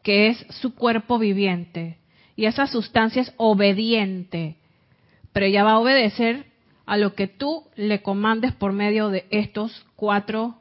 que 0.01 0.29
es 0.29 0.47
su 0.49 0.73
cuerpo 0.73 1.19
viviente. 1.19 1.99
Y 2.35 2.45
esa 2.45 2.65
sustancia 2.65 3.21
es 3.21 3.31
obediente, 3.37 4.55
pero 5.31 5.45
ella 5.45 5.63
va 5.63 5.73
a 5.73 5.79
obedecer 5.79 6.47
a 6.87 6.97
lo 6.97 7.13
que 7.13 7.27
tú 7.27 7.65
le 7.75 8.01
comandes 8.01 8.51
por 8.53 8.73
medio 8.73 9.09
de 9.09 9.27
estos 9.29 9.85
cuatro, 9.95 10.55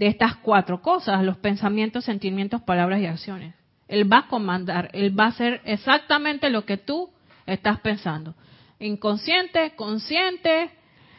de 0.00 0.06
estas 0.06 0.36
cuatro 0.36 0.80
cosas, 0.80 1.22
los 1.22 1.36
pensamientos, 1.36 2.06
sentimientos, 2.06 2.62
palabras 2.62 3.02
y 3.02 3.06
acciones. 3.06 3.54
Él 3.86 4.10
va 4.10 4.20
a 4.20 4.28
comandar, 4.28 4.88
él 4.94 5.18
va 5.18 5.24
a 5.24 5.28
hacer 5.28 5.60
exactamente 5.66 6.48
lo 6.48 6.64
que 6.64 6.78
tú 6.78 7.10
estás 7.44 7.80
pensando. 7.80 8.34
Inconsciente, 8.78 9.74
consciente, 9.76 10.70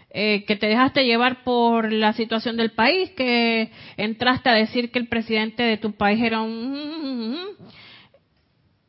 eh, 0.10 0.46
que 0.48 0.56
te 0.56 0.66
dejaste 0.66 1.06
llevar 1.06 1.44
por 1.44 1.94
la 1.94 2.14
situación 2.14 2.58
del 2.58 2.72
país, 2.72 3.12
que 3.12 3.72
entraste 3.98 4.50
a 4.50 4.54
decir 4.54 4.92
que 4.92 4.98
el 4.98 5.08
presidente 5.08 5.62
de 5.62 5.78
tu 5.78 5.92
país 5.92 6.20
era 6.20 6.42
un... 6.42 7.38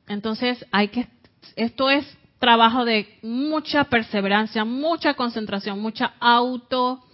Entonces 0.09 0.65
hay 0.73 0.89
que, 0.89 1.07
esto 1.55 1.91
es 1.91 2.07
trabajo 2.39 2.87
de 2.87 3.19
mucha 3.21 3.85
perseverancia, 3.85 4.65
mucha 4.65 5.13
concentración, 5.13 5.81
mucha 5.81 6.15
auto, 6.19 7.05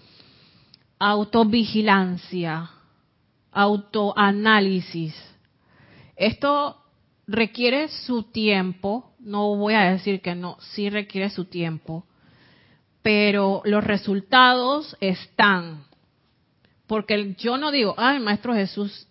autovigilancia, 0.98 2.70
autoanálisis. 3.52 5.14
Esto 6.16 6.76
requiere 7.26 7.88
su 7.88 8.24
tiempo, 8.24 9.12
no 9.20 9.56
voy 9.56 9.74
a 9.74 9.90
decir 9.92 10.20
que 10.20 10.34
no, 10.34 10.56
sí 10.60 10.90
requiere 10.90 11.30
su 11.30 11.44
tiempo, 11.44 12.06
pero 13.02 13.62
los 13.64 13.84
resultados 13.84 14.96
están. 15.00 15.84
Porque 16.86 17.34
yo 17.38 17.58
no 17.58 17.70
digo, 17.70 17.94
ay, 17.98 18.18
Maestro 18.18 18.54
Jesús, 18.54 19.06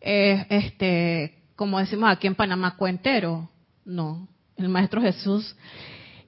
este, 0.00 1.42
como 1.54 1.78
decimos 1.78 2.10
aquí 2.10 2.26
en 2.26 2.34
Panamá, 2.34 2.76
cuentero. 2.76 3.48
No, 3.84 4.26
el 4.56 4.70
Maestro 4.70 5.02
Jesús, 5.02 5.54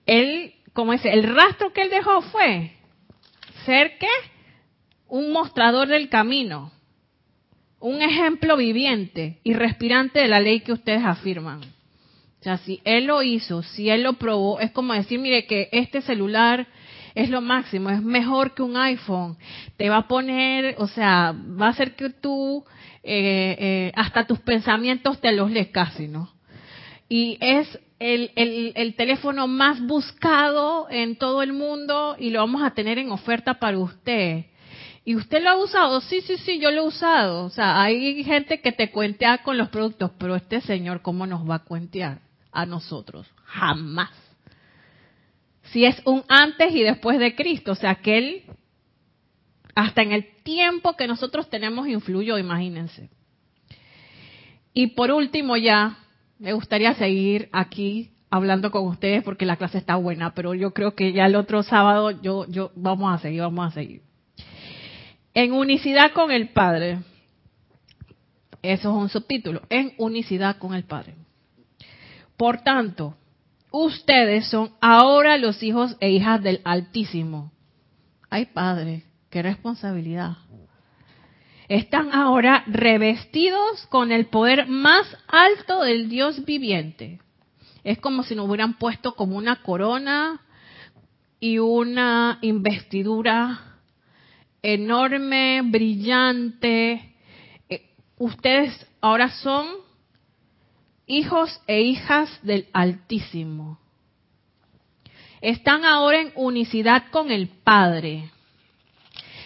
él, 0.04 0.54
como 0.74 0.92
dice, 0.92 1.10
el 1.10 1.22
rastro 1.22 1.72
que 1.72 1.82
él 1.82 1.90
dejó 1.90 2.20
fue 2.20 2.72
ser 3.64 3.96
que 3.98 4.06
un 5.08 5.32
mostrador 5.32 5.88
del 5.88 6.08
camino, 6.08 6.72
un 7.80 8.02
ejemplo 8.02 8.56
viviente 8.56 9.38
y 9.44 9.54
respirante 9.54 10.20
de 10.20 10.28
la 10.28 10.40
ley 10.40 10.60
que 10.60 10.72
ustedes 10.72 11.04
afirman. 11.04 11.60
O 12.40 12.42
sea, 12.42 12.58
si 12.58 12.80
él 12.84 13.06
lo 13.06 13.22
hizo, 13.22 13.62
si 13.62 13.90
él 13.90 14.02
lo 14.02 14.14
probó, 14.14 14.60
es 14.60 14.70
como 14.70 14.92
decir, 14.94 15.18
mire 15.18 15.46
que 15.46 15.68
este 15.72 16.00
celular 16.02 16.66
es 17.14 17.30
lo 17.30 17.40
máximo, 17.40 17.90
es 17.90 18.02
mejor 18.02 18.54
que 18.54 18.62
un 18.62 18.76
iPhone. 18.76 19.36
Te 19.76 19.88
va 19.88 19.98
a 19.98 20.08
poner, 20.08 20.76
o 20.78 20.86
sea, 20.86 21.32
va 21.32 21.66
a 21.66 21.70
hacer 21.70 21.96
que 21.96 22.10
tú, 22.10 22.64
eh, 23.02 23.56
eh, 23.58 23.92
hasta 23.96 24.26
tus 24.26 24.38
pensamientos 24.40 25.20
te 25.20 25.32
los 25.32 25.50
lees 25.50 25.68
casi, 25.68 26.08
¿no? 26.08 26.30
Y 27.08 27.38
es 27.40 27.78
el, 27.98 28.30
el, 28.36 28.72
el, 28.74 28.94
teléfono 28.94 29.46
más 29.46 29.80
buscado 29.80 30.88
en 30.90 31.16
todo 31.16 31.42
el 31.42 31.52
mundo 31.52 32.16
y 32.18 32.30
lo 32.30 32.40
vamos 32.40 32.62
a 32.62 32.72
tener 32.72 32.98
en 32.98 33.10
oferta 33.10 33.54
para 33.54 33.78
usted. 33.78 34.44
¿Y 35.06 35.16
usted 35.16 35.42
lo 35.42 35.48
ha 35.48 35.56
usado? 35.56 36.02
Sí, 36.02 36.20
sí, 36.20 36.36
sí, 36.36 36.58
yo 36.58 36.70
lo 36.70 36.82
he 36.82 36.86
usado. 36.86 37.44
O 37.44 37.50
sea, 37.50 37.80
hay 37.80 38.22
gente 38.24 38.60
que 38.60 38.72
te 38.72 38.90
cuentea 38.90 39.38
con 39.38 39.56
los 39.56 39.70
productos, 39.70 40.10
pero 40.18 40.36
este 40.36 40.60
señor, 40.60 41.00
¿cómo 41.00 41.26
nos 41.26 41.48
va 41.48 41.54
a 41.54 41.64
cuentear 41.64 42.20
a 42.52 42.66
nosotros? 42.66 43.26
Jamás 43.44 44.10
si 45.72 45.84
es 45.84 46.00
un 46.04 46.24
antes 46.28 46.74
y 46.74 46.82
después 46.82 47.18
de 47.18 47.34
Cristo, 47.34 47.72
o 47.72 47.74
sea 47.74 47.96
que 47.96 48.18
Él, 48.18 48.42
hasta 49.74 50.02
en 50.02 50.12
el 50.12 50.26
tiempo 50.42 50.96
que 50.96 51.06
nosotros 51.06 51.50
tenemos, 51.50 51.88
influyó, 51.88 52.38
imagínense. 52.38 53.10
Y 54.72 54.88
por 54.88 55.10
último 55.10 55.56
ya, 55.56 55.98
me 56.38 56.52
gustaría 56.52 56.94
seguir 56.94 57.48
aquí 57.52 58.12
hablando 58.30 58.70
con 58.70 58.86
ustedes 58.86 59.22
porque 59.22 59.46
la 59.46 59.56
clase 59.56 59.78
está 59.78 59.96
buena, 59.96 60.34
pero 60.34 60.54
yo 60.54 60.72
creo 60.72 60.94
que 60.94 61.12
ya 61.12 61.26
el 61.26 61.36
otro 61.36 61.62
sábado 61.62 62.10
yo, 62.10 62.46
yo, 62.48 62.72
vamos 62.74 63.14
a 63.14 63.18
seguir, 63.18 63.40
vamos 63.40 63.68
a 63.68 63.70
seguir. 63.70 64.02
En 65.36 65.52
unicidad 65.52 66.12
con 66.12 66.30
el 66.30 66.48
Padre. 66.48 67.00
Eso 68.62 68.88
es 68.88 68.96
un 68.96 69.10
subtítulo. 69.10 69.60
En 69.68 69.92
unicidad 69.98 70.56
con 70.56 70.72
el 70.72 70.84
Padre. 70.84 71.14
Por 72.38 72.62
tanto, 72.62 73.18
ustedes 73.70 74.48
son 74.48 74.72
ahora 74.80 75.36
los 75.36 75.62
hijos 75.62 75.94
e 76.00 76.10
hijas 76.10 76.42
del 76.42 76.62
Altísimo. 76.64 77.52
Ay, 78.30 78.46
Padre, 78.46 79.02
qué 79.28 79.42
responsabilidad. 79.42 80.38
Están 81.68 82.14
ahora 82.14 82.64
revestidos 82.66 83.86
con 83.88 84.12
el 84.12 84.28
poder 84.28 84.66
más 84.68 85.06
alto 85.28 85.82
del 85.82 86.08
Dios 86.08 86.46
viviente. 86.46 87.20
Es 87.84 87.98
como 87.98 88.22
si 88.22 88.34
nos 88.34 88.48
hubieran 88.48 88.78
puesto 88.78 89.14
como 89.14 89.36
una 89.36 89.62
corona 89.62 90.40
y 91.40 91.58
una 91.58 92.38
investidura 92.40 93.75
enorme, 94.66 95.62
brillante. 95.62 97.14
Eh, 97.68 97.82
ustedes 98.18 98.86
ahora 99.00 99.30
son 99.30 99.66
hijos 101.06 101.60
e 101.68 101.82
hijas 101.82 102.28
del 102.42 102.66
Altísimo. 102.72 103.78
Están 105.40 105.84
ahora 105.84 106.20
en 106.20 106.32
unicidad 106.34 107.04
con 107.12 107.30
el 107.30 107.46
Padre. 107.48 108.30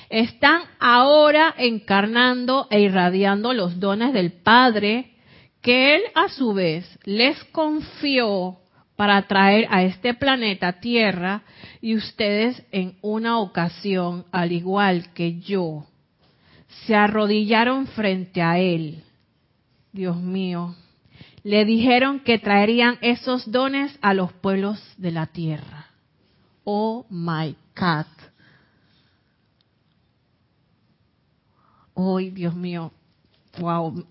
Están 0.09 0.63
ahora 0.79 1.55
encarnando 1.59 2.67
e 2.71 2.81
irradiando 2.81 3.53
los 3.53 3.79
dones 3.79 4.15
del 4.15 4.33
Padre 4.33 5.13
que 5.61 5.97
Él 5.97 6.03
a 6.15 6.31
su 6.31 6.55
vez 6.55 6.99
les 7.05 7.45
confió 7.45 8.57
para 8.97 9.21
traer 9.29 9.67
a 9.71 9.83
este 9.83 10.15
planeta 10.15 10.81
Tierra 10.81 11.43
y 11.81 11.97
ustedes 11.97 12.63
en 12.73 12.97
una 13.01 13.39
ocasión, 13.39 14.27
al 14.33 14.53
igual 14.53 15.13
que 15.15 15.41
yo, 15.41 15.87
se 16.87 16.95
arrodillaron 16.95 17.87
frente 17.89 18.43
a 18.43 18.59
Él. 18.59 19.03
Dios 19.93 20.17
mío, 20.17 20.75
le 21.43 21.65
dijeron 21.65 22.21
que 22.21 22.39
traerían 22.39 22.99
esos 23.01 23.51
dones 23.51 23.99
a 24.03 24.15
los 24.15 24.33
pueblos 24.33 24.81
de 24.99 25.11
la 25.11 25.27
tierra. 25.27 25.87
Oh 26.65 27.07
my 27.09 27.57
God. 27.75 28.07
Hoy, 31.95 32.31
Dios 32.31 32.55
mío, 32.55 32.93
wow. 33.59 34.05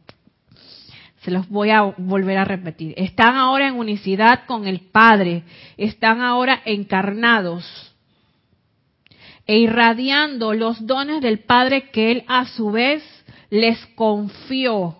Se 1.21 1.31
los 1.31 1.49
voy 1.49 1.69
a 1.69 1.81
volver 1.81 2.37
a 2.37 2.45
repetir. 2.45 2.93
Están 2.97 3.35
ahora 3.35 3.67
en 3.67 3.75
unicidad 3.75 4.45
con 4.45 4.67
el 4.67 4.79
Padre. 4.79 5.43
Están 5.77 6.21
ahora 6.21 6.61
encarnados 6.65 7.65
e 9.45 9.57
irradiando 9.57 10.53
los 10.53 10.85
dones 10.85 11.21
del 11.21 11.39
Padre 11.39 11.89
que 11.89 12.11
Él 12.11 12.23
a 12.27 12.45
su 12.45 12.71
vez 12.71 13.03
les 13.49 13.83
confió 13.95 14.95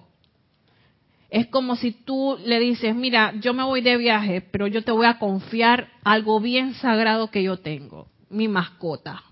es 1.30 1.48
como 1.48 1.76
si 1.76 1.92
tú 1.92 2.38
le 2.44 2.60
dices, 2.60 2.96
mira, 2.96 3.34
yo 3.40 3.54
me 3.54 3.64
voy 3.64 3.82
de 3.82 3.98
viaje, 3.98 4.42
pero 4.42 4.66
yo 4.68 4.84
te 4.84 4.92
voy 4.92 5.06
a 5.06 5.20
confiar 5.20 5.90
algo 6.04 6.40
bien 6.40 6.74
sagrado 6.74 7.30
que 7.30 7.44
yo 7.44 7.58
tengo, 7.58 8.08
mi 8.30 8.48
mascota. 8.48 9.24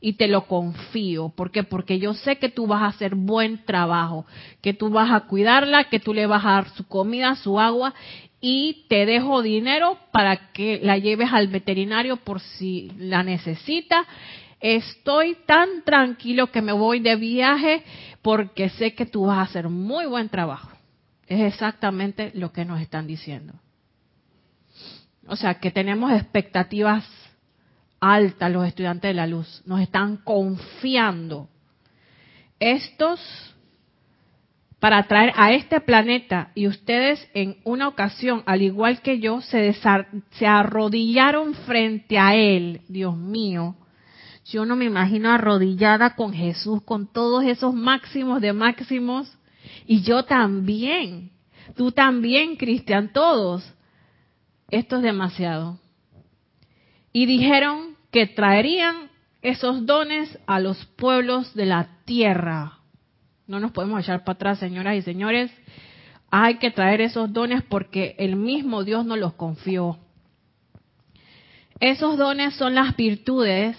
Y 0.00 0.12
te 0.12 0.28
lo 0.28 0.46
confío. 0.46 1.30
¿Por 1.30 1.50
qué? 1.50 1.64
Porque 1.64 1.98
yo 1.98 2.14
sé 2.14 2.36
que 2.38 2.48
tú 2.48 2.66
vas 2.66 2.82
a 2.82 2.86
hacer 2.86 3.14
buen 3.14 3.64
trabajo, 3.64 4.26
que 4.60 4.72
tú 4.72 4.90
vas 4.90 5.10
a 5.10 5.26
cuidarla, 5.26 5.84
que 5.84 5.98
tú 5.98 6.14
le 6.14 6.26
vas 6.26 6.44
a 6.44 6.52
dar 6.52 6.68
su 6.70 6.86
comida, 6.86 7.34
su 7.34 7.58
agua 7.58 7.94
y 8.40 8.86
te 8.88 9.06
dejo 9.06 9.42
dinero 9.42 9.98
para 10.12 10.52
que 10.52 10.80
la 10.82 10.98
lleves 10.98 11.32
al 11.32 11.48
veterinario 11.48 12.16
por 12.18 12.40
si 12.40 12.92
la 12.96 13.22
necesita. 13.22 14.06
Estoy 14.60 15.36
tan 15.46 15.82
tranquilo 15.84 16.50
que 16.50 16.62
me 16.62 16.72
voy 16.72 17.00
de 17.00 17.16
viaje 17.16 17.82
porque 18.22 18.68
sé 18.70 18.94
que 18.94 19.06
tú 19.06 19.26
vas 19.26 19.38
a 19.38 19.42
hacer 19.42 19.68
muy 19.68 20.06
buen 20.06 20.28
trabajo. 20.28 20.70
Es 21.26 21.40
exactamente 21.40 22.30
lo 22.34 22.52
que 22.52 22.64
nos 22.64 22.80
están 22.80 23.06
diciendo. 23.06 23.54
O 25.26 25.36
sea, 25.36 25.60
que 25.60 25.70
tenemos 25.70 26.12
expectativas 26.12 27.04
altas 28.00 28.50
los 28.50 28.66
estudiantes 28.66 29.10
de 29.10 29.14
la 29.14 29.26
luz. 29.26 29.62
Nos 29.66 29.80
están 29.80 30.18
confiando. 30.18 31.48
Estos, 32.60 33.20
para 34.80 35.02
traer 35.04 35.32
a 35.36 35.52
este 35.52 35.80
planeta, 35.80 36.50
y 36.54 36.66
ustedes 36.66 37.28
en 37.34 37.58
una 37.64 37.88
ocasión, 37.88 38.42
al 38.46 38.62
igual 38.62 39.00
que 39.00 39.20
yo, 39.20 39.40
se, 39.40 39.72
se 39.72 40.46
arrodillaron 40.46 41.54
frente 41.54 42.18
a 42.18 42.34
Él, 42.34 42.82
Dios 42.88 43.16
mío, 43.16 43.76
yo 44.50 44.64
no 44.64 44.76
me 44.76 44.86
imagino 44.86 45.30
arrodillada 45.30 46.14
con 46.16 46.32
Jesús, 46.32 46.82
con 46.82 47.06
todos 47.06 47.44
esos 47.44 47.74
máximos 47.74 48.40
de 48.40 48.54
máximos. 48.54 49.30
Y 49.86 50.00
yo 50.00 50.24
también. 50.24 51.30
Tú 51.76 51.92
también, 51.92 52.56
Cristian, 52.56 53.12
todos. 53.12 53.74
Esto 54.70 54.96
es 54.96 55.02
demasiado. 55.02 55.78
Y 57.12 57.26
dijeron 57.26 57.87
que 58.10 58.26
traerían 58.26 59.10
esos 59.42 59.86
dones 59.86 60.38
a 60.46 60.60
los 60.60 60.84
pueblos 60.96 61.54
de 61.54 61.66
la 61.66 61.88
tierra. 62.04 62.78
No 63.46 63.60
nos 63.60 63.72
podemos 63.72 64.00
echar 64.00 64.24
para 64.24 64.34
atrás, 64.34 64.58
señoras 64.58 64.96
y 64.96 65.02
señores. 65.02 65.50
Hay 66.30 66.56
que 66.56 66.70
traer 66.70 67.00
esos 67.00 67.32
dones 67.32 67.62
porque 67.62 68.14
el 68.18 68.36
mismo 68.36 68.84
Dios 68.84 69.06
nos 69.06 69.18
los 69.18 69.34
confió. 69.34 69.98
Esos 71.80 72.18
dones 72.18 72.54
son 72.54 72.74
las 72.74 72.96
virtudes, 72.96 73.76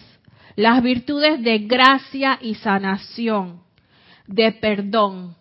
las 0.55 0.81
virtudes 0.81 1.41
de 1.43 1.59
gracia 1.59 2.39
y 2.41 2.55
sanación, 2.55 3.61
de 4.25 4.51
perdón, 4.53 5.35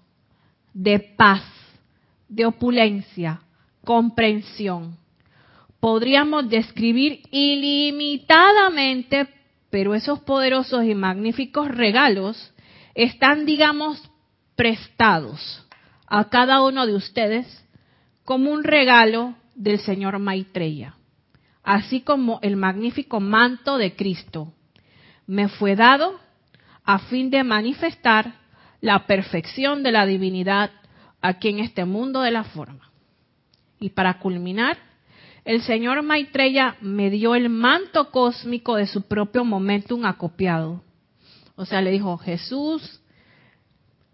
de 0.74 0.99
paz, 0.99 1.45
de 2.28 2.47
opulencia, 2.47 3.41
comprensión. 3.84 4.97
Podríamos 5.81 6.49
describir 6.49 7.22
ilimitadamente, 7.31 9.29
pero 9.70 9.95
esos 9.95 10.20
poderosos 10.20 10.85
y 10.85 10.95
magníficos 10.95 11.68
regalos 11.68 12.53
están, 12.95 13.47
digamos, 13.47 14.11
prestados 14.57 15.64
a 16.07 16.29
cada 16.29 16.62
uno 16.62 16.87
de 16.87 16.95
ustedes 16.95 17.64
como 18.24 18.51
un 18.51 18.64
regalo 18.64 19.35
del 19.55 19.79
Señor 19.79 20.18
Maitreya, 20.18 20.97
así 21.62 22.01
como 22.01 22.41
el 22.43 22.57
magnífico 22.57 23.20
manto 23.20 23.79
de 23.79 23.95
Cristo 23.95 24.53
me 25.29 25.49
fue 25.49 25.76
dado 25.76 26.18
a 26.85 26.99
fin 26.99 27.31
de 27.31 27.45
manifestar 27.45 28.35
la 28.81 29.07
perfección 29.07 29.83
de 29.83 29.93
la 29.93 30.07
divinidad 30.07 30.70
aquí 31.20 31.51
en 31.51 31.59
este 31.59 31.85
mundo 31.85 32.22
de 32.22 32.31
la 32.31 32.45
forma. 32.45 32.91
Y 33.79 33.91
para 33.91 34.18
culminar, 34.18 34.79
el 35.45 35.62
señor 35.62 36.03
Maitreya 36.03 36.76
me 36.80 37.11
dio 37.11 37.34
el 37.34 37.49
manto 37.49 38.11
cósmico 38.11 38.76
de 38.76 38.86
su 38.86 39.03
propio 39.03 39.45
momentum 39.45 40.05
acopiado. 40.05 40.82
O 41.57 41.64
sea, 41.64 41.80
le 41.80 41.91
dijo, 41.91 42.18
Jesús, 42.18 43.01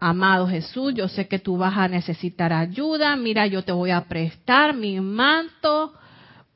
amado 0.01 0.47
Jesús, 0.49 0.95
yo 0.95 1.09
sé 1.09 1.29
que 1.29 1.39
tú 1.39 1.57
vas 1.57 1.77
a 1.77 1.89
necesitar 1.89 2.53
ayuda, 2.53 3.17
mira, 3.17 3.47
yo 3.47 3.65
te 3.65 3.73
voy 3.73 3.91
a 3.91 4.05
prestar 4.05 4.75
mi 4.75 5.01
manto 5.01 5.95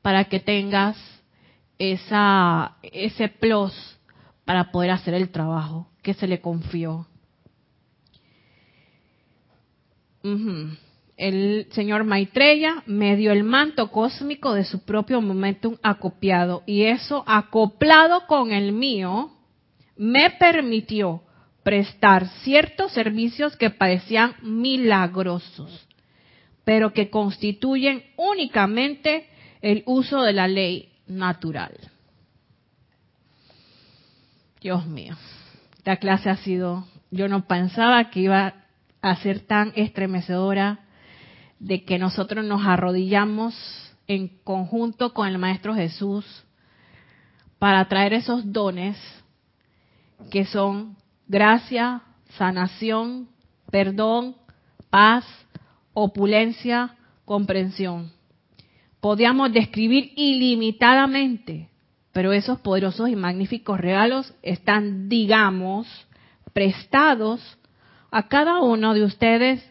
para 0.01 0.25
que 0.25 0.39
tengas 0.39 0.97
esa, 1.77 2.77
ese 2.83 3.27
plus 3.27 3.73
para 4.45 4.71
poder 4.71 4.91
hacer 4.91 5.13
el 5.13 5.29
trabajo 5.29 5.87
que 6.01 6.13
se 6.13 6.27
le 6.27 6.41
confió. 6.41 7.07
El 11.19 11.67
señor 11.71 12.05
Maitreya 12.05 12.81
me 12.85 13.17
dio 13.17 13.33
el 13.33 13.43
manto 13.43 13.91
cósmico 13.91 14.53
de 14.53 14.63
su 14.63 14.85
propio 14.85 15.19
momentum 15.19 15.75
acopiado 15.83 16.63
y 16.65 16.83
eso 16.83 17.25
acoplado 17.27 18.25
con 18.25 18.53
el 18.53 18.71
mío 18.71 19.29
me 19.97 20.29
permitió 20.29 21.21
prestar 21.61 22.29
ciertos 22.43 22.93
servicios 22.93 23.57
que 23.57 23.69
parecían 23.69 24.35
milagrosos, 24.41 25.89
pero 26.63 26.93
que 26.93 27.09
constituyen 27.09 28.01
únicamente 28.15 29.27
el 29.61 29.83
uso 29.87 30.21
de 30.21 30.31
la 30.31 30.47
ley 30.47 30.87
natural. 31.05 31.73
Dios 34.61 34.87
mío, 34.87 35.17
esta 35.79 35.97
clase 35.97 36.29
ha 36.29 36.37
sido, 36.37 36.87
yo 37.11 37.27
no 37.27 37.45
pensaba 37.45 38.09
que 38.09 38.21
iba 38.21 38.53
a 39.01 39.15
ser 39.17 39.41
tan 39.41 39.73
estremecedora 39.75 40.85
de 41.59 41.83
que 41.83 41.99
nosotros 41.99 42.45
nos 42.45 42.65
arrodillamos 42.65 43.53
en 44.07 44.29
conjunto 44.43 45.13
con 45.13 45.27
el 45.27 45.37
Maestro 45.37 45.75
Jesús 45.75 46.25
para 47.59 47.87
traer 47.87 48.13
esos 48.13 48.51
dones 48.51 48.97
que 50.31 50.45
son 50.45 50.95
gracia, 51.27 52.01
sanación, 52.37 53.29
perdón, 53.69 54.35
paz, 54.89 55.25
opulencia, 55.93 56.95
comprensión. 57.25 58.11
Podíamos 59.01 59.53
describir 59.53 60.11
ilimitadamente, 60.15 61.69
pero 62.11 62.33
esos 62.33 62.59
poderosos 62.59 63.09
y 63.09 63.15
magníficos 63.15 63.79
regalos 63.79 64.33
están, 64.41 65.07
digamos, 65.07 65.87
prestados 66.53 67.41
a 68.11 68.27
cada 68.27 68.59
uno 68.59 68.93
de 68.93 69.03
ustedes 69.03 69.63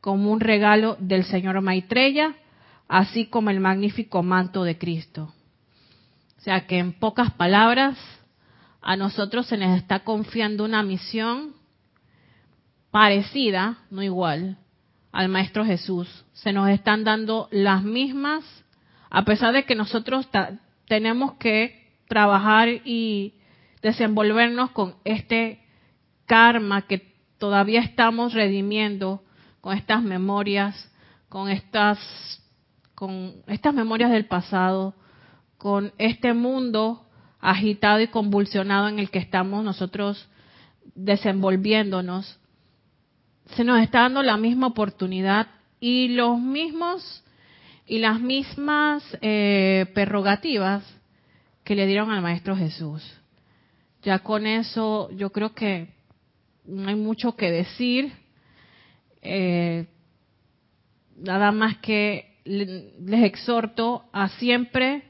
como 0.00 0.30
un 0.30 0.40
regalo 0.40 0.96
del 0.98 1.24
Señor 1.24 1.60
Maitreya, 1.60 2.34
así 2.88 3.26
como 3.26 3.50
el 3.50 3.60
magnífico 3.60 4.22
manto 4.22 4.64
de 4.64 4.78
Cristo. 4.78 5.32
O 6.38 6.40
sea 6.40 6.66
que 6.66 6.78
en 6.78 6.92
pocas 6.92 7.32
palabras, 7.32 7.98
a 8.80 8.96
nosotros 8.96 9.46
se 9.46 9.58
nos 9.58 9.76
está 9.76 10.00
confiando 10.00 10.64
una 10.64 10.82
misión 10.82 11.54
parecida, 12.90 13.78
no 13.90 14.02
igual, 14.02 14.56
al 15.12 15.28
Maestro 15.28 15.64
Jesús. 15.64 16.24
Se 16.32 16.52
nos 16.52 16.70
están 16.70 17.04
dando 17.04 17.48
las 17.50 17.82
mismas, 17.82 18.44
a 19.10 19.24
pesar 19.24 19.52
de 19.52 19.64
que 19.64 19.74
nosotros 19.74 20.28
tenemos 20.86 21.34
que 21.34 21.92
trabajar 22.08 22.68
y 22.84 23.34
desenvolvernos 23.82 24.70
con 24.70 24.94
este 25.04 25.60
karma 26.26 26.82
que 26.82 27.14
todavía 27.38 27.80
estamos 27.80 28.32
redimiendo 28.32 29.22
con 29.60 29.76
estas 29.76 30.02
memorias, 30.02 30.90
con 31.28 31.48
estas, 31.48 31.98
con 32.94 33.42
estas 33.46 33.74
memorias 33.74 34.10
del 34.10 34.26
pasado, 34.26 34.94
con 35.58 35.92
este 35.98 36.32
mundo 36.32 37.06
agitado 37.40 38.00
y 38.00 38.08
convulsionado 38.08 38.88
en 38.88 38.98
el 38.98 39.10
que 39.10 39.18
estamos 39.18 39.64
nosotros 39.64 40.28
desenvolviéndonos, 40.94 42.38
se 43.54 43.64
nos 43.64 43.80
está 43.80 44.00
dando 44.00 44.22
la 44.22 44.36
misma 44.36 44.68
oportunidad 44.68 45.48
y 45.80 46.08
los 46.08 46.38
mismos 46.38 47.24
y 47.86 47.98
las 47.98 48.20
mismas 48.20 49.02
eh, 49.20 49.86
prerrogativas 49.94 50.84
que 51.64 51.74
le 51.74 51.86
dieron 51.86 52.10
al 52.10 52.22
Maestro 52.22 52.56
Jesús. 52.56 53.02
Ya 54.02 54.20
con 54.20 54.46
eso 54.46 55.10
yo 55.10 55.30
creo 55.30 55.54
que 55.54 55.88
no 56.64 56.88
hay 56.88 56.94
mucho 56.94 57.34
que 57.34 57.50
decir. 57.50 58.12
Eh, 59.22 59.86
nada 61.16 61.52
más 61.52 61.76
que 61.78 62.38
les 62.44 63.22
exhorto 63.22 64.04
a 64.12 64.28
siempre 64.28 65.04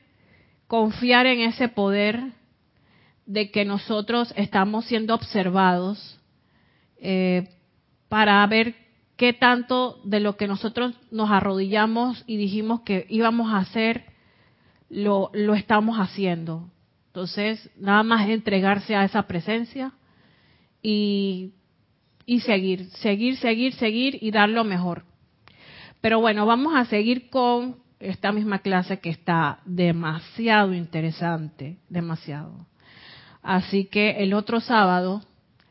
confiar 0.67 1.27
en 1.27 1.41
ese 1.41 1.69
poder 1.69 2.33
de 3.27 3.51
que 3.51 3.65
nosotros 3.65 4.33
estamos 4.37 4.87
siendo 4.87 5.15
observados 5.15 6.19
eh, 6.97 7.49
para 8.09 8.45
ver 8.47 8.75
qué 9.17 9.33
tanto 9.33 10.01
de 10.05 10.21
lo 10.21 10.37
que 10.37 10.49
nosotros 10.49 10.95
nos 11.11 11.31
arrodillamos 11.31 12.25
y 12.27 12.37
dijimos 12.37 12.81
que 12.81 13.07
íbamos 13.09 13.53
a 13.53 13.59
hacer, 13.59 14.07
lo, 14.89 15.31
lo 15.33 15.55
estamos 15.55 15.99
haciendo. 15.99 16.69
Entonces, 17.09 17.71
nada 17.77 18.03
más 18.03 18.29
entregarse 18.29 18.97
a 18.97 19.05
esa 19.05 19.23
presencia 19.23 19.93
y, 20.83 21.53
y 22.27 22.41
seguir, 22.41 22.91
seguir, 22.91 23.37
seguir, 23.37 23.75
seguir 23.75 24.18
y 24.21 24.31
dar 24.31 24.49
lo 24.49 24.64
mejor. 24.64 25.05
Pero 26.01 26.21
bueno, 26.21 26.47
vamos 26.47 26.75
a 26.75 26.85
seguir 26.87 27.29
con 27.31 27.77
esta 27.99 28.33
misma 28.33 28.61
clase 28.61 28.99
que 28.99 29.11
está 29.11 29.61
demasiado 29.64 30.73
interesante, 30.73 31.77
demasiado. 31.89 32.66
Así 33.43 33.85
que 33.85 34.23
el 34.23 34.33
otro 34.33 34.61
sábado, 34.61 35.23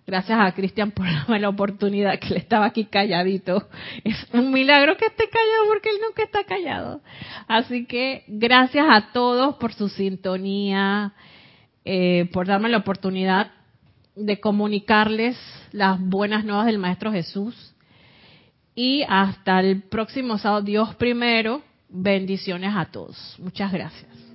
gracias 0.05 0.39
a 0.39 0.51
Cristian 0.53 0.91
por 0.91 1.05
darme 1.05 1.39
la 1.39 1.49
oportunidad 1.49 2.19
que 2.19 2.29
le 2.29 2.39
estaba 2.39 2.65
aquí 2.65 2.85
calladito, 2.85 3.67
es 4.03 4.27
un 4.33 4.51
milagro 4.51 4.95
que 4.97 5.05
esté 5.05 5.29
callado 5.29 5.67
porque 5.67 5.89
él 5.89 5.97
nunca 6.05 6.23
está 6.23 6.43
callado. 6.43 7.01
Así 7.47 7.85
que 7.85 8.23
gracias 8.27 8.85
a 8.89 9.11
todos 9.11 9.55
por 9.55 9.73
su 9.73 9.89
sintonía, 9.89 11.13
eh, 11.85 12.29
por 12.31 12.45
darme 12.45 12.69
la 12.69 12.77
oportunidad 12.77 13.51
de 14.19 14.39
comunicarles 14.39 15.37
las 15.71 15.99
buenas 15.99 16.45
nuevas 16.45 16.65
del 16.65 16.77
Maestro 16.77 17.11
Jesús. 17.11 17.73
Y 18.75 19.03
hasta 19.07 19.59
el 19.59 19.81
próximo 19.83 20.37
sábado, 20.37 20.61
Dios 20.61 20.95
primero, 20.95 21.61
bendiciones 21.89 22.73
a 22.75 22.85
todos. 22.85 23.35
Muchas 23.39 23.71
gracias. 23.71 24.28